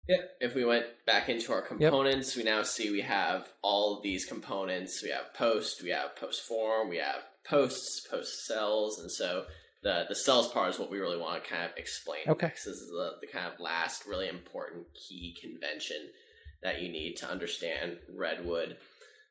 Yeah, 0.07 0.21
if 0.39 0.55
we 0.55 0.63
went 0.63 0.85
back 1.05 1.27
into 1.27 1.51
our 1.51 1.61
components, 1.61 2.35
yep. 2.35 2.43
we 2.45 2.49
now 2.49 2.63
see 2.63 2.91
we 2.91 3.01
have 3.01 3.47
all 3.61 3.97
of 3.97 4.03
these 4.03 4.25
components. 4.25 5.03
We 5.03 5.09
have 5.09 5.33
post, 5.33 5.83
we 5.83 5.89
have 5.89 6.15
post 6.15 6.43
form, 6.43 6.89
we 6.89 6.97
have 6.97 7.23
posts, 7.43 8.07
post 8.09 8.45
cells, 8.45 8.99
and 8.99 9.11
so 9.11 9.45
the 9.83 10.05
the 10.09 10.15
cells 10.15 10.47
part 10.51 10.69
is 10.69 10.79
what 10.79 10.89
we 10.89 10.99
really 10.99 11.17
want 11.17 11.43
to 11.43 11.49
kind 11.49 11.65
of 11.65 11.71
explain. 11.77 12.21
Okay, 12.27 12.47
this 12.47 12.65
is 12.65 12.87
the, 12.87 13.11
the 13.21 13.27
kind 13.27 13.47
of 13.47 13.59
last 13.59 14.07
really 14.07 14.27
important 14.27 14.85
key 14.95 15.35
convention 15.39 15.97
that 16.63 16.81
you 16.81 16.89
need 16.89 17.15
to 17.17 17.29
understand 17.29 17.97
Redwood. 18.15 18.77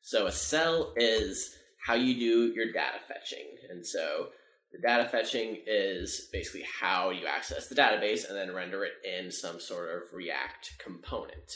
So 0.02 0.26
a 0.26 0.32
cell 0.32 0.92
is 0.96 1.56
how 1.86 1.94
you 1.94 2.14
do 2.14 2.54
your 2.54 2.72
data 2.72 2.98
fetching. 3.06 3.46
And 3.70 3.86
so 3.86 4.28
the 4.72 4.78
data 4.78 5.08
fetching 5.08 5.58
is 5.66 6.28
basically 6.32 6.64
how 6.80 7.10
you 7.10 7.26
access 7.26 7.68
the 7.68 7.74
database 7.74 8.28
and 8.28 8.36
then 8.36 8.54
render 8.54 8.84
it 8.84 8.92
in 9.04 9.30
some 9.30 9.60
sort 9.60 9.90
of 9.90 10.02
React 10.12 10.78
component. 10.78 11.52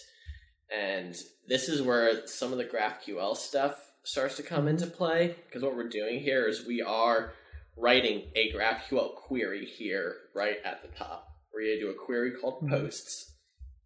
And 0.75 1.15
this 1.47 1.69
is 1.69 1.83
where 1.83 2.27
some 2.27 2.53
of 2.53 2.59
the 2.59 2.65
GraphQL 2.65 3.37
stuff 3.37 3.77
starts 4.03 4.37
to 4.37 4.43
come 4.43 4.61
mm-hmm. 4.61 4.69
into 4.69 4.87
play 4.87 5.37
because 5.47 5.63
what 5.63 5.77
we're 5.77 5.89
doing 5.89 6.21
here 6.21 6.49
is 6.49 6.67
we 6.67 6.83
are 6.83 7.33
writing 7.77 8.23
a 8.35 8.53
GraphQL 8.53 9.15
query 9.15 9.65
here 9.65 10.17
right 10.35 10.57
at 10.65 10.83
the 10.83 10.97
top. 10.97 11.29
We're 11.53 11.63
going 11.63 11.79
to 11.79 11.81
do 11.81 11.91
a 11.91 12.05
query 12.05 12.33
called 12.33 12.63
mm-hmm. 12.63 12.71
posts, 12.75 13.33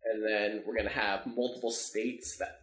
and 0.05 0.25
then 0.25 0.63
we're 0.67 0.75
going 0.75 0.89
to 0.89 0.93
have 0.93 1.27
multiple 1.27 1.71
states 1.71 2.37
that 2.39 2.61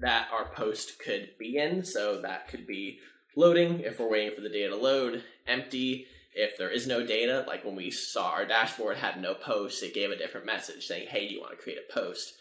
that 0.00 0.28
our 0.32 0.52
post 0.52 0.98
could 0.98 1.30
be 1.38 1.58
in. 1.58 1.84
So 1.84 2.20
that 2.22 2.48
could 2.48 2.66
be 2.66 2.98
loading 3.36 3.80
if 3.80 4.00
we're 4.00 4.10
waiting 4.10 4.34
for 4.34 4.40
the 4.40 4.48
data 4.48 4.70
to 4.70 4.76
load, 4.76 5.22
empty 5.46 6.06
if 6.34 6.58
there 6.58 6.70
is 6.70 6.86
no 6.86 7.06
data, 7.06 7.44
like 7.46 7.64
when 7.64 7.76
we 7.76 7.90
saw 7.90 8.30
our 8.30 8.44
dashboard 8.44 8.96
had 8.96 9.20
no 9.20 9.34
posts, 9.34 9.82
it 9.82 9.94
gave 9.94 10.10
a 10.10 10.16
different 10.16 10.44
message 10.44 10.86
saying, 10.86 11.06
hey, 11.08 11.28
do 11.28 11.34
you 11.34 11.40
want 11.40 11.52
to 11.52 11.62
create 11.62 11.78
a 11.78 11.92
post? 11.92 12.34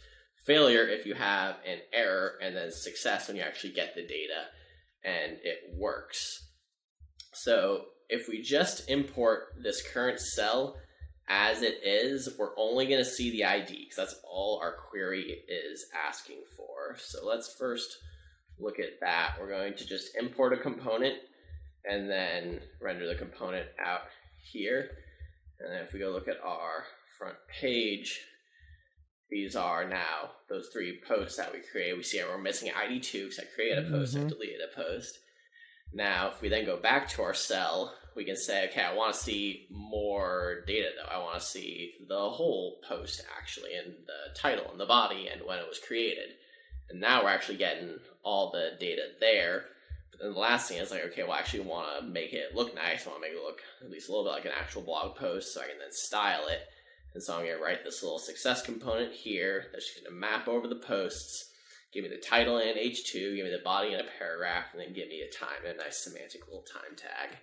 failure 0.46 0.88
if 0.88 1.06
you 1.06 1.16
have 1.16 1.56
an 1.66 1.80
error, 1.92 2.34
and 2.42 2.56
then 2.56 2.72
success 2.72 3.28
when 3.28 3.38
you 3.38 3.44
actually 3.44 3.74
get 3.74 3.96
the 3.96 4.02
data 4.02 4.46
and 5.04 5.38
it 5.44 5.76
works. 5.76 6.48
So 7.34 7.86
if 8.10 8.28
we 8.28 8.42
just 8.42 8.90
import 8.90 9.48
this 9.62 9.82
current 9.92 10.20
cell 10.20 10.78
as 11.28 11.64
it 11.64 11.80
is, 11.84 12.30
we're 12.38 12.58
only 12.58 12.86
going 12.86 13.04
to 13.04 13.10
see 13.10 13.32
the 13.32 13.46
ID 13.46 13.88
because 13.90 13.96
that's 13.98 14.20
all 14.24 14.60
our 14.62 14.76
query 14.90 15.44
is 15.48 15.86
asking 16.08 16.42
for. 16.56 16.98
So 16.98 17.26
let's 17.26 17.56
first 17.58 17.98
look 18.60 18.80
at 18.80 19.00
that. 19.02 19.36
We're 19.40 19.50
going 19.50 19.76
to 19.76 19.86
just 19.86 20.16
import 20.16 20.54
a 20.54 20.58
component 20.58 21.16
and 21.90 22.10
then 22.10 22.60
render 22.82 23.08
the 23.08 23.16
component 23.16 23.68
out 23.84 24.02
here. 24.52 24.90
And 25.60 25.72
then 25.72 25.82
if 25.82 25.94
we 25.94 26.00
go 26.00 26.10
look 26.10 26.28
at 26.28 26.42
our 26.44 26.86
front 27.18 27.36
page, 27.62 28.22
these 29.30 29.56
are 29.56 29.88
now 29.88 30.32
those 30.50 30.70
three 30.72 31.00
posts 31.08 31.38
that 31.38 31.54
we 31.54 31.60
created. 31.72 31.98
We 31.98 32.04
see 32.04 32.22
we're 32.24 32.38
missing 32.38 32.72
ID 32.72 33.00
two 33.00 33.24
because 33.24 33.40
I 33.40 33.56
created 33.56 33.86
a 33.86 33.90
post 33.90 34.14
mm-hmm. 34.14 34.22
and 34.22 34.30
deleted 34.30 34.62
a 34.62 34.76
post. 34.76 35.20
Now, 35.94 36.30
if 36.30 36.42
we 36.42 36.50
then 36.50 36.66
go 36.66 36.78
back 36.78 37.08
to 37.10 37.22
our 37.22 37.34
cell, 37.34 37.96
we 38.16 38.26
can 38.26 38.36
say, 38.36 38.68
okay, 38.70 38.82
I 38.82 38.94
want 38.94 39.14
to 39.14 39.20
see 39.20 39.68
more 39.70 40.64
data 40.68 40.90
though. 40.96 41.14
I 41.14 41.20
want 41.20 41.40
to 41.40 41.46
see 41.46 41.94
the 42.08 42.30
whole 42.30 42.80
post 42.88 43.22
actually, 43.38 43.76
and 43.76 43.94
the 44.06 44.40
title 44.40 44.70
and 44.72 44.80
the 44.80 44.86
body 44.86 45.28
and 45.32 45.42
when 45.46 45.60
it 45.60 45.68
was 45.68 45.80
created. 45.80 46.30
And 46.90 47.00
now 47.00 47.24
we're 47.24 47.30
actually 47.30 47.58
getting 47.58 48.00
all 48.24 48.52
the 48.52 48.72
data 48.80 49.04
there. 49.20 49.66
But 50.12 50.20
then 50.22 50.34
the 50.34 50.40
last 50.40 50.70
thing 50.70 50.78
is 50.78 50.92
like, 50.92 51.04
okay, 51.06 51.24
well, 51.24 51.34
I 51.34 51.40
actually 51.40 51.62
want 51.62 51.88
to 52.00 52.06
make 52.06 52.34
it 52.34 52.56
look 52.56 52.76
nice. 52.76 53.06
I 53.06 53.10
want 53.10 53.22
to 53.22 53.28
make 53.30 53.38
it 53.38 53.44
look 53.44 53.62
at 53.84 53.90
least 53.90 54.10
a 54.10 54.12
little 54.12 54.26
bit 54.26 54.34
like 54.34 54.46
an 54.46 54.60
actual 54.60 54.82
blog 54.82 55.16
post 55.16 55.54
so 55.54 55.62
I 55.62 55.68
can 55.68 55.80
then 55.80 55.92
style 55.92 56.48
it. 56.48 56.62
And 57.14 57.24
so 57.24 57.34
I'm 57.34 57.46
going 57.46 57.58
to 57.58 57.64
write 57.64 57.84
this 57.84 58.04
little 58.04 58.20
success 58.20 58.62
component 58.62 59.14
here 59.14 59.68
that's 59.72 59.86
just 59.86 60.04
going 60.04 60.14
to 60.14 60.20
map 60.20 60.48
over 60.48 60.68
the 60.68 60.76
posts, 60.76 61.50
give 61.94 62.04
me 62.04 62.10
the 62.10 62.18
title 62.18 62.58
and 62.58 62.78
H2, 62.78 63.36
give 63.36 63.46
me 63.46 63.52
the 63.52 63.64
body 63.64 63.94
and 63.94 64.02
a 64.02 64.10
paragraph, 64.20 64.66
and 64.74 64.82
then 64.82 64.94
give 64.94 65.08
me 65.08 65.22
a 65.22 65.32
time 65.32 65.66
and 65.66 65.80
a 65.80 65.84
nice 65.84 66.04
semantic 66.04 66.46
little 66.46 66.64
time 66.64 66.96
tag. 66.98 67.38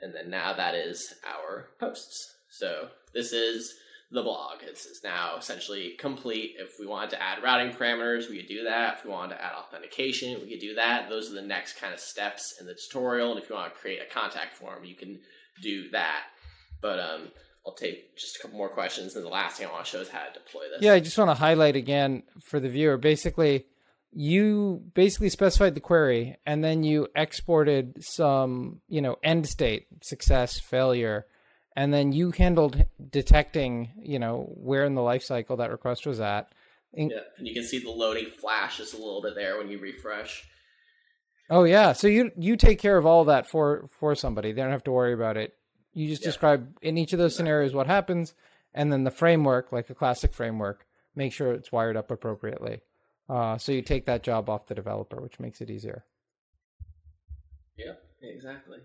And 0.00 0.14
then 0.14 0.30
now 0.30 0.52
that 0.52 0.76
is 0.76 1.12
our 1.26 1.70
posts. 1.80 2.36
So 2.50 2.88
this 3.12 3.32
is 3.32 3.74
the 4.10 4.22
blog. 4.22 4.58
It's, 4.62 4.86
it's 4.86 5.04
now 5.04 5.36
essentially 5.36 5.94
complete. 5.98 6.54
If 6.58 6.78
we 6.80 6.86
wanted 6.86 7.10
to 7.10 7.22
add 7.22 7.42
routing 7.42 7.74
parameters, 7.74 8.30
we 8.30 8.38
could 8.38 8.48
do 8.48 8.64
that. 8.64 8.98
If 8.98 9.04
we 9.04 9.10
wanted 9.10 9.34
to 9.34 9.44
add 9.44 9.52
authentication, 9.54 10.40
we 10.40 10.50
could 10.50 10.60
do 10.60 10.74
that. 10.76 11.08
Those 11.10 11.30
are 11.30 11.34
the 11.34 11.42
next 11.42 11.78
kind 11.78 11.92
of 11.92 12.00
steps 12.00 12.54
in 12.58 12.66
the 12.66 12.74
tutorial. 12.74 13.32
And 13.32 13.42
if 13.42 13.50
you 13.50 13.56
want 13.56 13.72
to 13.72 13.78
create 13.78 14.00
a 14.00 14.12
contact 14.12 14.54
form, 14.54 14.84
you 14.84 14.94
can 14.94 15.18
do 15.62 15.90
that. 15.90 16.22
But 16.80 16.98
um, 16.98 17.28
I'll 17.66 17.74
take 17.74 18.16
just 18.16 18.36
a 18.36 18.42
couple 18.42 18.56
more 18.56 18.70
questions. 18.70 19.14
And 19.14 19.24
the 19.24 19.28
last 19.30 19.58
thing 19.58 19.66
I 19.66 19.72
want 19.72 19.84
to 19.84 19.90
show 19.90 20.00
is 20.00 20.08
how 20.08 20.24
to 20.24 20.32
deploy 20.32 20.62
this. 20.72 20.80
Yeah, 20.80 20.94
I 20.94 21.00
just 21.00 21.18
want 21.18 21.30
to 21.30 21.34
highlight 21.34 21.76
again 21.76 22.22
for 22.46 22.60
the 22.60 22.68
viewer. 22.70 22.96
Basically, 22.96 23.66
you 24.10 24.84
basically 24.94 25.28
specified 25.28 25.74
the 25.74 25.80
query 25.80 26.38
and 26.46 26.64
then 26.64 26.82
you 26.82 27.08
exported 27.14 28.02
some, 28.02 28.80
you 28.88 29.02
know, 29.02 29.16
end 29.22 29.46
state, 29.46 29.86
success, 30.02 30.58
failure 30.58 31.26
and 31.76 31.92
then 31.92 32.12
you 32.12 32.30
handled 32.30 32.84
detecting, 33.10 33.90
you 34.02 34.18
know, 34.18 34.52
where 34.56 34.84
in 34.84 34.94
the 34.94 35.02
life 35.02 35.22
cycle 35.22 35.56
that 35.56 35.70
request 35.70 36.06
was 36.06 36.20
at. 36.20 36.52
In- 36.92 37.10
yeah, 37.10 37.20
and 37.36 37.46
you 37.46 37.54
can 37.54 37.64
see 37.64 37.78
the 37.78 37.90
loading 37.90 38.30
flash 38.30 38.78
just 38.78 38.94
a 38.94 38.96
little 38.96 39.22
bit 39.22 39.34
there 39.34 39.58
when 39.58 39.68
you 39.68 39.78
refresh. 39.78 40.48
Oh 41.50 41.64
yeah, 41.64 41.92
so 41.92 42.08
you 42.08 42.30
you 42.36 42.56
take 42.56 42.78
care 42.78 42.96
of 42.96 43.06
all 43.06 43.24
that 43.26 43.48
for 43.48 43.88
for 43.98 44.14
somebody. 44.14 44.52
They 44.52 44.60
don't 44.60 44.70
have 44.70 44.84
to 44.84 44.92
worry 44.92 45.14
about 45.14 45.36
it. 45.36 45.54
You 45.94 46.08
just 46.08 46.22
yeah. 46.22 46.28
describe 46.28 46.76
in 46.82 46.98
each 46.98 47.12
of 47.12 47.18
those 47.18 47.36
scenarios 47.36 47.74
what 47.74 47.86
happens, 47.86 48.34
and 48.74 48.92
then 48.92 49.04
the 49.04 49.10
framework, 49.10 49.72
like 49.72 49.88
a 49.88 49.94
classic 49.94 50.34
framework, 50.34 50.86
make 51.14 51.32
sure 51.32 51.52
it's 51.52 51.72
wired 51.72 51.96
up 51.96 52.10
appropriately. 52.10 52.80
Uh, 53.28 53.56
so 53.56 53.72
you 53.72 53.82
take 53.82 54.06
that 54.06 54.22
job 54.22 54.48
off 54.48 54.66
the 54.66 54.74
developer, 54.74 55.20
which 55.20 55.40
makes 55.40 55.60
it 55.60 55.70
easier. 55.70 56.04
Yep, 57.76 58.02
exactly 58.22 58.78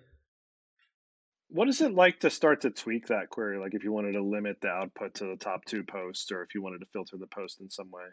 what 1.54 1.70
is 1.70 1.82
it 1.82 1.94
like 1.94 2.20
to 2.22 2.32
start 2.32 2.62
to 2.62 2.72
tweak 2.72 3.08
that 3.08 3.30
query? 3.30 3.60
Like 3.60 3.76
if 3.76 3.84
you 3.84 3.92
wanted 3.92 4.14
to 4.14 4.24
limit 4.24 4.60
the 4.62 4.70
output 4.70 5.14
to 5.16 5.26
the 5.26 5.36
top 5.36 5.66
two 5.66 5.84
posts, 5.84 6.32
or 6.32 6.42
if 6.42 6.56
you 6.56 6.64
wanted 6.64 6.80
to 6.80 6.88
filter 6.88 7.16
the 7.18 7.28
post 7.28 7.62
in 7.62 7.70
some 7.70 7.92
way. 7.92 8.04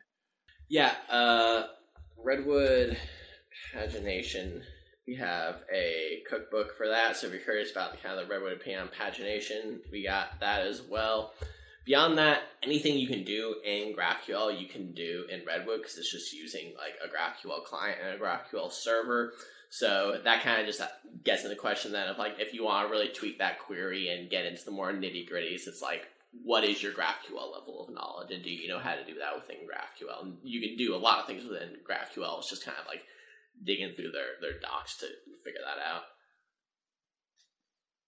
Yeah, 0.69 0.93
uh, 1.09 1.65
Redwood 2.23 2.99
pagination. 3.75 4.63
We 5.07 5.17
have 5.17 5.63
a 5.75 6.23
cookbook 6.29 6.77
for 6.77 6.87
that. 6.89 7.17
So 7.17 7.27
if 7.27 7.33
you're 7.33 7.43
curious 7.43 7.73
about 7.73 7.93
the 7.93 7.99
kind 7.99 8.19
of 8.19 8.29
the 8.29 8.33
Redwood 8.33 8.53
opinion 8.53 8.83
on 8.83 8.89
pagination, 8.89 9.79
we 9.91 10.05
got 10.05 10.39
that 10.41 10.67
as 10.67 10.83
well. 10.83 11.33
Beyond 11.87 12.19
that, 12.19 12.43
anything 12.63 12.99
you 12.99 13.09
can 13.09 13.25
do 13.25 13.57
in 13.65 13.95
GraphQL, 13.97 14.61
you 14.61 14.69
can 14.69 14.93
do 14.93 15.25
in 15.31 15.47
Redwood 15.47 15.81
because 15.81 15.97
it's 15.97 16.13
just 16.13 16.35
using 16.35 16.75
like 16.77 16.93
a 17.03 17.09
GraphQL 17.09 17.65
client 17.65 17.99
and 18.05 18.15
a 18.15 18.23
GraphQL 18.23 18.71
server. 18.71 19.33
So 19.71 20.21
that 20.25 20.43
kind 20.43 20.61
of 20.61 20.67
just 20.67 20.83
gets 21.25 21.43
into 21.43 21.55
the 21.55 21.61
question 21.61 21.93
then 21.93 22.09
of 22.09 22.19
like 22.19 22.35
if 22.39 22.53
you 22.53 22.65
want 22.65 22.87
to 22.87 22.93
really 22.93 23.09
tweak 23.09 23.39
that 23.39 23.61
query 23.61 24.09
and 24.09 24.29
get 24.29 24.45
into 24.45 24.65
the 24.65 24.73
more 24.73 24.93
nitty 24.93 25.31
gritties, 25.31 25.69
it's 25.69 25.81
like 25.81 26.09
what 26.45 26.65
is 26.65 26.83
your 26.83 26.93
GraphQL 26.93 27.53
level 27.53 27.87
of 27.87 27.95
knowledge, 27.95 28.31
and 28.31 28.43
do 28.43 28.51
you 28.51 28.69
know 28.69 28.79
how 28.79 28.95
to 28.95 29.05
do 29.05 29.15
that 29.19 29.35
within 29.35 29.67
GraphQL? 29.67 30.23
And 30.23 30.37
you 30.43 30.61
can 30.61 30.77
do 30.77 30.95
a 30.95 30.99
lot 30.99 31.21
of 31.21 31.27
things 31.27 31.45
within 31.45 31.77
GraphQL. 31.89 32.39
It's 32.39 32.51
just 32.51 32.65
kind 32.65 32.79
of 32.79 32.87
like 32.87 33.03
digging 33.65 33.95
through 33.95 34.11
their 34.13 34.41
their 34.41 34.59
docs 34.61 34.99
to 34.99 35.07
figure 35.45 35.61
that 35.65 35.81
out. 35.85 36.03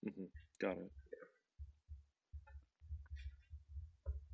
Mm-hmm. 0.06 0.24
Got 0.60 0.78
it. 0.78 0.90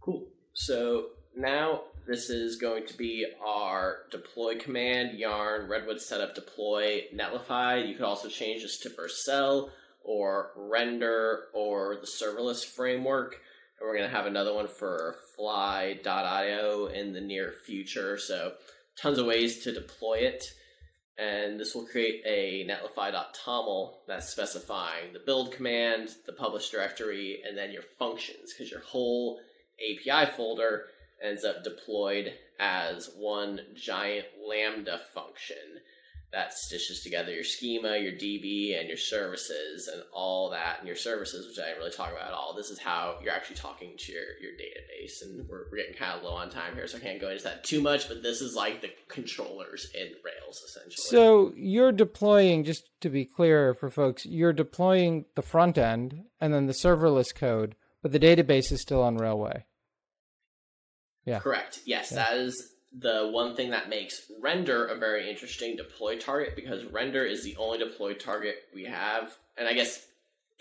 Cool. 0.02 0.28
So 0.54 1.08
now 1.36 1.82
this 2.08 2.30
is 2.30 2.56
going 2.56 2.86
to 2.86 2.96
be 2.96 3.26
our 3.44 3.98
deploy 4.10 4.56
command, 4.56 5.18
yarn, 5.18 5.68
redwood 5.68 6.00
setup 6.00 6.34
deploy, 6.34 7.02
netlify. 7.14 7.86
You 7.86 7.94
could 7.94 8.06
also 8.06 8.28
change 8.28 8.62
this 8.62 8.78
to 8.78 8.88
Vercel 8.88 9.68
or 10.02 10.52
render 10.56 11.44
or 11.52 11.96
the 12.00 12.06
serverless 12.06 12.64
framework. 12.64 13.34
And 13.78 13.86
we're 13.86 13.96
going 13.96 14.08
to 14.08 14.16
have 14.16 14.24
another 14.24 14.54
one 14.54 14.68
for 14.68 15.16
fly.io 15.36 16.86
in 16.86 17.12
the 17.12 17.20
near 17.20 17.52
future. 17.66 18.16
So 18.16 18.54
tons 19.00 19.18
of 19.18 19.26
ways 19.26 19.62
to 19.64 19.72
deploy 19.72 20.20
it. 20.20 20.44
And 21.18 21.60
this 21.60 21.74
will 21.74 21.84
create 21.84 22.22
a 22.24 22.66
netlify.toml 22.66 23.98
that's 24.06 24.30
specifying 24.30 25.12
the 25.12 25.18
build 25.18 25.52
command, 25.52 26.08
the 26.24 26.32
publish 26.32 26.70
directory, 26.70 27.42
and 27.46 27.58
then 27.58 27.70
your 27.70 27.82
functions, 27.98 28.54
because 28.54 28.70
your 28.70 28.80
whole 28.80 29.40
API 29.78 30.30
folder 30.36 30.86
ends 31.22 31.44
up 31.44 31.64
deployed 31.64 32.32
as 32.58 33.10
one 33.16 33.60
giant 33.74 34.26
Lambda 34.46 35.00
function 35.14 35.56
that 36.30 36.52
stitches 36.52 37.02
together 37.02 37.32
your 37.32 37.44
schema, 37.44 37.96
your 37.96 38.12
DB, 38.12 38.78
and 38.78 38.86
your 38.86 38.98
services, 38.98 39.88
and 39.88 40.02
all 40.12 40.50
that, 40.50 40.78
and 40.78 40.86
your 40.86 40.96
services, 40.96 41.46
which 41.46 41.58
I 41.58 41.68
didn't 41.68 41.78
really 41.78 41.90
talk 41.90 42.12
about 42.12 42.28
at 42.28 42.34
all. 42.34 42.54
This 42.54 42.68
is 42.68 42.78
how 42.78 43.18
you're 43.22 43.32
actually 43.32 43.56
talking 43.56 43.92
to 43.96 44.12
your, 44.12 44.22
your 44.42 44.52
database, 44.52 45.22
and 45.22 45.48
we're, 45.48 45.64
we're 45.70 45.78
getting 45.78 45.94
kind 45.94 46.18
of 46.18 46.22
low 46.22 46.34
on 46.34 46.50
time 46.50 46.74
here, 46.74 46.86
so 46.86 46.98
I 46.98 47.00
can't 47.00 47.20
go 47.20 47.30
into 47.30 47.44
that 47.44 47.64
too 47.64 47.80
much, 47.80 48.08
but 48.08 48.22
this 48.22 48.42
is 48.42 48.54
like 48.54 48.82
the 48.82 48.90
controllers 49.08 49.90
in 49.94 50.08
Rails, 50.22 50.60
essentially. 50.66 50.96
So 50.96 51.52
you're 51.56 51.92
deploying, 51.92 52.62
just 52.62 52.90
to 53.00 53.08
be 53.08 53.24
clear 53.24 53.72
for 53.72 53.88
folks, 53.88 54.26
you're 54.26 54.52
deploying 54.52 55.24
the 55.34 55.42
front 55.42 55.78
end 55.78 56.24
and 56.42 56.52
then 56.52 56.66
the 56.66 56.74
serverless 56.74 57.34
code, 57.34 57.74
but 58.02 58.12
the 58.12 58.20
database 58.20 58.70
is 58.70 58.82
still 58.82 59.02
on 59.02 59.16
Railway. 59.16 59.64
Yeah. 61.28 61.40
Correct. 61.40 61.80
Yes, 61.84 62.10
yeah. 62.10 62.16
that 62.16 62.36
is 62.38 62.72
the 62.96 63.28
one 63.30 63.54
thing 63.54 63.70
that 63.70 63.88
makes 63.88 64.30
render 64.40 64.86
a 64.86 64.96
very 64.96 65.28
interesting 65.28 65.76
deploy 65.76 66.18
target 66.18 66.56
because 66.56 66.84
render 66.86 67.24
is 67.24 67.44
the 67.44 67.54
only 67.56 67.78
deploy 67.78 68.14
target 68.14 68.56
we 68.74 68.84
have. 68.84 69.36
And 69.58 69.68
I 69.68 69.74
guess 69.74 70.06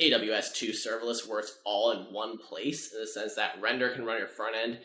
AWS 0.01 0.53
2 0.53 0.72
serverless 0.72 1.28
works 1.28 1.57
all 1.65 1.91
in 1.91 2.13
one 2.13 2.38
place 2.38 2.91
in 2.93 2.99
the 2.99 3.07
sense 3.07 3.36
that 3.36 3.59
render 3.61 3.89
can 3.89 4.05
run 4.05 4.18
your 4.18 4.28
front 4.28 4.55
end 4.55 4.80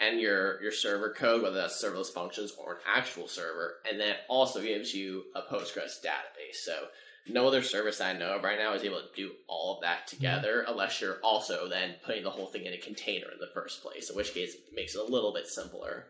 and 0.00 0.20
your 0.20 0.60
your 0.62 0.72
server 0.72 1.10
code, 1.10 1.42
whether 1.42 1.56
that's 1.56 1.82
serverless 1.82 2.12
functions 2.12 2.52
or 2.58 2.74
an 2.74 2.78
actual 2.86 3.28
server, 3.28 3.74
and 3.88 4.00
then 4.00 4.14
also 4.28 4.60
gives 4.60 4.94
you 4.94 5.24
a 5.34 5.42
Postgres 5.42 6.00
database. 6.04 6.56
So 6.62 6.88
no 7.28 7.46
other 7.46 7.62
service 7.62 8.00
I 8.00 8.12
know 8.12 8.36
of 8.36 8.44
right 8.44 8.58
now 8.58 8.74
is 8.74 8.82
able 8.82 9.00
to 9.00 9.08
do 9.14 9.32
all 9.46 9.76
of 9.76 9.82
that 9.82 10.06
together 10.06 10.64
unless 10.66 11.00
you're 11.00 11.18
also 11.22 11.68
then 11.68 11.94
putting 12.04 12.24
the 12.24 12.30
whole 12.30 12.46
thing 12.46 12.66
in 12.66 12.72
a 12.72 12.78
container 12.78 13.26
in 13.32 13.38
the 13.40 13.50
first 13.52 13.82
place, 13.82 14.10
in 14.10 14.16
which 14.16 14.34
case 14.34 14.54
it 14.54 14.60
makes 14.74 14.94
it 14.94 15.00
a 15.00 15.10
little 15.10 15.32
bit 15.32 15.46
simpler. 15.46 16.06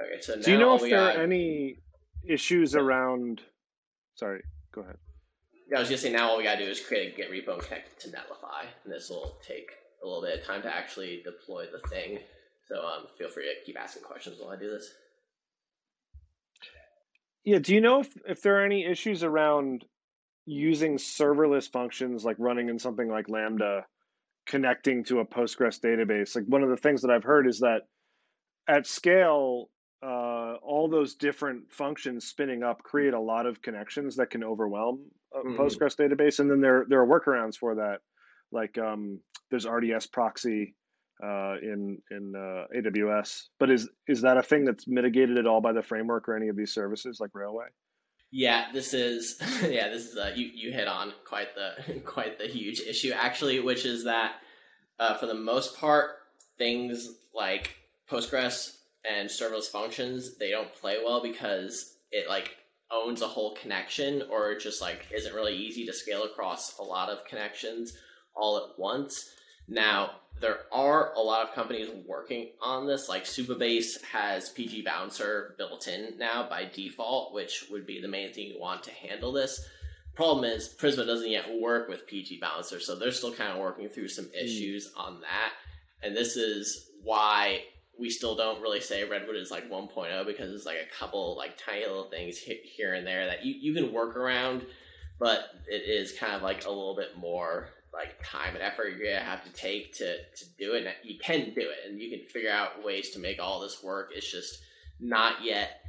Okay, 0.00 0.20
so 0.20 0.40
Do 0.40 0.52
you 0.52 0.58
know 0.58 0.74
if 0.76 0.82
there 0.82 0.90
got... 0.90 1.16
are 1.16 1.22
any 1.22 1.78
issues 2.26 2.74
around 2.74 3.40
sorry, 4.14 4.42
go 4.72 4.82
ahead. 4.82 4.96
Yeah, 5.70 5.78
I 5.78 5.80
was 5.80 5.88
gonna 5.88 5.98
say 5.98 6.12
now 6.12 6.30
all 6.30 6.38
we 6.38 6.44
gotta 6.44 6.64
do 6.64 6.70
is 6.70 6.80
create 6.80 7.12
a 7.12 7.16
Git 7.16 7.30
repo 7.30 7.54
and 7.54 7.62
connect 7.62 8.00
to 8.02 8.08
Netlify, 8.08 8.66
and 8.84 8.92
this 8.92 9.10
will 9.10 9.36
take 9.46 9.70
a 10.02 10.06
little 10.06 10.22
bit 10.22 10.40
of 10.40 10.46
time 10.46 10.62
to 10.62 10.74
actually 10.74 11.22
deploy 11.24 11.66
the 11.70 11.86
thing. 11.88 12.18
So 12.66 12.76
um, 12.86 13.06
feel 13.16 13.28
free 13.28 13.44
to 13.44 13.64
keep 13.64 13.80
asking 13.80 14.02
questions 14.02 14.38
while 14.40 14.50
I 14.50 14.56
do 14.56 14.70
this. 14.70 14.92
Yeah. 17.44 17.58
Do 17.58 17.74
you 17.74 17.80
know 17.80 18.00
if, 18.00 18.14
if 18.26 18.42
there 18.42 18.60
are 18.60 18.64
any 18.64 18.84
issues 18.84 19.22
around 19.22 19.84
using 20.48 20.96
serverless 20.96 21.70
functions 21.70 22.24
like 22.24 22.36
running 22.38 22.70
in 22.70 22.78
something 22.78 23.08
like 23.08 23.28
Lambda 23.28 23.84
connecting 24.46 25.04
to 25.04 25.20
a 25.20 25.26
Postgres 25.26 25.78
database. 25.78 26.34
Like 26.34 26.46
one 26.46 26.62
of 26.62 26.70
the 26.70 26.76
things 26.76 27.02
that 27.02 27.10
I've 27.10 27.22
heard 27.22 27.46
is 27.46 27.60
that 27.60 27.82
at 28.66 28.86
scale, 28.86 29.68
uh, 30.02 30.54
all 30.62 30.88
those 30.90 31.16
different 31.16 31.70
functions 31.70 32.26
spinning 32.26 32.62
up 32.62 32.82
create 32.82 33.12
a 33.12 33.20
lot 33.20 33.46
of 33.46 33.60
connections 33.60 34.16
that 34.16 34.30
can 34.30 34.42
overwhelm 34.42 35.00
a 35.34 35.38
mm-hmm. 35.38 35.60
Postgres 35.60 35.96
database. 35.96 36.38
And 36.38 36.50
then 36.50 36.60
there 36.60 36.86
there 36.88 37.02
are 37.02 37.06
workarounds 37.06 37.56
for 37.56 37.74
that, 37.74 37.98
like 38.50 38.78
um, 38.78 39.20
there's 39.50 39.66
RDS 39.66 40.06
proxy 40.06 40.74
uh, 41.22 41.54
in 41.62 41.98
in 42.10 42.34
uh, 42.34 42.64
AWS. 42.76 43.44
But 43.58 43.70
is 43.70 43.88
is 44.06 44.22
that 44.22 44.36
a 44.36 44.42
thing 44.42 44.64
that's 44.64 44.86
mitigated 44.86 45.38
at 45.38 45.46
all 45.46 45.60
by 45.60 45.72
the 45.72 45.82
framework 45.82 46.28
or 46.28 46.36
any 46.36 46.48
of 46.48 46.56
these 46.56 46.72
services 46.72 47.18
like 47.20 47.30
Railway? 47.34 47.66
Yeah, 48.30 48.66
this 48.72 48.94
is 48.94 49.36
yeah, 49.62 49.88
this 49.88 50.06
is 50.06 50.16
uh, 50.16 50.32
you 50.34 50.50
you 50.54 50.72
hit 50.72 50.88
on 50.88 51.12
quite 51.24 51.48
the 51.54 52.00
quite 52.04 52.38
the 52.38 52.46
huge 52.46 52.80
issue 52.80 53.12
actually, 53.12 53.60
which 53.60 53.84
is 53.84 54.04
that 54.04 54.36
uh, 54.98 55.14
for 55.14 55.26
the 55.26 55.34
most 55.34 55.76
part, 55.76 56.10
things 56.56 57.08
like 57.34 57.76
Postgres 58.10 58.76
and 59.08 59.28
serverless 59.28 59.68
functions 59.70 60.36
they 60.38 60.50
don't 60.50 60.74
play 60.74 60.98
well 61.04 61.22
because 61.22 61.96
it 62.10 62.28
like 62.28 62.56
owns 62.90 63.22
a 63.22 63.28
whole 63.28 63.54
connection 63.54 64.22
or 64.30 64.52
it 64.52 64.60
just 64.60 64.80
like 64.80 65.06
isn't 65.14 65.34
really 65.34 65.54
easy 65.54 65.86
to 65.86 65.92
scale 65.92 66.24
across 66.24 66.78
a 66.78 66.82
lot 66.82 67.08
of 67.08 67.24
connections 67.24 67.96
all 68.34 68.56
at 68.56 68.78
once. 68.78 69.30
Now, 69.68 70.12
there 70.40 70.60
are 70.72 71.12
a 71.14 71.20
lot 71.20 71.46
of 71.46 71.54
companies 71.54 71.88
working 72.06 72.48
on 72.62 72.86
this. 72.86 73.08
Like 73.08 73.24
Supabase 73.24 74.02
has 74.04 74.50
PG 74.50 74.82
Bouncer 74.82 75.54
built 75.58 75.88
in 75.88 76.16
now 76.18 76.48
by 76.48 76.64
default, 76.64 77.34
which 77.34 77.66
would 77.70 77.86
be 77.86 78.00
the 78.00 78.08
main 78.08 78.32
thing 78.32 78.48
you 78.48 78.60
want 78.60 78.82
to 78.84 78.90
handle 78.90 79.32
this. 79.32 79.66
Problem 80.14 80.44
is, 80.44 80.74
Prisma 80.76 81.06
doesn't 81.06 81.30
yet 81.30 81.60
work 81.60 81.88
with 81.88 82.06
PG 82.06 82.40
Bouncer, 82.40 82.80
so 82.80 82.96
they're 82.96 83.12
still 83.12 83.32
kind 83.32 83.52
of 83.52 83.58
working 83.58 83.88
through 83.88 84.08
some 84.08 84.24
hmm. 84.26 84.44
issues 84.44 84.92
mm. 84.92 85.00
on 85.00 85.20
that. 85.20 85.52
And 86.02 86.16
this 86.16 86.36
is 86.36 86.90
why 87.02 87.62
we 87.98 88.10
still 88.10 88.36
don't 88.36 88.60
really 88.62 88.80
say 88.80 89.04
Redwood 89.04 89.36
is 89.36 89.50
like 89.50 89.70
1.0 89.70 90.26
because 90.26 90.52
it's 90.52 90.66
like 90.66 90.76
a 90.76 90.96
couple 90.96 91.36
like 91.36 91.58
tiny 91.58 91.80
little 91.80 92.08
things 92.08 92.38
here 92.38 92.94
and 92.94 93.06
there 93.06 93.26
that 93.26 93.44
you, 93.44 93.54
you 93.54 93.74
can 93.74 93.92
work 93.92 94.16
around, 94.16 94.64
but 95.18 95.50
it 95.66 95.88
is 95.88 96.12
kind 96.12 96.34
of 96.34 96.42
like 96.42 96.64
a 96.64 96.68
little 96.68 96.94
bit 96.94 97.18
more 97.18 97.70
like 97.92 98.16
time 98.24 98.54
and 98.54 98.62
effort 98.62 98.90
you're 98.96 99.12
gonna 99.12 99.24
have 99.24 99.44
to 99.44 99.52
take 99.52 99.94
to 99.94 100.16
to 100.16 100.44
do 100.58 100.74
it. 100.74 100.86
And 100.86 100.94
you 101.02 101.18
can 101.18 101.52
do 101.54 101.60
it, 101.60 101.88
and 101.88 102.00
you 102.00 102.10
can 102.10 102.26
figure 102.28 102.50
out 102.50 102.84
ways 102.84 103.10
to 103.10 103.18
make 103.18 103.40
all 103.40 103.60
this 103.60 103.82
work. 103.82 104.10
It's 104.14 104.30
just 104.30 104.58
not 105.00 105.44
yet 105.44 105.80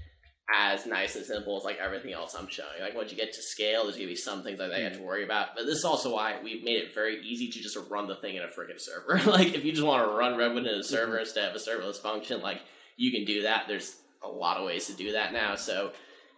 as 0.55 0.85
nice 0.87 1.15
and 1.15 1.25
simple 1.25 1.57
as 1.57 1.63
like 1.63 1.77
everything 1.77 2.13
else 2.13 2.33
I'm 2.33 2.47
showing. 2.47 2.81
Like 2.81 2.95
once 2.95 3.11
you 3.11 3.17
get 3.17 3.33
to 3.33 3.41
scale, 3.41 3.83
there's 3.83 3.95
gonna 3.95 4.07
be 4.07 4.15
some 4.15 4.43
things 4.43 4.59
like 4.59 4.69
that 4.69 4.79
you 4.79 4.85
have 4.85 4.97
to 4.97 5.03
worry 5.03 5.23
about. 5.23 5.49
But 5.55 5.65
this 5.65 5.77
is 5.77 5.85
also 5.85 6.13
why 6.13 6.39
we've 6.43 6.63
made 6.63 6.77
it 6.77 6.93
very 6.93 7.21
easy 7.21 7.49
to 7.49 7.59
just 7.59 7.77
run 7.89 8.07
the 8.07 8.15
thing 8.15 8.35
in 8.35 8.43
a 8.43 8.47
freaking 8.47 8.79
server. 8.79 9.19
like 9.31 9.53
if 9.53 9.63
you 9.63 9.71
just 9.71 9.85
want 9.85 10.07
to 10.07 10.17
run 10.17 10.37
Redwood 10.37 10.65
in 10.65 10.79
a 10.79 10.83
server 10.83 11.13
mm-hmm. 11.13 11.21
instead 11.21 11.49
of 11.49 11.55
a 11.55 11.59
serverless 11.59 12.01
function, 12.01 12.41
like 12.41 12.61
you 12.97 13.11
can 13.11 13.25
do 13.25 13.43
that. 13.43 13.65
There's 13.67 13.97
a 14.23 14.27
lot 14.27 14.57
of 14.57 14.65
ways 14.65 14.87
to 14.87 14.93
do 14.93 15.11
that 15.11 15.33
now. 15.33 15.55
So, 15.55 15.91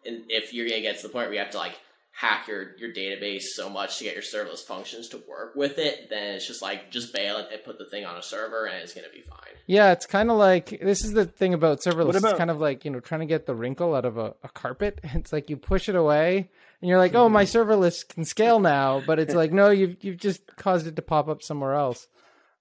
and 0.05 0.23
if 0.27 0.53
you're 0.53 0.67
gonna 0.67 0.81
get 0.81 0.97
to 0.97 1.03
the 1.03 1.09
point 1.09 1.27
where 1.27 1.33
you 1.33 1.39
have 1.39 1.51
to 1.51 1.57
like 1.57 1.79
hack 2.21 2.47
your 2.47 2.77
your 2.77 2.93
database 2.93 3.41
so 3.55 3.67
much 3.67 3.97
to 3.97 4.03
get 4.03 4.13
your 4.13 4.21
serverless 4.21 4.59
functions 4.59 5.09
to 5.09 5.17
work 5.27 5.55
with 5.55 5.79
it, 5.79 6.07
then 6.11 6.35
it's 6.35 6.45
just 6.45 6.61
like 6.61 6.91
just 6.91 7.11
bail 7.11 7.37
it 7.37 7.47
and 7.51 7.63
put 7.63 7.79
the 7.79 7.85
thing 7.85 8.05
on 8.05 8.15
a 8.15 8.21
server 8.21 8.65
and 8.67 8.75
it's 8.83 8.93
gonna 8.93 9.07
be 9.11 9.21
fine. 9.21 9.39
Yeah, 9.65 9.91
it's 9.91 10.05
kind 10.05 10.29
of 10.29 10.37
like 10.37 10.79
this 10.81 11.03
is 11.03 11.13
the 11.13 11.25
thing 11.25 11.55
about 11.55 11.79
serverless. 11.79 12.17
About, 12.17 12.31
it's 12.31 12.37
kind 12.37 12.51
of 12.51 12.59
like 12.59 12.85
you 12.85 12.91
know 12.91 12.99
trying 12.99 13.21
to 13.21 13.25
get 13.25 13.47
the 13.47 13.55
wrinkle 13.55 13.95
out 13.95 14.05
of 14.05 14.19
a, 14.19 14.35
a 14.43 14.49
carpet. 14.49 15.01
It's 15.15 15.33
like 15.33 15.49
you 15.49 15.57
push 15.57 15.89
it 15.89 15.95
away 15.95 16.49
and 16.81 16.89
you're 16.89 16.99
like, 16.99 17.15
oh, 17.15 17.27
my 17.27 17.43
serverless 17.55 18.07
can 18.07 18.23
scale 18.23 18.59
now, 18.59 19.01
but 19.05 19.17
it's 19.17 19.33
like 19.33 19.51
no, 19.51 19.71
you've 19.71 20.03
you've 20.03 20.17
just 20.17 20.45
caused 20.57 20.85
it 20.85 20.95
to 20.97 21.01
pop 21.01 21.27
up 21.27 21.41
somewhere 21.41 21.73
else. 21.73 22.07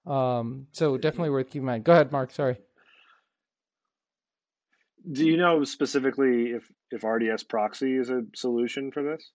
Um, 0.07 0.67
so 0.71 0.97
definitely 0.97 1.29
worth 1.29 1.47
keeping 1.47 1.61
in 1.61 1.65
mind. 1.67 1.83
Go 1.83 1.91
ahead, 1.91 2.11
Mark. 2.11 2.31
Sorry. 2.31 2.57
Do 5.11 5.23
you 5.23 5.37
know 5.37 5.63
specifically 5.65 6.51
if 6.51 6.71
if 6.89 7.03
RDS 7.03 7.43
proxy 7.43 7.95
is 7.95 8.09
a 8.09 8.23
solution 8.33 8.91
for 8.91 9.03
this? 9.03 9.29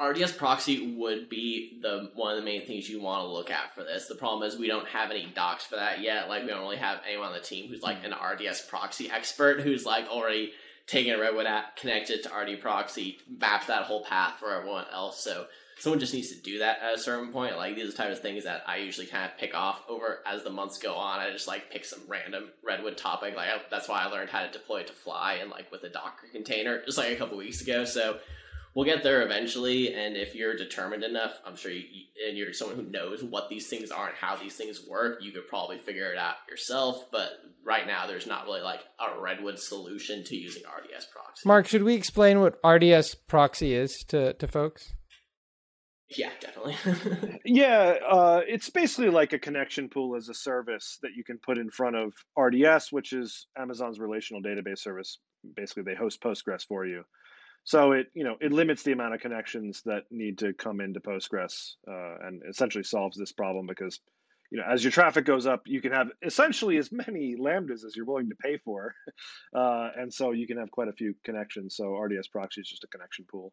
RDS 0.00 0.32
proxy 0.32 0.94
would 0.96 1.28
be 1.30 1.78
the 1.80 2.10
one 2.14 2.32
of 2.32 2.38
the 2.38 2.44
main 2.44 2.66
things 2.66 2.88
you 2.88 3.00
want 3.00 3.22
to 3.22 3.28
look 3.28 3.50
at 3.50 3.74
for 3.74 3.82
this. 3.82 4.06
The 4.06 4.14
problem 4.14 4.46
is 4.46 4.58
we 4.58 4.66
don't 4.66 4.86
have 4.88 5.10
any 5.10 5.32
docs 5.34 5.64
for 5.64 5.76
that 5.76 6.02
yet. 6.02 6.28
Like 6.28 6.42
we 6.42 6.48
don't 6.48 6.60
really 6.60 6.76
have 6.76 7.00
anyone 7.06 7.28
on 7.28 7.32
the 7.32 7.40
team 7.40 7.68
who's 7.68 7.82
like 7.82 8.00
hmm. 8.00 8.12
an 8.12 8.14
RDS 8.14 8.62
proxy 8.62 9.10
expert 9.10 9.60
who's 9.60 9.86
like 9.86 10.06
already 10.08 10.52
taking 10.86 11.12
a 11.12 11.18
Redwood 11.18 11.46
app, 11.46 11.76
connected 11.76 12.22
to 12.22 12.30
RD 12.34 12.60
proxy, 12.60 13.18
maps 13.40 13.66
that 13.66 13.84
whole 13.84 14.04
path 14.04 14.34
for 14.38 14.52
everyone 14.52 14.84
else. 14.92 15.22
So 15.22 15.46
someone 15.78 15.98
just 15.98 16.14
needs 16.14 16.28
to 16.28 16.40
do 16.42 16.58
that 16.58 16.80
at 16.82 16.94
a 16.94 16.98
certain 16.98 17.32
point. 17.32 17.56
Like 17.56 17.74
these 17.74 17.84
are 17.84 17.90
the 17.90 17.96
type 17.96 18.12
of 18.12 18.20
things 18.20 18.44
that 18.44 18.64
I 18.66 18.76
usually 18.76 19.06
kind 19.06 19.24
of 19.24 19.38
pick 19.38 19.54
off 19.54 19.82
over 19.88 20.20
as 20.26 20.42
the 20.42 20.50
months 20.50 20.78
go 20.78 20.94
on. 20.94 21.20
I 21.20 21.30
just 21.30 21.48
like 21.48 21.70
pick 21.70 21.86
some 21.86 22.00
random 22.06 22.50
Redwood 22.62 22.98
topic. 22.98 23.34
Like 23.34 23.48
I, 23.48 23.60
that's 23.70 23.88
why 23.88 24.02
I 24.02 24.06
learned 24.06 24.28
how 24.28 24.44
to 24.44 24.50
deploy 24.50 24.82
to 24.82 24.92
fly 24.92 25.38
and 25.40 25.50
like 25.50 25.72
with 25.72 25.82
a 25.84 25.88
Docker 25.88 26.26
container 26.30 26.84
just 26.84 26.98
like 26.98 27.12
a 27.12 27.16
couple 27.16 27.38
weeks 27.38 27.62
ago. 27.62 27.84
So 27.84 28.18
we'll 28.76 28.84
get 28.84 29.02
there 29.02 29.22
eventually. 29.22 29.94
And 29.94 30.16
if 30.16 30.36
you're 30.36 30.54
determined 30.54 31.02
enough, 31.02 31.40
I'm 31.44 31.56
sure 31.56 31.72
you, 31.72 31.82
and 32.28 32.36
you're 32.36 32.52
someone 32.52 32.76
who 32.76 32.90
knows 32.90 33.24
what 33.24 33.48
these 33.48 33.68
things 33.68 33.90
are 33.90 34.08
and 34.08 34.16
how 34.16 34.36
these 34.36 34.54
things 34.54 34.86
work, 34.86 35.18
you 35.22 35.32
could 35.32 35.48
probably 35.48 35.78
figure 35.78 36.12
it 36.12 36.18
out 36.18 36.36
yourself. 36.48 37.10
But 37.10 37.30
right 37.64 37.86
now, 37.86 38.06
there's 38.06 38.26
not 38.26 38.44
really 38.44 38.60
like 38.60 38.80
a 39.00 39.18
Redwood 39.18 39.58
solution 39.58 40.22
to 40.24 40.36
using 40.36 40.62
RDS 40.62 41.06
proxy. 41.06 41.42
Mark, 41.46 41.66
should 41.66 41.82
we 41.82 41.94
explain 41.94 42.40
what 42.40 42.60
RDS 42.64 43.14
proxy 43.14 43.74
is 43.74 43.96
to, 44.08 44.34
to 44.34 44.46
folks? 44.46 44.92
Yeah, 46.16 46.30
definitely. 46.38 47.40
yeah, 47.44 47.96
uh, 48.08 48.40
it's 48.46 48.70
basically 48.70 49.10
like 49.10 49.32
a 49.32 49.40
connection 49.40 49.88
pool 49.88 50.14
as 50.14 50.28
a 50.28 50.34
service 50.34 50.98
that 51.02 51.12
you 51.16 51.24
can 51.24 51.38
put 51.44 51.58
in 51.58 51.68
front 51.70 51.96
of 51.96 52.12
RDS, 52.38 52.92
which 52.92 53.12
is 53.12 53.48
Amazon's 53.58 53.98
relational 53.98 54.40
database 54.40 54.78
service. 54.78 55.18
Basically, 55.56 55.82
they 55.82 55.96
host 55.96 56.22
Postgres 56.22 56.64
for 56.68 56.86
you. 56.86 57.02
So 57.66 57.90
it 57.92 58.06
you 58.14 58.22
know 58.22 58.36
it 58.40 58.52
limits 58.52 58.84
the 58.84 58.92
amount 58.92 59.14
of 59.14 59.20
connections 59.20 59.82
that 59.86 60.04
need 60.08 60.38
to 60.38 60.52
come 60.52 60.80
into 60.80 61.00
Postgres 61.00 61.74
uh, 61.88 62.14
and 62.24 62.40
essentially 62.48 62.84
solves 62.84 63.18
this 63.18 63.32
problem 63.32 63.66
because 63.66 63.98
you 64.52 64.58
know 64.58 64.64
as 64.70 64.84
your 64.84 64.92
traffic 64.92 65.24
goes 65.24 65.48
up, 65.48 65.62
you 65.66 65.80
can 65.80 65.90
have 65.90 66.06
essentially 66.22 66.76
as 66.78 66.92
many 66.92 67.34
lambdas 67.36 67.84
as 67.84 67.96
you're 67.96 68.06
willing 68.06 68.28
to 68.28 68.36
pay 68.36 68.56
for, 68.58 68.94
uh, 69.56 69.88
and 69.96 70.14
so 70.14 70.30
you 70.30 70.46
can 70.46 70.58
have 70.58 70.70
quite 70.70 70.86
a 70.86 70.92
few 70.92 71.12
connections. 71.24 71.74
So 71.74 71.96
RDS 71.96 72.28
proxy 72.28 72.60
is 72.60 72.68
just 72.68 72.84
a 72.84 72.86
connection 72.86 73.26
pool. 73.28 73.52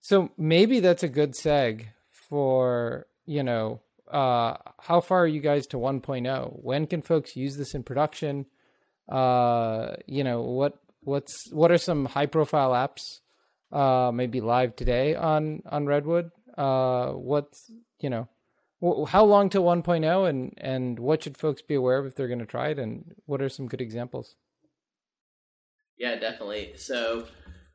So 0.00 0.32
maybe 0.36 0.80
that's 0.80 1.04
a 1.04 1.08
good 1.08 1.34
seg 1.34 1.86
for 2.08 3.06
you 3.26 3.44
know 3.44 3.80
uh, 4.10 4.56
how 4.80 5.00
far 5.00 5.22
are 5.22 5.28
you 5.28 5.40
guys 5.40 5.68
to 5.68 5.76
1.0? 5.76 6.64
When 6.64 6.88
can 6.88 7.00
folks 7.00 7.36
use 7.36 7.56
this 7.56 7.76
in 7.76 7.84
production? 7.84 8.46
Uh, 9.08 9.94
you 10.06 10.24
know 10.24 10.42
what 10.42 10.80
what's 11.02 11.50
what 11.52 11.70
are 11.70 11.78
some 11.78 12.04
high 12.06 12.26
profile 12.26 12.72
apps 12.72 13.20
uh 13.72 14.10
maybe 14.12 14.40
live 14.40 14.76
today 14.76 15.14
on 15.14 15.62
on 15.66 15.86
redwood? 15.86 16.30
Uh 16.56 17.12
what's 17.12 17.70
you 18.00 18.10
know 18.10 18.28
how 19.08 19.24
long 19.24 19.50
to 19.50 19.58
1.0 19.58 20.28
and 20.28 20.54
and 20.56 20.98
what 20.98 21.22
should 21.22 21.36
folks 21.36 21.60
be 21.60 21.74
aware 21.74 21.98
of 21.98 22.06
if 22.06 22.14
they're 22.14 22.28
going 22.28 22.38
to 22.38 22.46
try 22.46 22.68
it 22.68 22.78
and 22.78 23.14
what 23.26 23.42
are 23.42 23.48
some 23.48 23.68
good 23.68 23.80
examples? 23.80 24.36
Yeah 25.98 26.16
definitely. 26.16 26.72
So 26.76 27.26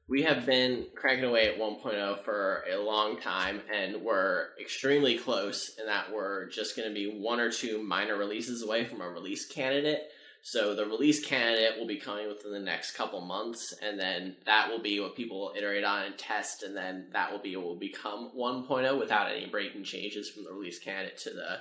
we 0.07 0.23
have 0.23 0.45
been 0.45 0.86
cranking 0.95 1.26
away 1.26 1.47
at 1.47 1.59
1.0 1.59 2.23
for 2.23 2.63
a 2.71 2.78
long 2.78 3.19
time 3.19 3.61
and 3.73 4.01
we're 4.01 4.47
extremely 4.59 5.17
close 5.17 5.71
in 5.80 5.86
that 5.86 6.11
we're 6.13 6.47
just 6.49 6.76
going 6.76 6.88
to 6.88 6.93
be 6.93 7.05
one 7.07 7.39
or 7.39 7.51
two 7.51 7.82
minor 7.82 8.15
releases 8.15 8.63
away 8.63 8.86
from 8.86 9.01
a 9.01 9.09
release 9.09 9.47
candidate 9.47 10.09
so 10.48 10.76
the 10.76 10.86
release 10.86 11.26
candidate 11.26 11.80
will 11.80 11.88
be 11.88 11.96
coming 11.96 12.28
within 12.28 12.52
the 12.52 12.60
next 12.60 12.91
couple 12.91 13.20
months, 13.20 13.74
and 13.82 14.00
then 14.00 14.36
that 14.46 14.70
will 14.70 14.80
be 14.80 15.00
what 15.00 15.16
people 15.16 15.39
will 15.39 15.54
iterate 15.58 15.84
on 15.84 16.04
and 16.04 16.16
test, 16.20 16.62
and 16.62 16.78
then 16.78 17.08
that 17.14 17.32
will 17.32 17.39
be 17.39 17.56
will 17.56 17.76
become 17.76 18.30
1.0 18.38 19.00
without 19.00 19.32
any 19.32 19.48
breaking 19.48 19.84
changes 19.84 20.30
from 20.30 20.43
the 20.43 20.54
release 20.54 20.78
candidate 20.78 21.18
to 21.18 21.32
the 21.32 21.58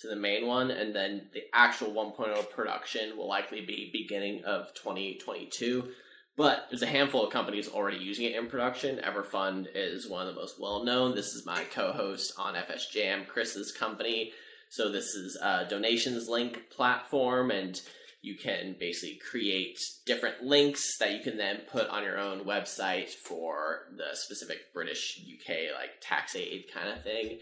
to 0.00 0.08
the 0.08 0.16
main 0.16 0.46
one, 0.46 0.70
and 0.70 0.94
then 0.94 1.28
the 1.32 1.44
actual 1.54 1.94
1.0 1.94 2.50
production 2.50 3.16
will 3.16 3.26
likely 3.26 3.62
be 3.62 3.88
beginning 3.90 4.44
of 4.44 4.74
2022. 4.74 5.88
But 6.36 6.66
there's 6.68 6.82
a 6.82 6.86
handful 6.86 7.24
of 7.24 7.32
companies 7.32 7.70
already 7.70 7.96
using 7.96 8.26
it 8.26 8.36
in 8.36 8.48
production. 8.48 8.98
Everfund 9.02 9.68
is 9.74 10.10
one 10.10 10.28
of 10.28 10.34
the 10.34 10.38
most 10.38 10.60
well 10.60 10.84
known. 10.84 11.14
This 11.14 11.32
is 11.32 11.46
my 11.46 11.64
co-host 11.72 12.34
on 12.36 12.52
FSJam, 12.52 13.26
Chris's 13.26 13.72
company. 13.72 14.32
So 14.68 14.92
this 14.92 15.14
is 15.14 15.36
a 15.36 15.64
donations 15.66 16.28
link 16.28 16.68
platform 16.68 17.50
and 17.50 17.80
you 18.26 18.34
can 18.34 18.74
basically 18.80 19.20
create 19.30 19.78
different 20.04 20.42
links 20.42 20.98
that 20.98 21.12
you 21.12 21.20
can 21.20 21.36
then 21.36 21.58
put 21.70 21.88
on 21.88 22.02
your 22.02 22.18
own 22.18 22.40
website 22.40 23.08
for 23.08 23.82
the 23.96 24.16
specific 24.16 24.72
British 24.74 25.20
UK 25.20 25.72
like 25.78 25.90
tax 26.00 26.34
aid 26.34 26.64
kind 26.74 26.88
of 26.88 27.04
thing. 27.04 27.38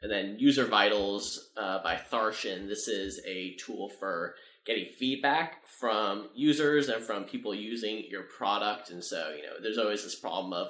And 0.00 0.12
then 0.12 0.36
User 0.38 0.64
Vitals 0.64 1.48
uh, 1.56 1.82
by 1.82 1.96
Tharshan. 1.96 2.68
This 2.68 2.86
is 2.86 3.20
a 3.26 3.56
tool 3.56 3.90
for 3.98 4.36
getting 4.64 4.86
feedback 4.96 5.66
from 5.80 6.28
users 6.36 6.88
and 6.88 7.02
from 7.02 7.24
people 7.24 7.52
using 7.52 8.04
your 8.08 8.22
product. 8.22 8.90
And 8.90 9.02
so, 9.04 9.34
you 9.36 9.42
know, 9.42 9.54
there's 9.60 9.78
always 9.78 10.04
this 10.04 10.14
problem 10.14 10.52
of 10.52 10.68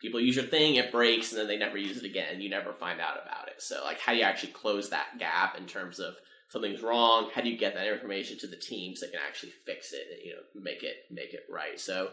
people 0.00 0.20
use 0.20 0.36
your 0.36 0.44
thing, 0.44 0.76
it 0.76 0.92
breaks, 0.92 1.32
and 1.32 1.40
then 1.40 1.48
they 1.48 1.58
never 1.58 1.76
use 1.76 1.96
it 1.96 2.04
again. 2.04 2.40
You 2.40 2.50
never 2.50 2.72
find 2.72 3.00
out 3.00 3.16
about 3.20 3.48
it. 3.48 3.60
So, 3.60 3.82
like, 3.84 3.98
how 3.98 4.12
do 4.12 4.18
you 4.18 4.24
actually 4.24 4.52
close 4.52 4.90
that 4.90 5.18
gap 5.18 5.58
in 5.58 5.66
terms 5.66 5.98
of 5.98 6.14
something's 6.48 6.82
wrong? 6.82 7.30
How 7.34 7.42
do 7.42 7.48
you 7.48 7.58
get 7.58 7.74
that 7.74 7.86
information 7.86 8.38
to 8.40 8.46
the 8.46 8.56
teams 8.56 9.00
that 9.00 9.12
can 9.12 9.20
actually 9.26 9.52
fix 9.64 9.92
it 9.92 10.06
and 10.12 10.24
you 10.24 10.32
know 10.32 10.42
make 10.54 10.82
it 10.82 11.04
make 11.10 11.34
it 11.34 11.44
right? 11.50 11.78
So, 11.78 12.10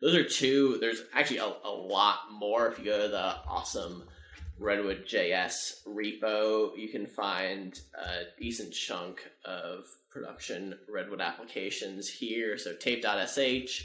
those 0.00 0.14
are 0.14 0.24
two. 0.24 0.78
There's 0.80 1.02
actually 1.14 1.38
a, 1.38 1.52
a 1.64 1.70
lot 1.70 2.32
more. 2.32 2.68
If 2.68 2.78
you 2.78 2.84
go 2.84 3.02
to 3.02 3.08
the 3.08 3.36
awesome 3.48 4.04
Redwood 4.58 5.04
JS 5.06 5.86
repo, 5.86 6.76
you 6.76 6.88
can 6.88 7.06
find 7.06 7.78
a 7.94 8.40
decent 8.40 8.72
chunk 8.72 9.20
of 9.44 9.84
production 10.10 10.78
Redwood 10.88 11.20
applications 11.20 12.08
here. 12.08 12.56
So 12.56 12.74
tape.sh 12.74 13.84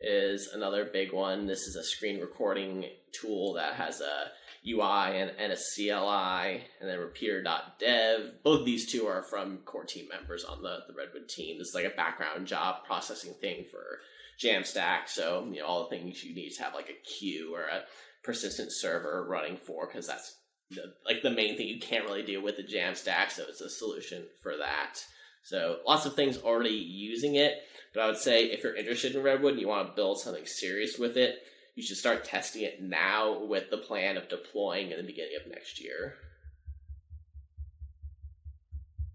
is 0.00 0.48
another 0.52 0.84
big 0.84 1.12
one. 1.12 1.46
This 1.46 1.62
is 1.62 1.76
a 1.76 1.84
screen 1.84 2.20
recording 2.20 2.86
tool 3.12 3.54
that 3.54 3.74
has 3.74 4.00
a 4.00 4.32
UI 4.66 5.20
and, 5.20 5.32
and 5.38 5.52
a 5.52 5.56
CLI, 5.56 6.64
and 6.80 6.88
then 6.88 6.98
repeater.dev. 6.98 8.42
Both 8.44 8.64
these 8.64 8.90
two 8.90 9.06
are 9.06 9.22
from 9.22 9.58
core 9.64 9.84
team 9.84 10.06
members 10.08 10.44
on 10.44 10.62
the, 10.62 10.78
the 10.86 10.94
Redwood 10.94 11.28
team. 11.28 11.58
This 11.58 11.68
is 11.68 11.74
like 11.74 11.84
a 11.84 11.96
background 11.96 12.46
job 12.46 12.84
processing 12.84 13.34
thing 13.40 13.64
for 13.70 13.98
Jamstack. 14.40 15.08
So, 15.08 15.48
you 15.50 15.60
know, 15.60 15.66
all 15.66 15.82
the 15.82 15.96
things 15.96 16.22
you 16.22 16.34
need 16.34 16.50
to 16.50 16.62
have 16.62 16.74
like 16.74 16.90
a 16.90 17.08
queue 17.08 17.54
or 17.54 17.62
a 17.62 17.82
persistent 18.22 18.72
server 18.72 19.26
running 19.28 19.56
for, 19.56 19.86
because 19.86 20.06
that's 20.06 20.36
the, 20.70 20.94
like 21.04 21.22
the 21.22 21.30
main 21.30 21.56
thing 21.56 21.66
you 21.66 21.80
can't 21.80 22.04
really 22.04 22.22
do 22.22 22.40
with 22.40 22.56
the 22.56 22.62
Jamstack. 22.62 23.32
So 23.32 23.44
it's 23.48 23.60
a 23.60 23.68
solution 23.68 24.24
for 24.42 24.56
that. 24.58 25.00
So 25.42 25.78
lots 25.86 26.06
of 26.06 26.14
things 26.14 26.38
already 26.38 26.70
using 26.70 27.34
it. 27.34 27.54
But 27.92 28.02
I 28.02 28.06
would 28.06 28.16
say 28.16 28.44
if 28.46 28.62
you're 28.62 28.76
interested 28.76 29.16
in 29.16 29.22
Redwood 29.22 29.52
and 29.52 29.60
you 29.60 29.68
want 29.68 29.88
to 29.88 29.94
build 29.94 30.20
something 30.20 30.46
serious 30.46 30.98
with 30.98 31.16
it, 31.16 31.40
you 31.74 31.82
should 31.82 31.96
start 31.96 32.24
testing 32.24 32.62
it 32.62 32.82
now 32.82 33.44
with 33.44 33.70
the 33.70 33.78
plan 33.78 34.16
of 34.16 34.28
deploying 34.28 34.90
in 34.90 34.98
the 34.98 35.04
beginning 35.04 35.38
of 35.42 35.50
next 35.50 35.82
year. 35.82 36.14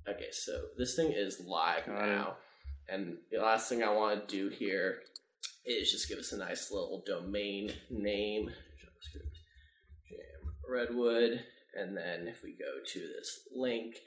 Okay, 0.10 0.32
so 0.32 0.53
this 0.78 0.95
thing 0.95 1.12
is 1.12 1.41
live 1.45 1.86
Got 1.86 2.05
now. 2.05 2.38
It. 2.88 2.93
And 2.93 3.18
the 3.32 3.39
last 3.39 3.68
thing 3.68 3.84
I 3.84 3.91
want 3.91 4.28
to 4.28 4.36
do 4.36 4.49
here 4.49 4.99
is 5.66 5.91
just 5.91 6.08
give 6.08 6.18
us 6.18 6.32
a 6.32 6.38
nice 6.38 6.72
little 6.72 7.03
domain 7.05 7.74
name. 7.89 8.49
JavaScript 8.49 9.36
Jam 10.10 10.53
Redwood. 10.68 11.43
And 11.76 11.95
then 11.95 12.28
if 12.28 12.41
we 12.43 12.51
go 12.51 12.80
to 12.93 12.99
this 12.99 13.41
link, 13.53 13.97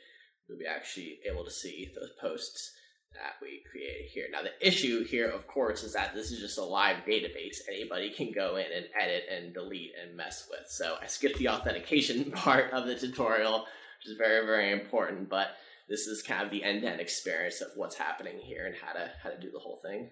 we'll 0.49 0.59
be 0.59 0.67
actually 0.67 1.19
able 1.31 1.45
to 1.45 1.51
see 1.51 1.91
those 1.95 2.11
posts 2.21 2.73
that 3.15 3.35
we 3.43 3.63
created 3.71 4.09
here. 4.11 4.27
Now, 4.31 4.43
the 4.43 4.67
issue 4.67 5.05
here, 5.05 5.29
of 5.29 5.47
course, 5.47 5.83
is 5.83 5.93
that 5.95 6.15
this 6.15 6.31
is 6.31 6.41
just 6.41 6.59
a 6.59 6.65
live 6.65 7.05
database. 7.05 7.59
Anybody 7.69 8.11
can 8.11 8.33
go 8.33 8.57
in 8.57 8.67
and 8.75 8.87
edit 8.99 9.25
and 9.31 9.53
delete 9.53 9.93
and 10.01 10.17
mess 10.17 10.49
with. 10.51 10.69
So 10.69 10.97
I 11.03 11.07
skipped 11.07 11.39
the 11.39 11.49
authentication 11.49 12.31
part 12.33 12.73
of 12.73 12.87
the 12.87 12.95
tutorial, 12.95 13.61
which 13.99 14.13
is 14.13 14.17
very, 14.17 14.47
very 14.47 14.73
important. 14.73 15.29
But 15.29 15.49
this 15.89 16.07
is 16.07 16.23
kind 16.23 16.45
of 16.45 16.51
the 16.51 16.63
end-to-end 16.63 17.01
experience 17.01 17.61
of 17.61 17.69
what's 17.75 17.97
happening 17.97 18.39
here 18.39 18.67
and 18.67 18.77
how 18.77 18.93
to 18.93 19.11
how 19.23 19.31
to 19.31 19.41
do 19.41 19.51
the 19.51 19.59
whole 19.59 19.81
thing. 19.83 20.11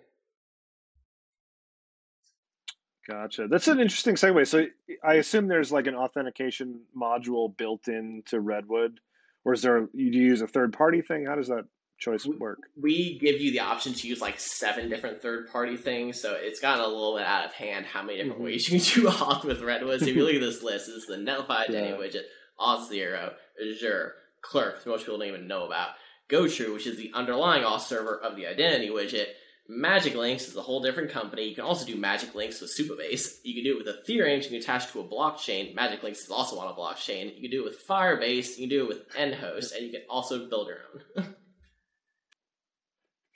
Gotcha. 3.07 3.49
That's 3.49 3.69
an 3.69 3.81
interesting 3.81 4.17
segue. 4.17 4.47
So 4.47 4.67
I 5.03 5.15
assume 5.15 5.49
there's 5.49 5.73
like 5.73 5.87
an 5.87 5.95
authentication 5.95 6.81
module 6.95 7.57
built 7.57 7.89
into 7.89 8.41
Redwood, 8.41 9.01
or 9.45 9.55
is 9.55 9.63
there 9.63 9.81
Do 9.81 9.89
you 9.95 10.11
use 10.11 10.43
a 10.43 10.49
third 10.49 10.73
party 10.75 11.01
thing? 11.01 11.25
How 11.25 11.37
does 11.37 11.49
that 11.49 11.65
choice 11.99 12.27
work? 12.27 12.61
We 12.81 13.19
give 13.19 13.41
you 13.41 13.51
the 13.51 13.61
option 13.61 13.93
to 13.93 14.09
use 14.09 14.21
like 14.21 14.39
seven 14.39 14.89
different 14.89 15.21
third 15.21 15.51
party 15.51 15.77
things, 15.77 16.21
so 16.21 16.37
it's 16.39 16.61
gotten 16.61 16.85
a 16.85 16.89
little 16.89 17.17
bit 17.17 17.27
out 17.27 17.45
of 17.45 17.53
hand 17.53 17.87
how 17.87 18.03
many 18.03 18.19
different 18.19 18.37
mm-hmm. 18.37 18.45
ways 18.45 18.69
you 18.69 18.81
can 18.81 19.03
do 19.03 19.09
auth 19.17 19.45
with 19.45 19.61
Redwood. 19.63 20.01
So 20.01 20.07
if 20.07 20.17
you 20.17 20.25
look 20.25 20.35
at 20.35 20.41
this 20.41 20.63
list, 20.63 20.89
it's 20.89 21.07
the 21.07 21.17
Netlify 21.17 21.69
yeah. 21.69 21.97
widget, 21.97 22.23
Auth0, 22.59 23.33
Azure, 23.61 24.15
Clerk, 24.41 24.77
which 24.77 24.87
most 24.87 25.01
people 25.01 25.19
don't 25.19 25.29
even 25.29 25.49
know 25.49 25.67
about, 25.67 25.91
GoTrue, 26.29 26.75
which 26.75 26.87
is 26.87 26.97
the 26.97 27.11
underlying 27.15 27.65
auth 27.65 27.81
server 27.81 28.19
of 28.19 28.37
the 28.37 28.47
identity 28.47 28.89
widget. 28.89 29.27
Magic 29.71 30.15
Links 30.15 30.49
is 30.49 30.57
a 30.57 30.63
whole 30.63 30.81
different 30.81 31.11
company. 31.11 31.47
You 31.47 31.55
can 31.55 31.65
also 31.65 31.85
do 31.85 31.95
Magic 31.95 32.35
Links 32.35 32.63
with 32.63 32.75
Supabase. 32.75 33.41
You 33.45 33.55
can 33.55 33.65
do 33.65 33.79
it 33.79 33.85
with 33.85 34.09
Ethereum. 34.09 34.43
You 34.43 34.49
can 34.49 34.57
attach 34.57 34.91
to 34.93 35.01
a 35.01 35.05
blockchain. 35.05 35.75
Magic 35.75 36.03
Links 36.03 36.21
is 36.21 36.31
also 36.31 36.59
on 36.59 36.73
a 36.73 36.75
blockchain. 36.75 37.35
You 37.35 37.43
can 37.43 37.51
do 37.51 37.63
it 37.63 37.65
with 37.65 37.87
Firebase. 37.87 38.57
You 38.57 38.67
can 38.67 38.69
do 38.71 38.85
it 38.85 38.89
with 38.89 39.09
nHost, 39.11 39.77
and 39.77 39.85
you 39.85 39.93
can 39.93 40.03
also 40.09 40.49
build 40.49 40.69
your 40.69 40.79
own. 41.19 41.35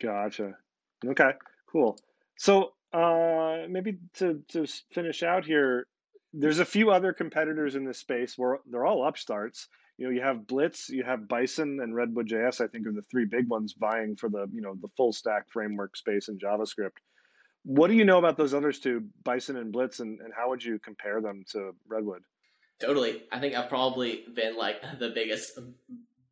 Gotcha. 0.03 0.57
Okay, 1.05 1.31
cool. 1.71 1.99
So 2.37 2.73
uh, 2.93 3.67
maybe 3.69 3.99
to 4.15 4.43
to 4.49 4.67
finish 4.93 5.23
out 5.23 5.45
here, 5.45 5.87
there's 6.33 6.59
a 6.59 6.65
few 6.65 6.91
other 6.91 7.13
competitors 7.13 7.75
in 7.75 7.85
this 7.85 7.99
space 7.99 8.37
where 8.37 8.59
they're 8.67 8.87
all 8.87 9.07
upstarts. 9.07 9.69
You 9.99 10.07
know, 10.07 10.13
you 10.13 10.23
have 10.23 10.47
Blitz, 10.47 10.89
you 10.89 11.05
have 11.05 11.29
Bison, 11.29 11.79
and 11.81 11.95
Redwood 11.95 12.29
JS. 12.29 12.61
I 12.61 12.67
think 12.67 12.87
are 12.87 12.93
the 12.93 13.05
three 13.11 13.27
big 13.27 13.49
ones 13.49 13.75
vying 13.79 14.17
for 14.17 14.29
the 14.29 14.47
you 14.53 14.61
know 14.61 14.75
the 14.81 14.89
full 14.97 15.13
stack 15.13 15.51
framework 15.51 15.97
space 15.97 16.29
in 16.29 16.39
JavaScript. 16.39 16.99
What 17.65 17.89
do 17.89 17.95
you 17.95 18.05
know 18.05 18.19
about 18.19 18.37
those 18.37 18.55
others 18.55 18.81
two, 18.81 19.05
Bison 19.23 19.57
and 19.57 19.73
Blitz, 19.73 20.01
and, 20.01 20.21
and 20.21 20.33
how 20.37 20.49
would 20.51 20.65
you 20.65 20.81
compare 20.81 21.21
them 21.21 21.45
to 21.53 21.73
Redwood? 21.87 22.23
Totally. 22.81 23.23
I 23.31 23.39
think 23.39 23.55
I've 23.55 23.69
probably 23.69 24.25
been 24.35 24.57
like 24.57 24.83
the 24.99 25.11
biggest 25.11 25.59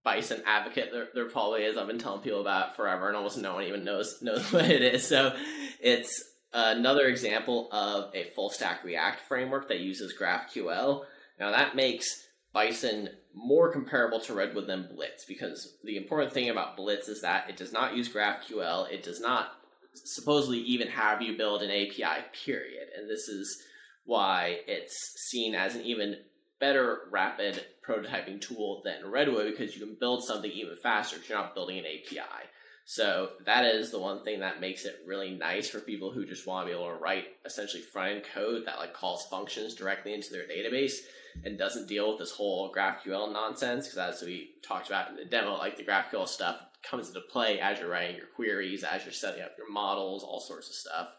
bison 0.04 0.42
advocate 0.46 0.90
there, 0.92 1.08
there 1.14 1.28
probably 1.28 1.62
is. 1.62 1.76
I've 1.76 1.86
been 1.86 1.98
telling 1.98 2.22
people 2.22 2.40
about 2.40 2.76
forever, 2.76 3.08
and 3.08 3.16
almost 3.16 3.38
no 3.38 3.54
one 3.54 3.64
even 3.64 3.84
knows 3.84 4.20
knows 4.22 4.52
what 4.52 4.70
it 4.70 4.82
is. 4.82 5.06
So 5.06 5.36
it's 5.80 6.24
another 6.52 7.06
example 7.06 7.68
of 7.72 8.14
a 8.14 8.24
full 8.34 8.50
stack 8.50 8.84
React 8.84 9.20
framework 9.28 9.68
that 9.68 9.80
uses 9.80 10.14
GraphQL. 10.18 11.04
Now 11.38 11.52
that 11.52 11.76
makes 11.76 12.26
Bison 12.52 13.10
more 13.34 13.72
comparable 13.72 14.20
to 14.20 14.34
Redwood 14.34 14.66
than 14.66 14.88
Blitz 14.92 15.24
because 15.24 15.76
the 15.84 15.96
important 15.96 16.32
thing 16.32 16.50
about 16.50 16.76
Blitz 16.76 17.08
is 17.08 17.22
that 17.22 17.48
it 17.48 17.56
does 17.56 17.72
not 17.72 17.96
use 17.96 18.12
GraphQL. 18.12 18.90
It 18.90 19.02
does 19.02 19.20
not 19.20 19.52
supposedly 19.94 20.58
even 20.58 20.88
have 20.88 21.22
you 21.22 21.36
build 21.36 21.62
an 21.62 21.70
API, 21.70 22.24
period. 22.44 22.88
And 22.96 23.08
this 23.08 23.28
is 23.28 23.62
why 24.04 24.60
it's 24.66 25.14
seen 25.30 25.54
as 25.54 25.76
an 25.76 25.82
even 25.82 26.16
better 26.60 27.00
rapid 27.10 27.64
prototyping 27.86 28.40
tool 28.40 28.82
than 28.84 29.10
Redwood 29.10 29.50
because 29.50 29.74
you 29.74 29.84
can 29.84 29.96
build 29.98 30.22
something 30.22 30.50
even 30.50 30.76
faster 30.76 31.16
because 31.16 31.28
you're 31.28 31.38
not 31.38 31.54
building 31.54 31.78
an 31.78 31.86
API. 31.86 32.46
So 32.84 33.30
that 33.46 33.64
is 33.64 33.90
the 33.90 34.00
one 34.00 34.24
thing 34.24 34.40
that 34.40 34.60
makes 34.60 34.84
it 34.84 35.00
really 35.06 35.30
nice 35.30 35.70
for 35.70 35.80
people 35.80 36.10
who 36.10 36.26
just 36.26 36.46
want 36.46 36.66
to 36.66 36.72
be 36.72 36.76
able 36.76 36.90
to 36.90 37.00
write 37.00 37.26
essentially 37.44 37.82
front 37.82 38.10
end 38.10 38.24
code 38.34 38.66
that 38.66 38.78
like 38.78 38.94
calls 38.94 39.26
functions 39.26 39.74
directly 39.74 40.12
into 40.12 40.32
their 40.32 40.42
database 40.42 40.98
and 41.44 41.56
doesn't 41.56 41.88
deal 41.88 42.10
with 42.10 42.18
this 42.18 42.32
whole 42.32 42.72
GraphQL 42.72 43.32
nonsense. 43.32 43.86
Because 43.86 44.16
as 44.16 44.22
we 44.22 44.50
talked 44.62 44.88
about 44.88 45.10
in 45.10 45.16
the 45.16 45.24
demo, 45.24 45.56
like 45.56 45.76
the 45.76 45.84
GraphQL 45.84 46.26
stuff 46.26 46.60
comes 46.82 47.08
into 47.08 47.20
play 47.20 47.60
as 47.60 47.78
you're 47.78 47.88
writing 47.88 48.16
your 48.16 48.26
queries, 48.26 48.82
as 48.82 49.04
you're 49.04 49.12
setting 49.12 49.42
up 49.42 49.52
your 49.56 49.70
models, 49.70 50.24
all 50.24 50.40
sorts 50.40 50.68
of 50.68 50.74
stuff. 50.74 51.14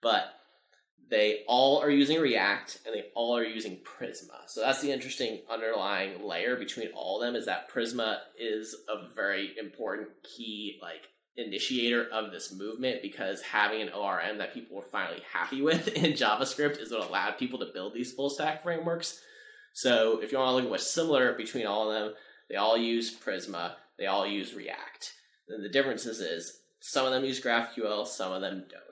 But 0.00 0.32
they 1.10 1.44
all 1.46 1.80
are 1.80 1.90
using 1.90 2.20
React 2.20 2.80
and 2.86 2.94
they 2.94 3.06
all 3.14 3.36
are 3.36 3.44
using 3.44 3.78
Prisma. 3.84 4.46
So 4.46 4.60
that's 4.60 4.80
the 4.80 4.90
interesting 4.90 5.40
underlying 5.50 6.24
layer 6.24 6.56
between 6.56 6.88
all 6.94 7.20
of 7.20 7.26
them 7.26 7.36
is 7.36 7.46
that 7.46 7.70
Prisma 7.70 8.18
is 8.38 8.74
a 8.88 9.14
very 9.14 9.54
important 9.58 10.08
key 10.22 10.78
like 10.80 11.08
initiator 11.36 12.06
of 12.12 12.30
this 12.30 12.52
movement 12.52 13.02
because 13.02 13.40
having 13.42 13.82
an 13.82 13.90
ORM 13.90 14.38
that 14.38 14.54
people 14.54 14.76
were 14.76 14.82
finally 14.82 15.22
happy 15.30 15.62
with 15.62 15.88
in 15.96 16.12
JavaScript 16.12 16.80
is 16.80 16.90
what 16.90 17.08
allowed 17.08 17.38
people 17.38 17.58
to 17.58 17.72
build 17.72 17.94
these 17.94 18.12
full 18.12 18.30
stack 18.30 18.62
frameworks. 18.62 19.20
So 19.74 20.20
if 20.22 20.32
you 20.32 20.38
want 20.38 20.50
to 20.50 20.54
look 20.54 20.64
at 20.64 20.70
what's 20.70 20.90
similar 20.90 21.32
between 21.34 21.66
all 21.66 21.90
of 21.90 21.94
them, 21.94 22.14
they 22.48 22.56
all 22.56 22.76
use 22.76 23.14
Prisma, 23.14 23.72
they 23.98 24.06
all 24.06 24.26
use 24.26 24.54
React. 24.54 25.12
Then 25.48 25.62
the 25.62 25.68
differences 25.68 26.20
is 26.20 26.60
some 26.80 27.06
of 27.06 27.12
them 27.12 27.24
use 27.24 27.42
GraphQL, 27.42 28.06
some 28.06 28.32
of 28.32 28.40
them 28.40 28.64
don't. 28.70 28.82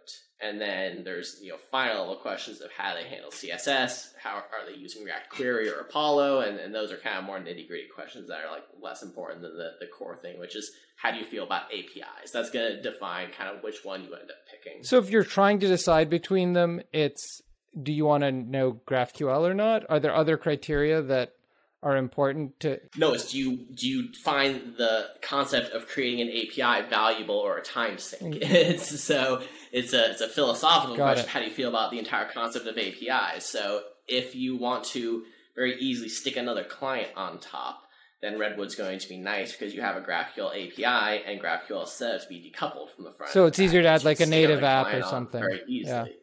And 0.43 0.61
then 0.61 1.05
there's 1.05 1.38
you 1.43 1.51
know 1.51 1.59
final 1.70 2.01
level 2.01 2.16
questions 2.16 2.61
of 2.61 2.70
how 2.72 2.95
they 2.95 3.05
handle 3.05 3.30
CSS, 3.30 4.12
how 4.22 4.36
are 4.36 4.66
they 4.66 4.76
using 4.76 5.05
React 5.05 5.30
Query 5.30 5.68
or 5.68 5.80
Apollo, 5.80 6.41
and, 6.41 6.59
and 6.59 6.74
those 6.74 6.93
are 6.93 6.97
kind 6.97 7.18
of 7.18 7.24
more 7.24 7.38
nitty 7.38 7.68
gritty 7.68 7.88
questions 7.95 8.28
that 8.28 8.41
are 8.45 8.51
like 8.51 8.64
less 8.80 9.03
important 9.03 9.43
than 9.43 9.57
the, 9.57 9.72
the 9.80 9.86
core 9.86 10.16
thing, 10.16 10.38
which 10.38 10.57
is 10.57 10.72
how 10.97 11.11
do 11.11 11.18
you 11.18 11.24
feel 11.24 11.45
about 11.45 11.64
APIs? 11.72 12.30
That's 12.32 12.51
going 12.51 12.72
to 12.72 12.82
define 12.82 13.30
kind 13.30 13.55
of 13.55 13.62
which 13.62 13.84
one 13.84 14.03
you 14.03 14.14
end 14.14 14.30
up 14.30 14.36
picking. 14.51 14.82
So 14.82 14.99
if 14.99 15.11
you're 15.11 15.24
trying 15.24 15.61
to 15.61 15.66
decide 15.66 16.11
between 16.11 16.53
them, 16.53 16.80
it's 16.93 17.43
do 17.80 17.93
you 17.93 18.05
want 18.05 18.22
to 18.22 18.32
know 18.32 18.80
GraphQL 18.86 19.49
or 19.49 19.55
not? 19.55 19.84
Are 19.88 20.01
there 20.01 20.14
other 20.14 20.36
criteria 20.36 21.03
that 21.03 21.34
are 21.82 21.96
important 21.96 22.58
to 22.60 22.78
no 22.96 23.12
it's 23.14 23.32
do 23.32 23.38
you 23.38 23.56
do 23.74 23.88
you 23.88 24.12
find 24.12 24.74
the 24.76 25.08
concept 25.22 25.72
of 25.72 25.88
creating 25.88 26.20
an 26.20 26.28
api 26.28 26.88
valuable 26.88 27.36
or 27.36 27.56
a 27.56 27.62
time 27.62 27.96
sink 27.96 28.36
mm. 28.36 28.38
it's 28.42 29.02
so 29.02 29.42
it's 29.72 29.92
a 29.94 30.10
it's 30.10 30.20
a 30.20 30.28
philosophical 30.28 30.96
Got 30.96 31.04
question 31.04 31.24
it. 31.24 31.30
how 31.30 31.40
do 31.40 31.46
you 31.46 31.52
feel 31.52 31.70
about 31.70 31.90
the 31.90 31.98
entire 31.98 32.30
concept 32.30 32.66
of 32.66 32.76
apis 32.76 33.44
so 33.44 33.82
if 34.06 34.34
you 34.34 34.56
want 34.56 34.84
to 34.84 35.24
very 35.54 35.78
easily 35.80 36.08
stick 36.08 36.36
another 36.36 36.64
client 36.64 37.08
on 37.16 37.38
top 37.38 37.84
then 38.20 38.38
redwood's 38.38 38.74
going 38.74 38.98
to 38.98 39.08
be 39.08 39.16
nice 39.16 39.52
because 39.52 39.74
you 39.74 39.80
have 39.80 39.96
a 39.96 40.02
graphql 40.02 40.50
api 40.50 40.84
and 40.84 41.40
graphql 41.40 41.84
is 41.84 41.90
set 41.90 42.20
to 42.20 42.28
be 42.28 42.52
decoupled 42.54 42.90
from 42.94 43.04
the 43.04 43.12
front 43.12 43.32
so 43.32 43.46
it's 43.46 43.58
easier 43.58 43.80
to 43.80 43.88
add 43.88 44.04
like 44.04 44.20
a 44.20 44.26
native 44.26 44.62
app 44.62 44.92
or 44.92 45.02
something 45.02 45.40
very 45.40 45.62
easily 45.66 46.10
yeah. 46.10 46.16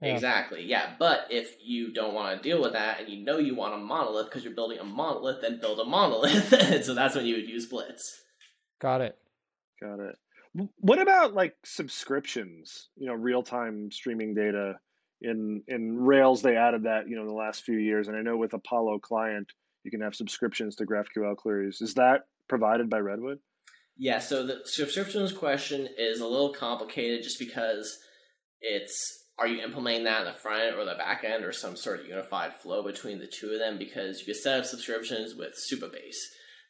Yeah. 0.00 0.14
Exactly. 0.14 0.64
Yeah. 0.64 0.94
But 0.98 1.26
if 1.30 1.56
you 1.60 1.92
don't 1.92 2.14
want 2.14 2.36
to 2.36 2.48
deal 2.48 2.62
with 2.62 2.72
that 2.72 3.00
and 3.00 3.08
you 3.08 3.24
know 3.24 3.38
you 3.38 3.56
want 3.56 3.74
a 3.74 3.78
monolith 3.78 4.26
because 4.26 4.44
you're 4.44 4.54
building 4.54 4.78
a 4.78 4.84
monolith, 4.84 5.42
then 5.42 5.60
build 5.60 5.80
a 5.80 5.84
monolith. 5.84 6.48
so 6.84 6.94
that's 6.94 7.16
when 7.16 7.26
you 7.26 7.34
would 7.34 7.48
use 7.48 7.66
Blitz. 7.66 8.22
Got 8.80 9.00
it. 9.00 9.18
Got 9.82 10.00
it. 10.00 10.16
What 10.80 11.00
about 11.00 11.34
like 11.34 11.56
subscriptions? 11.64 12.88
You 12.96 13.06
know, 13.06 13.14
real 13.14 13.42
time 13.42 13.90
streaming 13.90 14.34
data 14.34 14.74
in 15.20 15.62
in 15.66 15.96
Rails. 15.96 16.42
They 16.42 16.56
added 16.56 16.84
that 16.84 17.08
you 17.08 17.16
know 17.16 17.22
in 17.22 17.28
the 17.28 17.34
last 17.34 17.64
few 17.64 17.78
years, 17.78 18.08
and 18.08 18.16
I 18.16 18.22
know 18.22 18.36
with 18.36 18.54
Apollo 18.54 19.00
client 19.00 19.52
you 19.84 19.90
can 19.90 20.00
have 20.00 20.14
subscriptions 20.14 20.76
to 20.76 20.86
GraphQL 20.86 21.36
queries. 21.36 21.80
Is 21.80 21.94
that 21.94 22.26
provided 22.48 22.88
by 22.88 22.98
Redwood? 22.98 23.38
Yeah. 23.96 24.20
So 24.20 24.46
the 24.46 24.60
subscriptions 24.64 25.32
question 25.32 25.88
is 25.96 26.20
a 26.20 26.26
little 26.26 26.52
complicated 26.52 27.22
just 27.22 27.38
because 27.38 27.98
it's 28.60 29.24
are 29.38 29.46
you 29.46 29.62
implementing 29.62 30.04
that 30.04 30.20
in 30.20 30.26
the 30.26 30.32
front 30.32 30.62
end 30.62 30.76
or 30.76 30.84
the 30.84 30.94
back 30.94 31.24
end 31.24 31.44
or 31.44 31.52
some 31.52 31.76
sort 31.76 32.00
of 32.00 32.06
unified 32.06 32.54
flow 32.54 32.82
between 32.82 33.18
the 33.18 33.26
two 33.26 33.50
of 33.50 33.58
them 33.58 33.78
because 33.78 34.20
you 34.20 34.26
can 34.26 34.34
set 34.34 34.58
up 34.58 34.64
subscriptions 34.64 35.34
with 35.34 35.54
Supabase. 35.54 36.16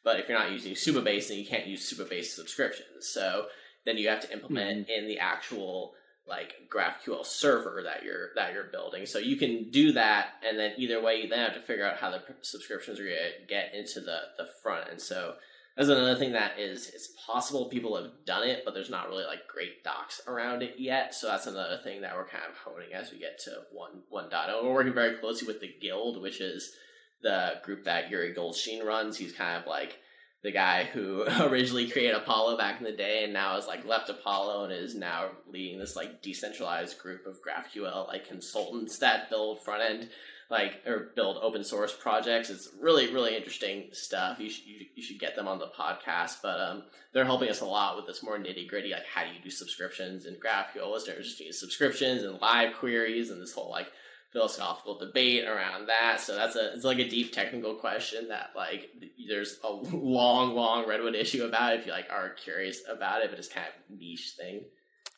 But 0.03 0.19
if 0.19 0.29
you're 0.29 0.37
not 0.37 0.51
using 0.51 0.73
Supabase, 0.73 1.27
then 1.27 1.39
you 1.39 1.47
can't 1.47 1.67
use 1.67 1.91
Supabase 1.91 2.25
subscriptions. 2.25 3.09
So 3.11 3.47
then 3.85 3.97
you 3.97 4.07
have 4.09 4.21
to 4.21 4.31
implement 4.31 4.87
mm-hmm. 4.87 5.03
in 5.03 5.07
the 5.07 5.19
actual 5.19 5.93
like 6.27 6.53
GraphQL 6.71 7.25
server 7.25 7.81
that 7.83 8.03
you're 8.03 8.29
that 8.35 8.53
you're 8.53 8.65
building. 8.65 9.07
So 9.07 9.17
you 9.17 9.35
can 9.35 9.71
do 9.71 9.93
that, 9.93 10.33
and 10.47 10.59
then 10.59 10.73
either 10.77 11.01
way, 11.01 11.21
you 11.21 11.27
then 11.27 11.39
have 11.39 11.55
to 11.55 11.61
figure 11.61 11.85
out 11.85 11.97
how 11.97 12.11
the 12.11 12.21
subscriptions 12.41 12.99
are 12.99 13.03
going 13.05 13.15
to 13.15 13.47
get 13.47 13.73
into 13.73 13.99
the 13.99 14.19
the 14.37 14.47
front 14.61 14.89
And 14.91 15.01
So 15.01 15.33
that's 15.79 15.89
another 15.89 16.17
thing 16.17 16.33
that 16.33 16.59
is 16.59 16.89
it's 16.89 17.07
possible 17.25 17.69
people 17.69 17.95
have 17.95 18.11
done 18.25 18.45
it, 18.45 18.63
but 18.65 18.73
there's 18.73 18.89
not 18.89 19.07
really 19.07 19.23
like 19.23 19.47
great 19.47 19.81
docs 19.81 20.19
around 20.27 20.61
it 20.61 20.75
yet. 20.77 21.15
So 21.15 21.27
that's 21.27 21.47
another 21.47 21.79
thing 21.81 22.01
that 22.01 22.17
we're 22.17 22.27
kind 22.27 22.43
of 22.49 22.57
honing 22.57 22.93
as 22.93 23.13
we 23.13 23.17
get 23.17 23.39
to 23.45 23.61
one 23.71 24.01
one 24.09 24.27
oh. 24.29 24.61
We're 24.65 24.73
working 24.73 24.93
very 24.93 25.15
closely 25.15 25.47
with 25.47 25.61
the 25.61 25.73
Guild, 25.79 26.21
which 26.21 26.41
is 26.41 26.73
the 27.21 27.61
group 27.63 27.85
that 27.85 28.09
Uri 28.09 28.33
Goldshtein 28.33 28.83
runs. 28.83 29.15
He's 29.15 29.31
kind 29.31 29.55
of 29.55 29.67
like 29.67 29.99
the 30.41 30.51
guy 30.51 30.85
who 30.85 31.23
originally 31.41 31.89
created 31.89 32.15
Apollo 32.15 32.57
back 32.57 32.79
in 32.79 32.85
the 32.85 32.91
day 32.91 33.23
and 33.23 33.33
now 33.33 33.57
is 33.57 33.67
like 33.67 33.85
left 33.85 34.09
Apollo 34.09 34.65
and 34.65 34.73
is 34.73 34.95
now 34.95 35.29
leading 35.51 35.79
this 35.79 35.95
like 35.95 36.21
decentralized 36.21 36.97
group 36.99 37.25
of 37.25 37.39
GraphQL 37.41 38.07
like 38.07 38.27
consultants 38.27 38.99
that 38.99 39.29
build 39.29 39.63
front 39.63 39.83
end 39.83 40.09
like 40.49 40.81
or 40.87 41.11
build 41.15 41.37
open 41.41 41.63
source 41.63 41.95
projects. 41.95 42.49
It's 42.49 42.69
really 42.81 43.13
really 43.13 43.35
interesting 43.35 43.89
stuff. 43.91 44.39
You 44.39 44.49
should 44.49 44.65
you, 44.65 44.85
you 44.95 45.03
should 45.03 45.19
get 45.19 45.35
them 45.35 45.47
on 45.47 45.59
the 45.59 45.67
podcast. 45.67 46.37
But 46.41 46.59
um, 46.59 46.83
they're 47.13 47.25
helping 47.25 47.49
us 47.49 47.61
a 47.61 47.65
lot 47.65 47.97
with 47.97 48.07
this 48.07 48.23
more 48.23 48.37
nitty 48.37 48.67
gritty 48.67 48.91
like 48.91 49.05
how 49.13 49.23
do 49.23 49.29
you 49.29 49.41
do 49.43 49.49
subscriptions 49.49 50.25
and 50.25 50.37
GraphQL 50.41 50.95
is 50.95 51.07
interesting 51.07 51.51
subscriptions 51.51 52.23
and 52.23 52.39
live 52.41 52.75
queries 52.75 53.29
and 53.29 53.41
this 53.41 53.53
whole 53.53 53.69
like 53.69 53.87
philosophical 54.31 54.97
debate 54.97 55.45
around 55.45 55.87
that. 55.87 56.19
So 56.21 56.35
that's 56.35 56.55
a 56.55 56.73
it's 56.73 56.85
like 56.85 56.99
a 56.99 57.09
deep 57.09 57.33
technical 57.33 57.75
question 57.75 58.27
that 58.29 58.51
like 58.55 58.89
there's 59.27 59.59
a 59.63 59.71
long 59.71 60.55
long 60.55 60.87
redwood 60.87 61.15
issue 61.15 61.45
about 61.45 61.75
if 61.75 61.85
you 61.85 61.91
like 61.91 62.07
are 62.11 62.29
curious 62.29 62.81
about 62.89 63.21
it, 63.21 63.29
but 63.29 63.39
it's 63.39 63.47
kind 63.47 63.67
of 63.67 63.99
niche 63.99 64.33
thing. 64.37 64.65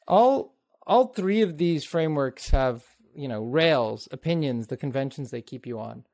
All 0.07 0.55
all 0.85 1.07
three 1.07 1.41
of 1.41 1.57
these 1.57 1.83
frameworks 1.83 2.49
have 2.49 2.83
you 3.15 3.27
know 3.27 3.43
rails 3.43 4.07
opinions 4.11 4.67
the 4.67 4.77
conventions 4.77 5.31
they 5.31 5.41
keep 5.41 5.65
you 5.65 5.79
on 5.79 6.05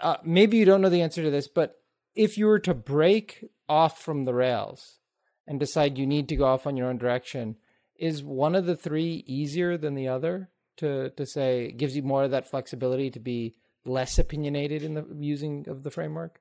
uh, 0.00 0.16
maybe 0.24 0.56
you 0.56 0.64
don't 0.64 0.80
know 0.80 0.88
the 0.88 1.02
answer 1.02 1.22
to 1.22 1.30
this 1.30 1.48
but 1.48 1.76
if 2.14 2.36
you 2.36 2.46
were 2.46 2.58
to 2.58 2.74
break 2.74 3.44
off 3.68 4.00
from 4.00 4.24
the 4.24 4.34
rails 4.34 4.98
and 5.46 5.60
decide 5.60 5.98
you 5.98 6.06
need 6.06 6.28
to 6.28 6.36
go 6.36 6.44
off 6.44 6.66
on 6.66 6.76
your 6.76 6.88
own 6.88 6.98
direction 6.98 7.56
is 7.96 8.22
one 8.22 8.54
of 8.54 8.66
the 8.66 8.76
three 8.76 9.24
easier 9.26 9.76
than 9.76 9.94
the 9.94 10.08
other 10.08 10.50
to 10.76 11.10
to 11.10 11.26
say 11.26 11.72
gives 11.72 11.96
you 11.96 12.02
more 12.02 12.24
of 12.24 12.30
that 12.30 12.48
flexibility 12.48 13.10
to 13.10 13.20
be 13.20 13.54
less 13.84 14.18
opinionated 14.18 14.82
in 14.82 14.94
the 14.94 15.06
using 15.18 15.66
of 15.68 15.82
the 15.82 15.90
framework 15.90 16.40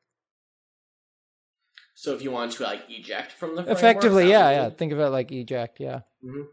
so 1.96 2.14
if 2.14 2.22
you 2.22 2.32
want 2.32 2.52
to 2.52 2.64
like 2.64 2.82
eject 2.90 3.32
from 3.32 3.56
the 3.56 3.64
effectively 3.70 4.30
yeah 4.30 4.50
yeah 4.52 4.70
think 4.70 4.92
of 4.92 5.00
it 5.00 5.10
like 5.10 5.32
eject 5.32 5.80
yeah 5.80 6.02
mm-hmm. 6.24 6.44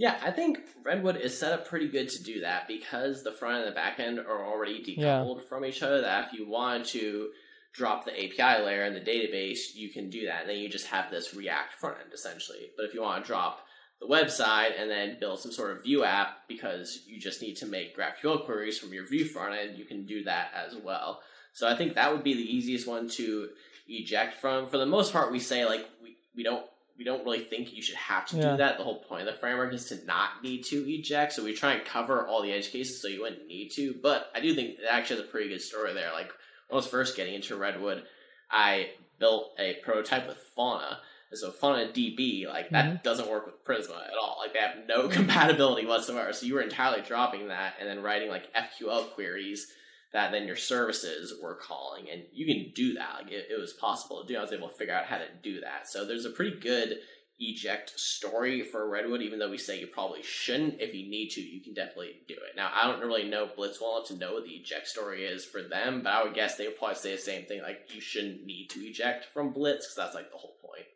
Yeah, 0.00 0.16
I 0.24 0.30
think 0.30 0.60
Redwood 0.82 1.18
is 1.18 1.38
set 1.38 1.52
up 1.52 1.68
pretty 1.68 1.86
good 1.86 2.08
to 2.08 2.22
do 2.22 2.40
that 2.40 2.66
because 2.66 3.22
the 3.22 3.32
front 3.32 3.58
and 3.58 3.66
the 3.66 3.74
back 3.74 4.00
end 4.00 4.18
are 4.18 4.46
already 4.46 4.82
decoupled 4.82 5.42
yeah. 5.42 5.46
from 5.46 5.62
each 5.62 5.82
other. 5.82 6.00
That 6.00 6.28
if 6.28 6.32
you 6.32 6.48
wanted 6.48 6.86
to 6.86 7.28
drop 7.74 8.06
the 8.06 8.12
API 8.12 8.64
layer 8.64 8.86
in 8.86 8.94
the 8.94 9.00
database, 9.00 9.74
you 9.74 9.90
can 9.90 10.08
do 10.08 10.24
that. 10.24 10.40
And 10.40 10.48
then 10.48 10.56
you 10.56 10.70
just 10.70 10.86
have 10.86 11.10
this 11.10 11.34
React 11.34 11.74
front 11.74 11.98
end 12.02 12.14
essentially. 12.14 12.70
But 12.78 12.86
if 12.86 12.94
you 12.94 13.02
want 13.02 13.22
to 13.22 13.28
drop 13.28 13.66
the 14.00 14.06
website 14.06 14.80
and 14.80 14.90
then 14.90 15.18
build 15.20 15.40
some 15.40 15.52
sort 15.52 15.76
of 15.76 15.82
Vue 15.82 16.04
app 16.04 16.48
because 16.48 17.02
you 17.06 17.20
just 17.20 17.42
need 17.42 17.56
to 17.56 17.66
make 17.66 17.96
GraphQL 17.96 18.44
queries 18.44 18.78
from 18.78 18.92
your 18.92 19.06
Vue 19.06 19.24
front 19.24 19.54
end, 19.54 19.78
you 19.78 19.84
can 19.84 20.06
do 20.06 20.24
that 20.24 20.52
as 20.54 20.74
well. 20.74 21.20
So 21.52 21.68
I 21.68 21.76
think 21.76 21.94
that 21.94 22.12
would 22.12 22.24
be 22.24 22.34
the 22.34 22.56
easiest 22.56 22.86
one 22.86 23.08
to 23.10 23.48
eject 23.88 24.34
from. 24.40 24.68
For 24.68 24.78
the 24.78 24.86
most 24.86 25.12
part, 25.12 25.32
we 25.32 25.38
say 25.38 25.64
like 25.64 25.86
we, 26.02 26.16
we 26.34 26.42
don't 26.42 26.64
we 26.96 27.04
don't 27.04 27.24
really 27.24 27.40
think 27.40 27.72
you 27.72 27.80
should 27.80 27.96
have 27.96 28.26
to 28.26 28.36
yeah. 28.36 28.50
do 28.50 28.56
that. 28.58 28.76
The 28.76 28.84
whole 28.84 29.02
point 29.02 29.26
of 29.26 29.34
the 29.34 29.40
framework 29.40 29.72
is 29.72 29.86
to 29.86 30.04
not 30.04 30.42
need 30.42 30.64
to 30.66 30.76
eject. 30.86 31.32
So 31.32 31.42
we 31.42 31.54
try 31.54 31.72
and 31.72 31.84
cover 31.84 32.26
all 32.26 32.42
the 32.42 32.52
edge 32.52 32.70
cases 32.70 33.00
so 33.00 33.08
you 33.08 33.22
wouldn't 33.22 33.46
need 33.46 33.70
to. 33.70 33.94
But 34.02 34.30
I 34.34 34.40
do 34.40 34.54
think 34.54 34.78
it 34.78 34.84
actually 34.88 35.20
has 35.20 35.26
a 35.26 35.30
pretty 35.30 35.48
good 35.48 35.62
story 35.62 35.94
there. 35.94 36.12
Like 36.12 36.30
when 36.68 36.72
I 36.72 36.76
was 36.76 36.86
first 36.86 37.16
getting 37.16 37.34
into 37.34 37.56
Redwood, 37.56 38.04
I 38.50 38.90
built 39.18 39.52
a 39.58 39.78
prototype 39.82 40.28
with 40.28 40.36
Fauna. 40.54 40.98
So 41.32 41.50
Fauna 41.50 41.92
DB, 41.92 42.46
like 42.48 42.70
that 42.70 42.86
mm-hmm. 42.86 43.02
doesn't 43.04 43.30
work 43.30 43.46
with 43.46 43.64
Prisma 43.64 44.04
at 44.06 44.18
all. 44.20 44.38
Like 44.40 44.52
they 44.52 44.58
have 44.58 44.86
no 44.88 45.08
compatibility 45.16 45.86
whatsoever. 45.86 46.32
So 46.32 46.46
you 46.46 46.54
were 46.54 46.60
entirely 46.60 47.02
dropping 47.02 47.48
that 47.48 47.74
and 47.78 47.88
then 47.88 48.02
writing 48.02 48.28
like 48.28 48.52
FQL 48.54 49.10
queries 49.12 49.72
that 50.12 50.32
then 50.32 50.46
your 50.46 50.56
services 50.56 51.34
were 51.40 51.54
calling, 51.54 52.10
and 52.10 52.22
you 52.32 52.44
can 52.44 52.72
do 52.74 52.94
that. 52.94 53.22
Like 53.22 53.32
it, 53.32 53.46
it 53.50 53.60
was 53.60 53.72
possible 53.72 54.22
to 54.22 54.26
do. 54.26 54.36
I 54.36 54.42
was 54.42 54.52
able 54.52 54.68
to 54.68 54.74
figure 54.74 54.94
out 54.94 55.06
how 55.06 55.18
to 55.18 55.28
do 55.42 55.60
that. 55.60 55.88
So 55.88 56.04
there's 56.04 56.24
a 56.24 56.30
pretty 56.30 56.58
good 56.58 56.98
eject 57.38 57.98
story 57.98 58.62
for 58.62 58.88
Redwood, 58.88 59.22
even 59.22 59.38
though 59.38 59.50
we 59.50 59.56
say 59.56 59.80
you 59.80 59.86
probably 59.86 60.22
shouldn't. 60.22 60.80
If 60.80 60.94
you 60.94 61.08
need 61.08 61.30
to, 61.30 61.40
you 61.40 61.60
can 61.60 61.74
definitely 61.74 62.16
do 62.28 62.34
it. 62.34 62.56
Now, 62.56 62.70
I 62.74 62.86
don't 62.86 63.00
really 63.00 63.28
know 63.28 63.48
Blitz 63.54 63.80
well 63.80 63.96
enough 63.96 64.08
to 64.08 64.16
know 64.16 64.34
what 64.34 64.44
the 64.44 64.50
eject 64.50 64.88
story 64.88 65.24
is 65.24 65.44
for 65.44 65.62
them, 65.62 66.02
but 66.02 66.12
I 66.12 66.22
would 66.24 66.34
guess 66.34 66.56
they 66.56 66.66
would 66.66 66.76
probably 66.76 66.96
say 66.96 67.12
the 67.12 67.22
same 67.22 67.46
thing, 67.46 67.62
like 67.62 67.94
you 67.94 68.00
shouldn't 68.00 68.44
need 68.44 68.68
to 68.70 68.80
eject 68.80 69.26
from 69.26 69.52
Blitz, 69.52 69.86
because 69.86 69.96
that's 69.96 70.14
like 70.14 70.30
the 70.30 70.38
whole 70.38 70.56
point. 70.60 70.86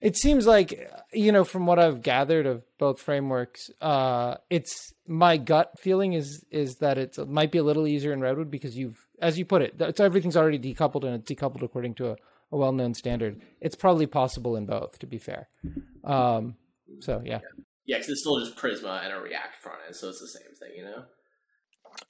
It 0.00 0.16
seems 0.16 0.46
like 0.46 0.90
you 1.12 1.32
know 1.32 1.44
from 1.44 1.66
what 1.66 1.78
I've 1.78 2.02
gathered 2.02 2.46
of 2.46 2.62
both 2.78 3.00
frameworks, 3.00 3.70
uh, 3.80 4.36
it's 4.50 4.92
my 5.06 5.36
gut 5.36 5.78
feeling 5.78 6.12
is 6.12 6.44
is 6.50 6.76
that 6.76 6.98
it's, 6.98 7.18
it 7.18 7.28
might 7.28 7.50
be 7.50 7.58
a 7.58 7.62
little 7.62 7.86
easier 7.86 8.12
in 8.12 8.20
Redwood 8.20 8.50
because 8.50 8.76
you've, 8.76 8.98
as 9.20 9.38
you 9.38 9.44
put 9.44 9.62
it, 9.62 9.74
it's 9.78 10.00
everything's 10.00 10.36
already 10.36 10.58
decoupled 10.58 11.04
and 11.04 11.14
it's 11.14 11.30
decoupled 11.30 11.62
according 11.62 11.94
to 11.94 12.10
a, 12.10 12.16
a 12.52 12.56
well 12.56 12.72
known 12.72 12.92
standard. 12.94 13.40
It's 13.60 13.76
probably 13.76 14.06
possible 14.06 14.56
in 14.56 14.66
both, 14.66 14.98
to 14.98 15.06
be 15.06 15.18
fair. 15.18 15.48
Um, 16.04 16.56
so 17.00 17.22
yeah, 17.24 17.40
yeah, 17.86 17.96
because 17.96 18.10
it's 18.10 18.20
still 18.20 18.38
just 18.40 18.56
Prisma 18.56 19.04
and 19.04 19.14
a 19.14 19.20
React 19.20 19.56
front 19.62 19.78
end, 19.86 19.96
so 19.96 20.08
it's 20.08 20.20
the 20.20 20.28
same 20.28 20.54
thing, 20.60 20.76
you 20.76 20.84
know. 20.84 21.04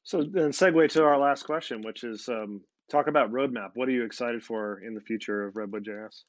So 0.03 0.23
then, 0.23 0.51
segue 0.51 0.91
to 0.91 1.05
our 1.05 1.19
last 1.19 1.45
question, 1.45 1.83
which 1.83 2.03
is 2.03 2.29
um, 2.29 2.63
talk 2.91 3.07
about 3.07 3.31
roadmap. 3.31 3.71
What 3.75 3.89
are 3.89 3.93
you 3.93 4.05
excited 4.05 4.43
for 4.43 4.81
in 4.81 4.95
the 4.95 5.01
future 5.01 5.47
of 5.47 5.57
Redwood 5.57 5.85
JS? 5.85 6.23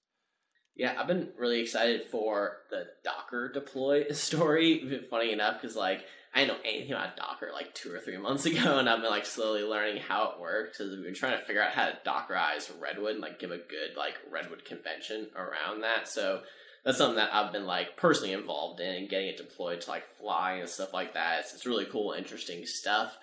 Yeah, 0.78 0.96
I've 0.98 1.08
been 1.08 1.30
really 1.38 1.60
excited 1.60 2.04
for 2.04 2.58
the 2.70 2.86
Docker 3.04 3.52
deploy 3.52 4.08
story. 4.12 5.02
Funny 5.10 5.34
enough, 5.34 5.60
because 5.60 5.76
like 5.76 6.06
I 6.34 6.42
didn't 6.42 6.58
know 6.58 6.70
anything 6.70 6.92
about 6.92 7.18
Docker 7.18 7.50
like 7.52 7.74
two 7.74 7.94
or 7.94 8.00
three 8.00 8.18
months 8.18 8.46
ago, 8.48 8.78
and 8.78 8.88
I've 8.88 9.02
been 9.02 9.10
like 9.10 9.26
slowly 9.26 9.64
learning 9.64 9.98
how 9.98 10.32
it 10.32 10.40
works. 10.40 10.78
Because 10.78 10.94
we've 10.94 11.04
been 11.04 11.16
trying 11.16 11.38
to 11.38 11.44
figure 11.44 11.64
out 11.64 11.72
how 11.72 11.88
to 11.88 11.98
Dockerize 12.06 12.72
Redwood 12.80 13.14
and 13.14 13.22
like 13.22 13.40
give 13.40 13.52
a 13.52 13.58
good 13.58 13.98
like 13.98 14.14
Redwood 14.32 14.66
convention 14.66 15.28
around 15.36 15.82
that. 15.82 16.08
So 16.08 16.42
that's 16.86 17.00
something 17.00 17.18
that 17.18 17.34
I've 17.34 17.52
been 17.52 17.66
like 17.66 17.98
personally 17.98 18.34
involved 18.34 18.80
in 18.80 19.08
getting 19.08 19.30
it 19.30 19.38
deployed 19.38 19.82
to 19.82 19.90
like 19.90 20.06
fly 20.16 20.54
and 20.54 20.70
stuff 20.70 20.94
like 20.94 21.16
that. 21.16 21.40
It's, 21.40 21.54
it's 21.56 21.66
really 21.66 21.86
cool, 21.86 22.12
interesting 22.12 22.66
stuff 22.66 23.18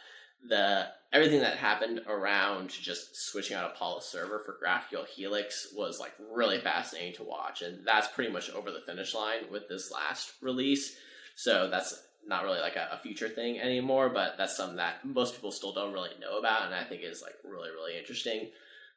the 0.49 0.87
everything 1.13 1.41
that 1.41 1.57
happened 1.57 2.01
around 2.09 2.71
just 2.71 3.15
switching 3.15 3.57
out 3.57 3.71
Apollo 3.73 4.01
server 4.01 4.41
for 4.41 4.59
GraphQL 4.63 5.07
Helix 5.07 5.69
was 5.75 6.01
like 6.01 6.13
really 6.33 6.59
fascinating 6.59 7.15
to 7.15 7.23
watch, 7.23 7.63
and 7.63 7.87
that's 7.87 8.09
pretty 8.09 8.33
much 8.33 8.51
over 8.51 8.71
the 8.71 8.81
finish 8.81 9.15
line 9.15 9.43
with 9.51 9.69
this 9.69 9.91
last 9.93 10.33
release. 10.43 10.97
So 11.37 11.69
that's 11.71 12.01
not 12.27 12.45
really 12.45 12.61
like 12.61 12.77
a, 12.77 12.89
a 12.93 12.99
future 12.99 13.29
thing 13.29 13.61
anymore, 13.61 14.09
but 14.09 14.35
that's 14.37 14.57
something 14.57 14.77
that 14.77 15.05
most 15.05 15.35
people 15.35 15.53
still 15.53 15.73
don't 15.73 15.93
really 15.93 16.11
know 16.21 16.39
about, 16.39 16.67
and 16.67 16.75
I 16.75 16.85
think 16.85 17.03
is 17.03 17.23
like 17.23 17.35
really 17.45 17.71
really 17.71 17.99
interesting. 17.99 18.51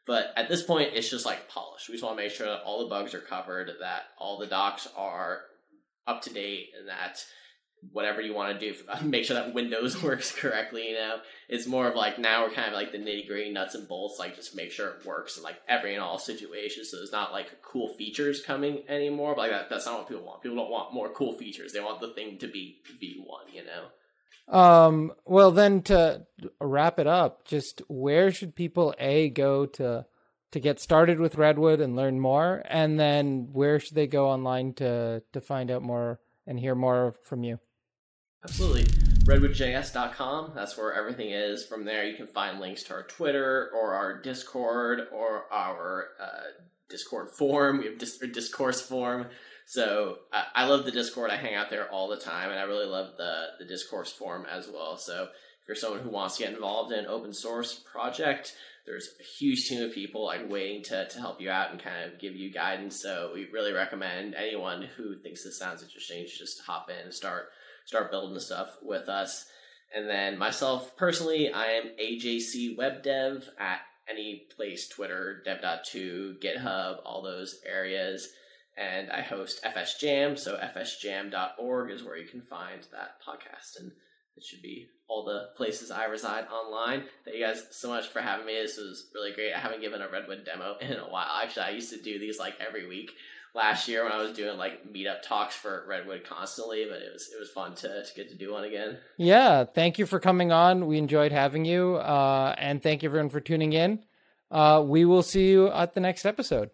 But 0.05 0.31
at 0.37 0.47
this 0.47 0.63
point, 0.63 0.91
it's 0.93 1.09
just 1.09 1.25
like 1.25 1.49
polished. 1.49 1.89
We 1.89 1.95
just 1.95 2.03
want 2.03 2.17
to 2.17 2.23
make 2.23 2.31
sure 2.31 2.47
that 2.47 2.63
all 2.63 2.79
the 2.79 2.89
bugs 2.89 3.13
are 3.13 3.19
covered, 3.19 3.69
that 3.81 4.03
all 4.17 4.39
the 4.39 4.47
docs 4.47 4.87
are 4.95 5.41
up 6.07 6.21
to 6.21 6.33
date, 6.33 6.69
and 6.79 6.87
that 6.87 7.23
whatever 7.91 8.21
you 8.21 8.33
want 8.33 8.59
to 8.59 8.71
do, 8.71 8.77
make 9.03 9.25
sure 9.25 9.35
that 9.35 9.53
Windows 9.53 10.01
works 10.03 10.31
correctly. 10.31 10.89
You 10.89 10.95
know, 10.95 11.17
it's 11.49 11.67
more 11.67 11.87
of 11.87 11.95
like 11.95 12.19
now 12.19 12.43
we're 12.43 12.53
kind 12.53 12.67
of 12.67 12.73
like 12.73 12.91
the 12.91 12.97
nitty 12.97 13.27
gritty 13.27 13.51
nuts 13.51 13.75
and 13.75 13.87
bolts, 13.87 14.19
like 14.19 14.35
just 14.35 14.55
make 14.55 14.71
sure 14.71 14.89
it 14.89 15.05
works 15.05 15.37
in 15.37 15.43
like 15.43 15.57
every 15.67 15.93
and 15.93 16.03
all 16.03 16.17
situations. 16.17 16.91
So 16.91 16.97
there's 16.97 17.11
not 17.11 17.31
like 17.31 17.61
cool 17.61 17.93
features 17.93 18.43
coming 18.43 18.83
anymore. 18.87 19.33
But 19.35 19.41
like 19.41 19.51
that, 19.51 19.69
that's 19.69 19.85
not 19.85 19.99
what 19.99 20.09
people 20.09 20.23
want. 20.23 20.41
People 20.41 20.57
don't 20.57 20.71
want 20.71 20.93
more 20.93 21.09
cool 21.09 21.33
features. 21.33 21.73
They 21.73 21.79
want 21.79 22.01
the 22.01 22.13
thing 22.13 22.37
to 22.39 22.47
be 22.47 22.79
V1. 23.01 23.53
You 23.53 23.63
know. 23.65 23.83
Um, 24.47 25.11
well, 25.25 25.51
then 25.51 25.81
to 25.83 26.25
wrap 26.61 26.99
it 26.99 27.07
up, 27.07 27.45
just 27.45 27.81
where 27.89 28.31
should 28.31 28.55
people 28.55 28.95
a 28.97 29.29
go 29.29 29.65
to 29.65 30.05
to 30.51 30.59
get 30.61 30.79
started 30.79 31.19
with 31.19 31.35
Redwood 31.35 31.81
and 31.81 31.95
learn 31.95 32.19
more, 32.19 32.61
and 32.65 32.97
then 32.97 33.49
where 33.51 33.79
should 33.79 33.95
they 33.95 34.07
go 34.07 34.29
online 34.29 34.73
to 34.75 35.21
to 35.33 35.41
find 35.41 35.69
out 35.69 35.81
more 35.81 36.19
and 36.45 36.59
hear 36.59 36.75
more 36.75 37.15
from 37.23 37.43
you? 37.43 37.59
Absolutely. 38.47 38.85
Redwoodjs.com. 39.25 40.53
That's 40.55 40.77
where 40.77 40.93
everything 40.93 41.31
is. 41.31 41.65
From 41.65 41.83
there, 41.83 42.05
you 42.05 42.15
can 42.15 42.27
find 42.27 42.61
links 42.61 42.81
to 42.83 42.93
our 42.93 43.03
Twitter 43.03 43.69
or 43.75 43.93
our 43.93 44.21
Discord 44.21 45.01
or 45.11 45.51
our 45.51 46.05
uh, 46.17 46.43
Discord 46.89 47.27
forum. 47.37 47.79
We 47.79 47.87
have 47.87 47.97
dis- 47.97 48.19
discourse 48.31 48.81
forum. 48.81 49.25
So 49.65 50.19
I, 50.31 50.45
I 50.55 50.65
love 50.65 50.85
the 50.85 50.91
Discord. 50.91 51.29
I 51.29 51.35
hang 51.35 51.55
out 51.55 51.69
there 51.69 51.91
all 51.91 52.07
the 52.07 52.15
time, 52.15 52.49
and 52.49 52.57
I 52.57 52.63
really 52.63 52.85
love 52.85 53.17
the 53.17 53.47
the 53.59 53.65
discourse 53.65 54.13
forum 54.13 54.45
as 54.49 54.69
well. 54.73 54.95
So 54.95 55.23
if 55.23 55.67
you're 55.67 55.75
someone 55.75 55.99
who 55.99 56.09
wants 56.09 56.37
to 56.37 56.43
get 56.43 56.53
involved 56.53 56.93
in 56.93 56.99
an 56.99 57.07
open 57.07 57.33
source 57.33 57.73
project, 57.91 58.55
there's 58.85 59.09
a 59.19 59.23
huge 59.23 59.67
team 59.67 59.83
of 59.83 59.93
people 59.93 60.23
like 60.23 60.49
waiting 60.49 60.83
to, 60.83 61.05
to 61.09 61.19
help 61.19 61.41
you 61.41 61.49
out 61.49 61.71
and 61.71 61.83
kind 61.83 62.09
of 62.09 62.17
give 62.17 62.33
you 62.33 62.49
guidance. 62.49 63.01
So 63.01 63.31
we 63.33 63.49
really 63.51 63.73
recommend 63.73 64.35
anyone 64.35 64.83
who 64.95 65.17
thinks 65.17 65.43
this 65.43 65.59
sounds 65.59 65.83
interesting 65.83 66.25
just 66.25 66.61
hop 66.61 66.89
in 66.89 67.03
and 67.03 67.13
start 67.13 67.49
start 67.87 68.11
building 68.11 68.39
stuff 68.39 68.77
with 68.83 69.09
us. 69.09 69.47
And 69.95 70.07
then 70.07 70.37
myself 70.37 70.95
personally, 70.95 71.51
I 71.51 71.71
am 71.71 71.91
AJC 71.99 72.77
Web 72.77 73.01
Dev 73.01 73.49
at 73.57 73.79
any 74.07 74.45
place, 74.55 74.87
Twitter, 74.87 75.41
dev.to, 75.43 76.35
GitHub, 76.39 76.97
all 77.03 77.23
those 77.23 77.59
areas 77.65 78.29
and 78.77 79.09
I 79.09 79.21
host 79.21 79.59
FS 79.63 79.97
Jam. 79.97 80.37
So 80.37 80.55
fsjam.org 80.55 81.91
is 81.91 82.03
where 82.03 82.17
you 82.17 82.27
can 82.27 82.41
find 82.41 82.81
that 82.91 83.17
podcast, 83.27 83.79
and 83.79 83.91
it 84.35 84.43
should 84.43 84.61
be 84.61 84.87
all 85.07 85.25
the 85.25 85.49
places 85.55 85.89
I 85.89 86.05
reside 86.05 86.45
online. 86.47 87.03
Thank 87.25 87.37
you 87.37 87.45
guys 87.45 87.63
so 87.71 87.89
much 87.89 88.07
for 88.07 88.21
having 88.21 88.45
me. 88.45 88.53
This 88.53 88.77
was 88.77 89.07
really 89.15 89.31
great. 89.33 89.53
I 89.53 89.59
haven't 89.59 89.81
given 89.81 90.01
a 90.01 90.09
Redwood 90.09 90.45
demo 90.45 90.75
in 90.81 90.93
a 90.93 91.09
while. 91.09 91.27
Actually, 91.41 91.63
I 91.63 91.69
used 91.71 91.91
to 91.91 92.01
do 92.01 92.19
these 92.19 92.39
like 92.39 92.55
every 92.65 92.87
week 92.87 93.11
last 93.57 93.87
year 93.87 94.03
when 94.03 94.13
I 94.13 94.21
was 94.21 94.31
doing 94.31 94.57
like 94.57 94.93
meetup 94.93 95.23
talks 95.23 95.55
for 95.55 95.83
Redwood 95.87 96.23
constantly, 96.23 96.85
but 96.89 97.01
it 97.01 97.11
was 97.11 97.29
it 97.35 97.39
was 97.39 97.49
fun 97.49 97.75
to, 97.75 98.05
to 98.05 98.13
get 98.15 98.29
to 98.29 98.35
do 98.35 98.53
one 98.53 98.63
again. 98.63 98.97
Yeah, 99.17 99.65
thank 99.65 99.99
you 99.99 100.05
for 100.05 100.19
coming 100.19 100.53
on. 100.53 100.87
We 100.87 100.97
enjoyed 100.97 101.33
having 101.33 101.65
you, 101.65 101.95
uh, 101.95 102.55
and 102.57 102.81
thank 102.81 103.03
you 103.03 103.09
everyone 103.09 103.29
for 103.29 103.41
tuning 103.41 103.73
in. 103.73 104.03
Uh, 104.49 104.81
we 104.85 105.03
will 105.03 105.23
see 105.23 105.49
you 105.49 105.67
at 105.69 105.93
the 105.93 105.99
next 105.99 106.25
episode. 106.25 106.69